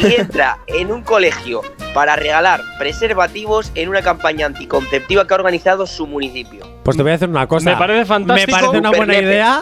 [0.00, 5.86] Y entra en un colegio para regalar preservativos en una campaña anticonceptiva que ha organizado
[5.86, 6.64] su municipio.
[6.86, 7.68] Pues te voy a decir una cosa.
[7.70, 8.46] Me parece fantástico.
[8.46, 9.60] Me parece una buena idea.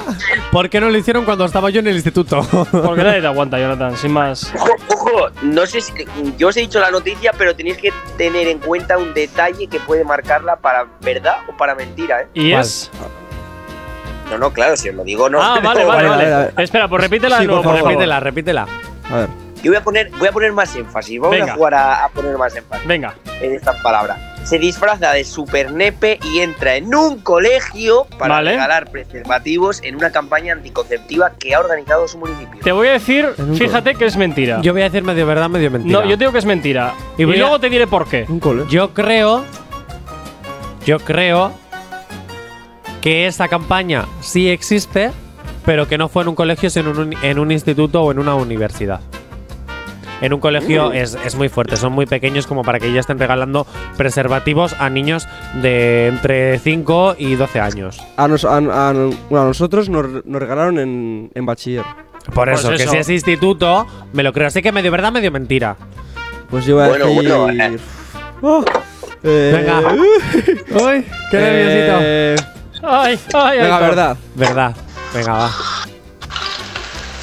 [0.53, 2.43] ¿Por qué no lo hicieron cuando estaba yo en el instituto?
[2.71, 4.53] Porque nadie te aguanta, Jonathan, sin más.
[4.55, 5.93] Ojo, ojo, no sé si.
[6.37, 9.81] Yo os he dicho la noticia, pero tenéis que tener en cuenta un detalle que
[9.81, 12.27] puede marcarla para verdad o para mentira, ¿eh?
[12.35, 12.61] ¿Y ¿Cuál?
[12.63, 12.91] es?
[14.31, 15.41] No, no, claro, si os lo digo, no.
[15.43, 16.31] Ah, vale, vale, vale, vale.
[16.31, 16.53] vale.
[16.59, 17.79] Espera, pues repítela de Sí, por nuevo, por favor.
[17.79, 17.93] favor.
[17.93, 18.67] repítela, repítela.
[19.11, 19.29] A ver.
[19.63, 21.19] Yo voy a poner, voy a poner más énfasis.
[21.19, 21.53] Vamos Venga.
[21.53, 23.15] a jugar a, a poner más énfasis Venga.
[23.41, 24.34] en esta palabra.
[24.45, 28.51] Se disfraza de supernepe y entra en un colegio para Vale.
[28.53, 32.61] regalar preservativos en una campaña anticonceptiva que ha organizado su municipio.
[32.63, 33.27] Te voy a decir,
[33.57, 34.61] fíjate que es mentira.
[34.61, 36.01] Yo voy a decir medio verdad, medio mentira.
[36.01, 36.93] no, yo digo que es mentira.
[37.17, 38.27] Y Y, voy a- luego te diré por qué.
[38.29, 38.65] Un cole.
[38.69, 39.45] Yo creo.
[40.85, 41.53] Yo creo
[43.01, 45.11] que esa campaña sí existe,
[45.65, 48.19] pero que no fue en un colegio, sino en un, en un instituto o en
[48.19, 49.01] una universidad.
[50.25, 53.19] En un colegio es, es muy fuerte, son muy pequeños como para que ya estén
[53.19, 53.67] regalando
[53.99, 55.29] preservativos a niños
[55.61, 58.01] de entre 5 y 12 años.
[58.17, 61.85] A, nos- a- a- bueno, a nosotros nos, nos regalaron en, en bachiller.
[62.35, 62.93] Por Pues eso, que eso.
[62.93, 64.47] si es instituto, me lo creo.
[64.49, 65.77] Así que medio verdad, medio mentira.
[66.49, 67.29] Pues yo voy a Bueno, decir.
[67.35, 67.79] bueno, eh.
[68.41, 68.65] Oh,
[69.23, 69.81] eh, Venga.
[70.87, 71.99] Uy, qué nerviosito.
[72.01, 72.37] eh,
[72.83, 73.59] Ay, ay, ay.
[73.59, 74.17] venga, verdad.
[74.35, 74.77] Verdad.
[75.15, 75.51] Venga, va.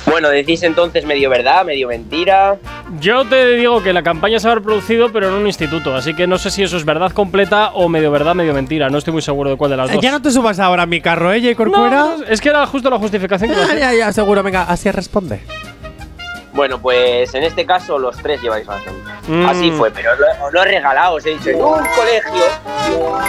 [0.06, 2.58] Bueno, decís entonces medio verdad, medio mentira.
[3.00, 5.96] Yo te digo que la campaña se haber producido, pero en un instituto.
[5.96, 8.90] Así que no sé si eso es verdad completa o medio verdad, medio mentira.
[8.90, 10.04] No estoy muy seguro de cuál de las Eh, dos.
[10.04, 11.52] Ya no te subas ahora a mi carro, ¿eh, J.
[11.52, 11.90] No, Corcuera?
[12.18, 13.80] no, es que era justo la justificación que iba a hacer.
[13.80, 14.44] ya, ya, seguro.
[14.44, 15.42] Venga, así responde.
[16.54, 18.94] Bueno, pues en este caso los tres lleváis razón.
[19.26, 19.46] Mm.
[19.46, 22.44] Así fue, pero os lo, os lo he regalado, os he dicho, en un colegio.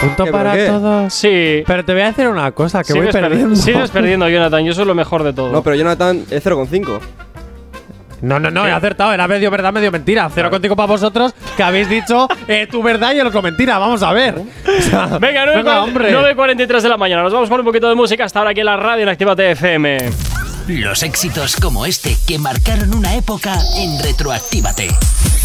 [0.01, 0.65] Punto ¿Qué, para qué?
[0.67, 1.13] todos.
[1.13, 1.63] Sí.
[1.65, 3.55] Pero te voy a decir una cosa, que voy Sigues, perdi- perdiendo.
[3.55, 4.65] sigues perdiendo, Jonathan.
[4.65, 5.53] Yo soy lo mejor de todo.
[5.53, 6.99] No, pero Jonathan es 0,5.
[8.23, 9.13] No, no, no, he acertado.
[9.13, 10.29] Era medio verdad, medio mentira.
[10.33, 13.77] Cero contigo para vosotros, que habéis dicho eh, tu verdad y el otro mentira.
[13.77, 14.35] Vamos a ver.
[14.37, 16.15] O sea, Venga, 9.43 venga, hombre.
[16.35, 17.21] 9.43 de la mañana.
[17.23, 19.51] Nos vamos con un poquito de música hasta ahora aquí en la radio en Actívate
[19.51, 20.42] FM.
[20.67, 24.87] Los éxitos como este que marcaron una época en Retroactívate.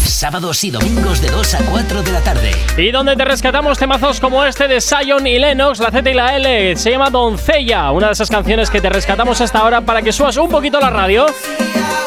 [0.05, 2.51] Sábados y domingos de 2 a 4 de la tarde.
[2.77, 6.37] Y donde te rescatamos temazos como este de Sion y Lennox, la Z y la
[6.37, 6.75] L.
[6.77, 10.37] Se llama Doncella, una de esas canciones que te rescatamos hasta ahora para que subas
[10.37, 11.25] un poquito la radio.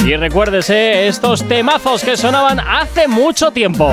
[0.06, 3.92] Y recuérdese estos temazos que sonaban hace mucho tiempo.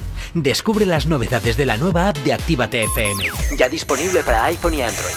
[0.33, 3.25] Descubre las novedades de la nueva app de Actívate FM.
[3.57, 5.13] Ya disponible para iPhone y Android.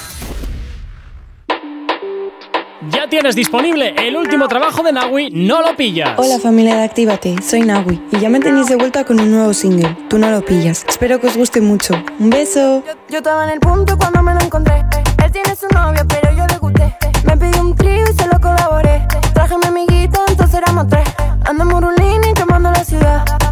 [2.91, 6.19] Ya tienes disponible el último trabajo de Nawi, no lo pillas.
[6.19, 9.55] Hola familia de Actívate, soy Nawi y ya me tenéis de vuelta con un nuevo
[9.55, 10.85] single, Tú no lo pillas.
[10.89, 11.95] Espero que os guste mucho.
[12.19, 12.82] Un beso.
[13.09, 14.85] Yo estaba en el punto cuando me lo encontré.
[15.24, 16.93] Él tiene su novia, pero yo le gusté.
[17.24, 19.07] Me pidió un trío y se lo colaboré.
[19.32, 21.09] Traje mi amiguita, entonces éramos tres.
[21.45, 23.44] Ando Murulini quemando la ciudad.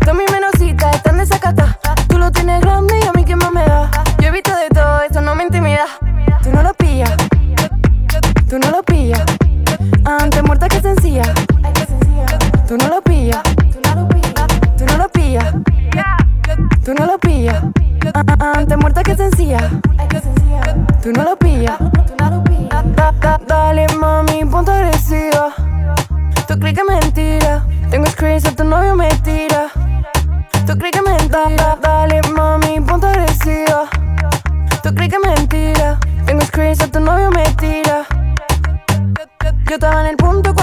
[19.59, 20.75] Sencilla.
[21.03, 21.79] Tú no lo pillas.
[22.97, 25.53] Da- da- Dale mami, ponte agresiva.
[26.47, 27.65] Tú crees que mentira.
[27.91, 29.69] Tengo screens, tu novio me tira.
[30.67, 31.77] Tú crees que mentira.
[31.81, 33.89] Dale mami, ponte agresiva.
[34.83, 35.99] Tú crees que mentira.
[36.27, 38.05] Tengo screens, tu novio me tira.
[39.69, 40.55] Yo estaba en el punto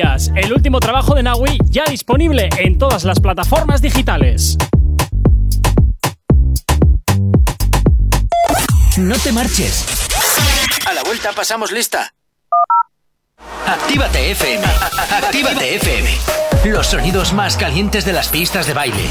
[0.00, 4.56] El último trabajo de Nawi ya disponible en todas las plataformas digitales.
[8.96, 9.84] No te marches.
[10.86, 12.14] A la vuelta pasamos lista.
[13.66, 14.64] Actívate FM.
[15.10, 16.10] Actívate FM.
[16.66, 19.02] Los sonidos más calientes de las pistas de baile.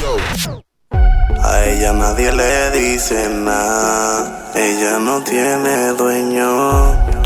[1.42, 7.17] A ella nadie le dice nada, ella no tiene dueño.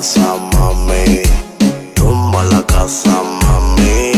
[0.00, 1.22] mami.
[1.94, 3.10] Tumba la casa,
[3.42, 4.12] mami.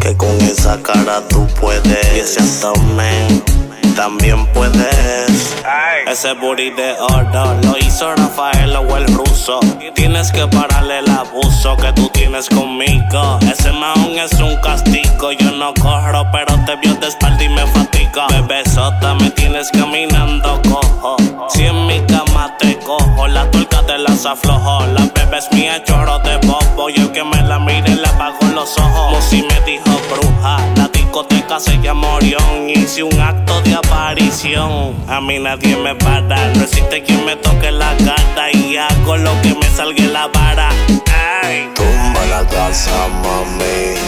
[0.00, 2.14] Que con esa cara tú puedes.
[2.14, 2.42] Y ese
[3.94, 5.56] también puedes.
[6.06, 9.60] Ese booty de oro lo hizo Rafael o el ruso.
[9.94, 13.38] Tienes que pararle el abuso que tú tienes conmigo.
[13.50, 15.32] Ese maón es un castigo.
[15.32, 18.26] Yo no corro, pero te vio de espalda y me fatiga.
[18.28, 21.16] Bebesota, me tienes caminando cojo.
[21.48, 24.86] Si en mi cama te cojo, la tuerca te las aflojo.
[24.86, 26.90] La bebé es mía, choro de bobo.
[26.90, 29.12] Yo que me la mire, le apago los ojos.
[29.12, 30.58] Musi me dijo bruja.
[30.76, 32.70] La discoteca se llama Orión.
[32.70, 34.94] Hice un acto de aparición.
[35.08, 36.48] A mí nadie me para.
[36.54, 38.50] No existe quien me toque la cara.
[38.54, 40.70] Y hago lo que me salga la vara.
[41.42, 41.68] Ay.
[41.74, 42.90] Tumba la casa,
[43.22, 43.98] mami.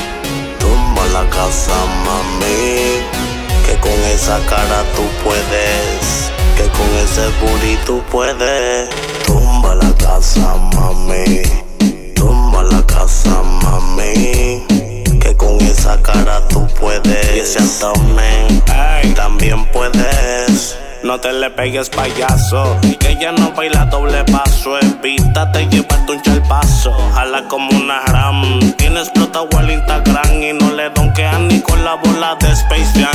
[0.58, 1.74] Tumba la casa,
[2.06, 3.02] mami.
[3.66, 6.32] Que con esa cara tú puedes.
[6.56, 8.88] Que con ese booty tú puedes.
[9.26, 11.42] Tumba la casa, mami.
[12.14, 14.83] Tumba la casa, mami
[15.36, 17.36] con esa cara tú puedes.
[17.36, 18.62] Y ese abdomen
[19.14, 20.76] también puedes.
[21.02, 24.78] No te le pegues payaso, que ya no baila doble paso.
[24.78, 28.72] Evítate llevarte un chalpazo, jala como una ram.
[28.78, 33.14] Tiene explotado el Instagram y no le donkean ni con la bola de Space Jam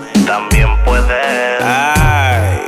[0.25, 1.61] también puedes.
[1.61, 2.59] Ay.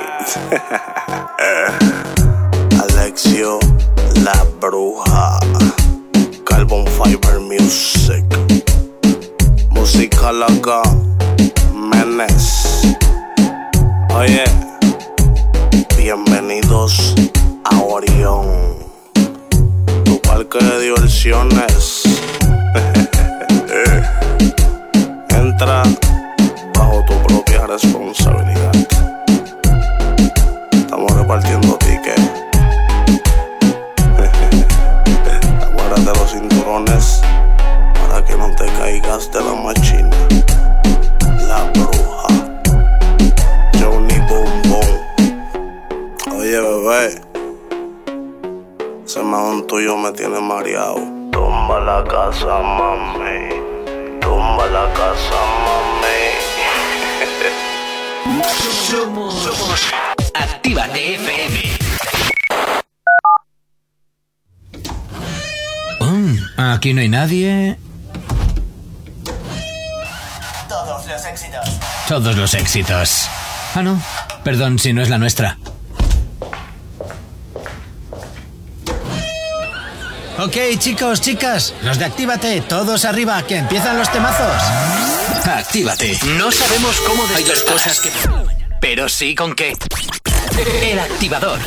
[2.82, 3.60] Alexio,
[4.24, 5.40] la bruja.
[6.46, 8.24] Carbon Fiber Music.
[9.70, 10.82] Música loca.
[11.74, 12.96] Menes.
[14.16, 14.44] Oye.
[15.98, 17.16] Bienvenidos
[17.64, 18.46] a Orión.
[20.04, 22.03] Tu parque de diversiones.
[27.74, 28.72] Responsabilidad.
[30.72, 32.32] Estamos repartiendo tickets.
[35.60, 37.22] Aguárdate los cinturones
[38.00, 40.16] para que no te caigas de la machina.
[41.48, 42.28] La bruja.
[43.80, 44.62] Johnny Boom.
[46.38, 47.22] Oye, bebé.
[49.04, 51.00] Ese mahón tuyo me tiene mareado.
[51.32, 53.50] Tumba la casa, mami.
[54.20, 55.83] Tumba la casa, mami.
[58.24, 59.48] Somos
[60.34, 61.60] Actívate FM.
[66.00, 67.78] Mm, aquí no hay nadie.
[70.70, 71.70] Todos los éxitos.
[72.08, 73.28] Todos los éxitos.
[73.76, 74.02] Ah, no.
[74.44, 75.58] Perdón si no es la nuestra.
[80.40, 85.13] Ok, chicos, chicas, los de Actívate, todos arriba, que empiezan los temazos.
[85.46, 86.18] Actívate.
[86.38, 88.10] No sabemos cómo Hay dos cosas que...
[88.80, 89.74] Pero sí con qué.
[90.82, 91.60] El activador.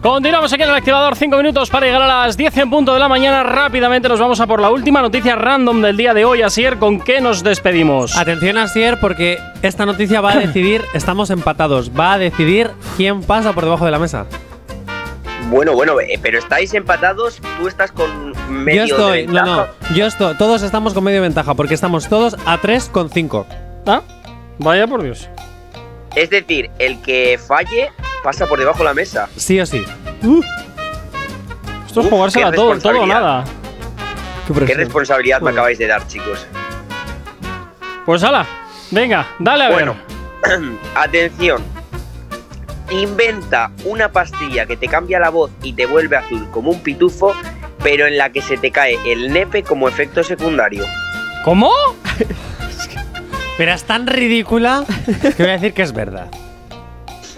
[0.00, 3.00] Continuamos aquí en el activador, 5 minutos para llegar a las 10 en punto de
[3.00, 3.42] la mañana.
[3.42, 6.42] Rápidamente nos vamos a por la última noticia random del día de hoy.
[6.42, 8.16] Asier, ¿con qué nos despedimos?
[8.16, 13.52] Atención, Asier, porque esta noticia va a decidir, estamos empatados, va a decidir quién pasa
[13.52, 14.26] por debajo de la mesa.
[15.50, 19.68] Bueno, bueno, eh, pero estáis empatados, tú estás con medio yo estoy, de no, ventaja.
[19.90, 23.46] no, yo estoy, todos estamos con medio ventaja, porque estamos todos a 3 con 5.
[23.86, 24.02] ¿Ah?
[24.58, 25.28] Vaya por Dios.
[26.14, 27.90] Es decir, el que falle
[28.22, 29.28] pasa por debajo de la mesa.
[29.36, 29.84] Sí o sí.
[31.86, 33.44] Esto es Uf, jugársela qué todo, todo o nada.
[34.66, 36.46] Qué responsabilidad me acabáis de dar, chicos.
[38.04, 38.46] Pues ala,
[38.90, 39.74] venga, dale a ver.
[39.74, 39.96] Bueno,
[40.94, 41.62] atención.
[42.90, 47.34] Inventa una pastilla que te cambia la voz y te vuelve azul como un pitufo,
[47.86, 50.84] pero en la que se te cae el nepe como efecto secundario.
[51.44, 51.70] ¿Cómo?
[53.58, 54.84] Pero es tan ridícula
[55.36, 56.28] que voy a decir que es verdad.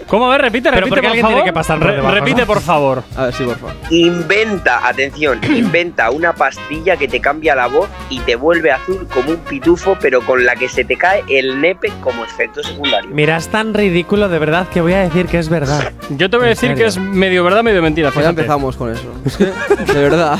[0.09, 0.25] ¿Cómo?
[0.25, 1.35] A ver, repite, Pero repite, porque por alguien favor.
[1.37, 2.47] tiene que pasar por Re- debajo, repite, ¿no?
[2.47, 3.03] por favor.
[3.15, 3.75] A ver, sí, por favor.
[3.91, 9.29] Inventa, atención, inventa una pastilla que te cambia la voz y te vuelve azul como
[9.31, 13.09] un pitufo, pero con la que se te cae el nepe como efecto secundario.
[13.13, 15.93] Mira, es tan ridículo de verdad que voy a decir que es verdad.
[16.09, 16.83] Yo te voy a decir serio.
[16.83, 18.09] que es medio verdad, medio mentira.
[18.11, 19.13] Pues ya empezamos con eso.
[19.25, 20.39] Es que, de verdad.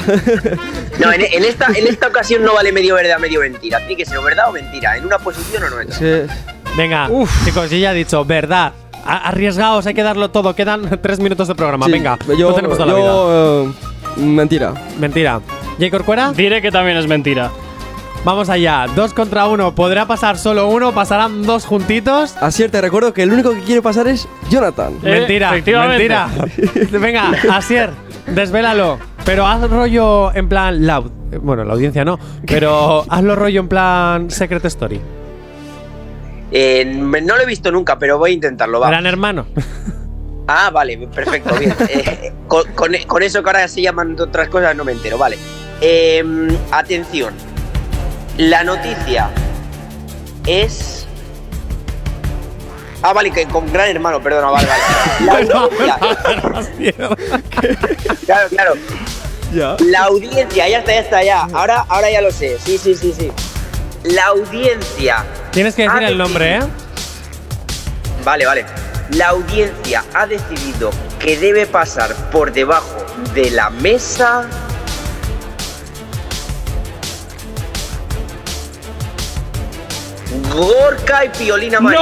[1.00, 3.78] No, en, en esta, en esta ocasión no vale medio verdad, medio mentira.
[3.80, 6.08] Tiene que ser o verdad o mentira, en una posición o no en Es otra.
[6.08, 6.28] que
[6.76, 7.10] Venga,
[7.46, 8.74] chicos, yo ya he dicho, verdad.
[9.06, 10.56] A- Arriesgaos, hay que darlo todo.
[10.56, 11.86] Quedan tres minutos de programa.
[11.86, 13.12] sí, Venga, yo, no tenemos toda la vida.
[13.16, 13.72] eh,
[14.18, 14.74] mentira.
[15.00, 15.42] Mentira.
[15.80, 16.32] ¿Jay Corcuera?
[16.34, 17.50] Diré que también es mentira.
[18.26, 18.86] Vamos allá.
[18.96, 19.74] Dos contra uno.
[19.74, 20.92] ¿Podrá pasar solo uno?
[20.92, 22.36] ¿Pasarán dos juntitos?
[22.42, 24.94] Así te recuerdo que el único que quiere pasar es Jonathan.
[25.04, 26.10] Eh, mentira, efectivamente.
[26.10, 26.30] mentira.
[27.00, 27.92] Venga, Asier,
[28.28, 28.98] desvélalo.
[29.24, 31.12] Pero haz rollo en plan loud.
[31.32, 32.20] Eh, Bueno, la audiencia no.
[32.46, 35.00] Pero hazlo rollo en plan Secret Story.
[36.52, 38.80] Eh, no lo he visto nunca, pero voy a intentarlo.
[38.80, 38.88] Va.
[38.90, 39.48] Gran hermano.
[40.48, 41.76] Ah, vale, perfecto, bien.
[41.90, 45.38] Eh, con, con- con eso que ahora se llaman otras cosas no me entero, vale.
[45.82, 46.24] Eh,
[46.72, 47.34] atención.
[48.38, 49.30] La noticia
[50.48, 50.96] es
[53.02, 55.48] Ah, vale, que con Gran Hermano, perdona, vale, vale.
[55.48, 55.98] La audiencia.
[58.26, 58.74] claro, claro.
[59.54, 59.78] Ya.
[59.86, 61.42] La audiencia, ya está, ya está, ya.
[61.54, 62.58] Ahora, ahora ya lo sé.
[62.60, 63.32] Sí, sí, sí, sí.
[64.04, 65.24] La audiencia.
[65.52, 66.60] Tienes que decir ha el nombre, ¿eh?
[68.24, 68.66] Vale, vale.
[69.12, 74.48] La audiencia ha decidido que debe pasar por debajo de la mesa.
[80.53, 81.99] Gorka y Piolina María.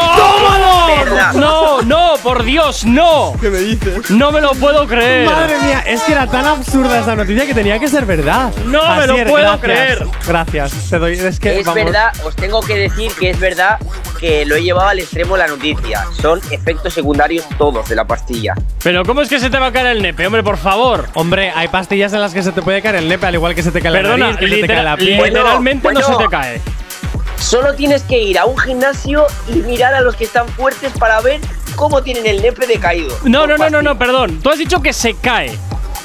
[1.06, 1.34] Verdad.
[1.34, 1.82] ¡No!
[1.82, 2.14] ¡No!
[2.22, 3.34] ¡Por Dios, no!
[3.40, 4.10] ¿Qué me dices?
[4.12, 5.26] ¡No me lo puedo creer!
[5.26, 8.52] Madre mía, es que era tan absurda esta noticia que tenía que ser verdad.
[8.66, 9.60] No me lo puedo gracias.
[9.62, 10.08] creer.
[10.28, 10.90] Gracias.
[10.90, 11.14] Te doy.
[11.18, 11.84] Es que Es vamos.
[11.86, 13.78] verdad, os tengo que decir que es verdad
[14.20, 16.06] que lo he llevado al extremo la noticia.
[16.22, 18.56] Son efectos secundarios todos de la pastilla.
[18.84, 21.08] Pero ¿cómo es que se te va a caer el nepe, hombre, por favor?
[21.14, 23.64] Hombre, hay pastillas en las que se te puede caer el nepe, al igual que
[23.64, 25.24] se te cae la Perdona, nariz, que se te cae la piel.
[25.24, 26.62] literalmente Bueno, no se te cae.
[27.40, 31.22] Solo tienes que ir a un gimnasio y mirar a los que están fuertes para
[31.22, 31.40] ver
[31.76, 33.16] cómo tienen el nepe decaído.
[33.24, 34.40] No, no, no, no, no, perdón.
[34.42, 35.58] Tú has dicho que se cae.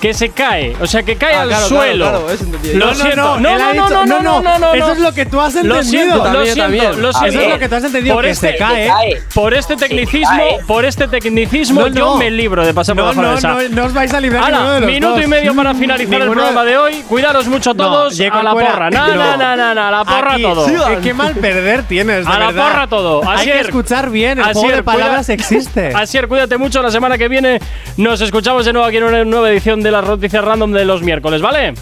[0.02, 0.74] Que se cae.
[0.80, 2.04] O sea, que cae Ah, al claro, suelo.
[2.04, 2.44] claro, claro, eso.
[2.74, 3.16] Lo No, no, siento.
[3.16, 4.92] no, no, no, no, no, no, no, no, Eso no.
[4.94, 5.76] es lo que tú has entendido.
[5.76, 7.02] Lo siento, lo También, siento, también.
[7.02, 7.40] lo A Eso siento.
[7.40, 8.86] es lo que tú has entendido, por que este- se cae.
[8.88, 9.22] cae.
[9.32, 12.16] Por este tecnicismo, por este tecnicismo, No, yo no.
[12.16, 14.42] me libro de pasar por No, debajo de no, no, no os vais a librar
[14.42, 15.22] Hala, de los minuto dos.
[15.22, 17.04] y medio para finalizar el Ninguno de- programa de hoy.
[17.08, 18.18] Cuidaros mucho todos.
[18.20, 18.90] A la porra.
[18.90, 20.66] No, no, no, no, no, a la porra Aquí, todo.
[20.66, 23.20] sí, qué mal perder tienes, de A la porra todo.
[23.22, 25.88] Hay que Asier, escuchar bien, el juego de palabras existe.
[25.94, 26.82] Asier, cuídate mucho.
[26.82, 27.60] La semana que viene
[27.98, 31.02] nos escuchamos de nuevo aquí en una nueva edición de las noticias random de los
[31.02, 31.74] miércoles, ¿vale?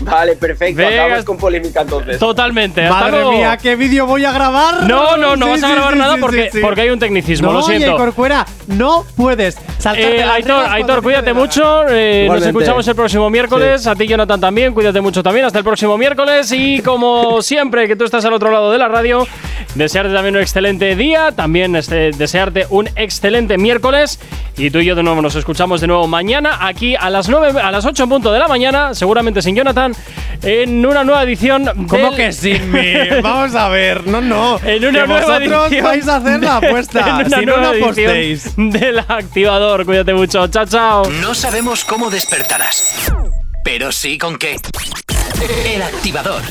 [0.00, 0.76] Vale, perfecto.
[0.76, 1.04] Venga.
[1.04, 2.18] Acabamos con polémica entonces.
[2.18, 2.82] Totalmente.
[2.84, 3.32] Hasta Madre luego.
[3.32, 4.82] mía, ¿qué vídeo voy a grabar?
[4.84, 6.58] No, no, no Sí, vas a grabar sí, nada sí, porque, sí, sí.
[6.60, 7.86] porque hay un tecnicismo, No, lo siento.
[7.88, 9.56] Jay Corcuera, no puedes
[9.94, 11.84] Eh, Aitor, Aitor, cuídate mucho.
[11.88, 13.86] eh, nos escuchamos el próximo miércoles.
[13.86, 14.74] A ti, Jonathan, también.
[14.74, 15.46] Cuídate mucho también.
[15.46, 16.50] Hasta el próximo miércoles.
[16.52, 19.26] Y como siempre, que tú estás al otro lado de la radio,
[19.74, 21.32] desearte también un excelente día.
[21.32, 24.18] También este, desearte un excelente miércoles.
[24.58, 27.60] Y tú y yo de nuevo nos escuchamos de nuevo mañana aquí a las 9,
[27.60, 29.85] a las 8 en punto de la mañana, seguramente sin Jonathan,
[30.42, 31.64] en una nueva edición.
[31.88, 32.92] ¿Cómo del- que sin mí?
[33.22, 34.58] Vamos a ver, no, no.
[34.64, 37.00] En una que nueva vosotros edición vais a hacer la de- apuesta.
[37.00, 38.52] en una si no, no nueva apostéis.
[38.56, 39.84] Del activador.
[39.84, 40.46] Cuídate mucho.
[40.48, 41.10] Chao, chao.
[41.10, 43.12] No sabemos cómo despertarás,
[43.64, 44.56] pero sí con qué.
[45.66, 46.42] El activador.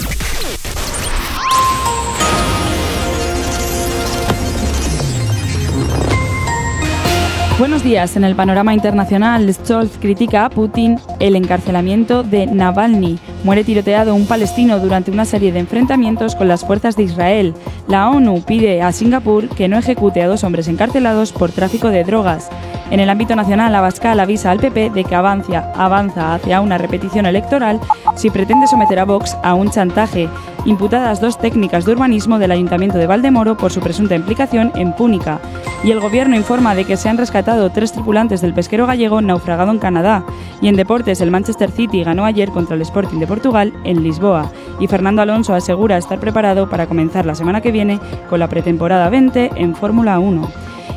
[7.57, 8.17] Buenos días.
[8.17, 13.17] En el panorama internacional, Scholz critica a Putin el encarcelamiento de Navalny.
[13.45, 17.53] Muere tiroteado un palestino durante una serie de enfrentamientos con las fuerzas de Israel.
[17.87, 22.03] La ONU pide a Singapur que no ejecute a dos hombres encarcelados por tráfico de
[22.03, 22.49] drogas.
[22.89, 27.79] En el ámbito nacional, Abascal avisa al PP de que avanza, hacia una repetición electoral
[28.15, 30.27] si pretende someter a Vox a un chantaje.
[30.65, 35.39] Imputadas dos técnicas de urbanismo del Ayuntamiento de Valdemoro por su presunta implicación en Púnica.
[35.83, 39.71] Y el gobierno informa de que se han rescatado tres tripulantes del pesquero gallego naufragado
[39.71, 40.23] en Canadá.
[40.61, 44.49] Y en deportes, el Manchester City ganó ayer contra el Sporting de Portugal en Lisboa.
[44.79, 47.99] Y Fernando Alonso asegura estar preparado para comenzar la semana que viene
[48.29, 50.49] con la pretemporada 20 en Fórmula 1.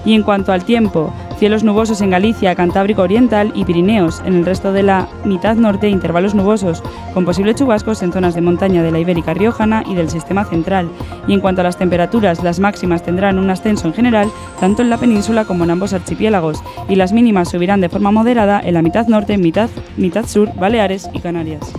[0.05, 4.23] Y en cuanto al tiempo, cielos nubosos en Galicia, Cantábrico Oriental y Pirineos.
[4.24, 6.81] En el resto de la mitad norte, intervalos nubosos,
[7.12, 10.89] con posibles chubascos en zonas de montaña de la Ibérica Riojana y del sistema central.
[11.27, 14.90] Y en cuanto a las temperaturas, las máximas tendrán un ascenso en general, tanto en
[14.90, 18.82] la península como en ambos archipiélagos, y las mínimas subirán de forma moderada en la
[18.82, 21.73] mitad norte, mitad, mitad sur, Baleares y Canarias.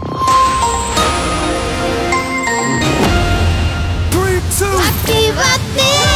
[5.39, 6.08] about this?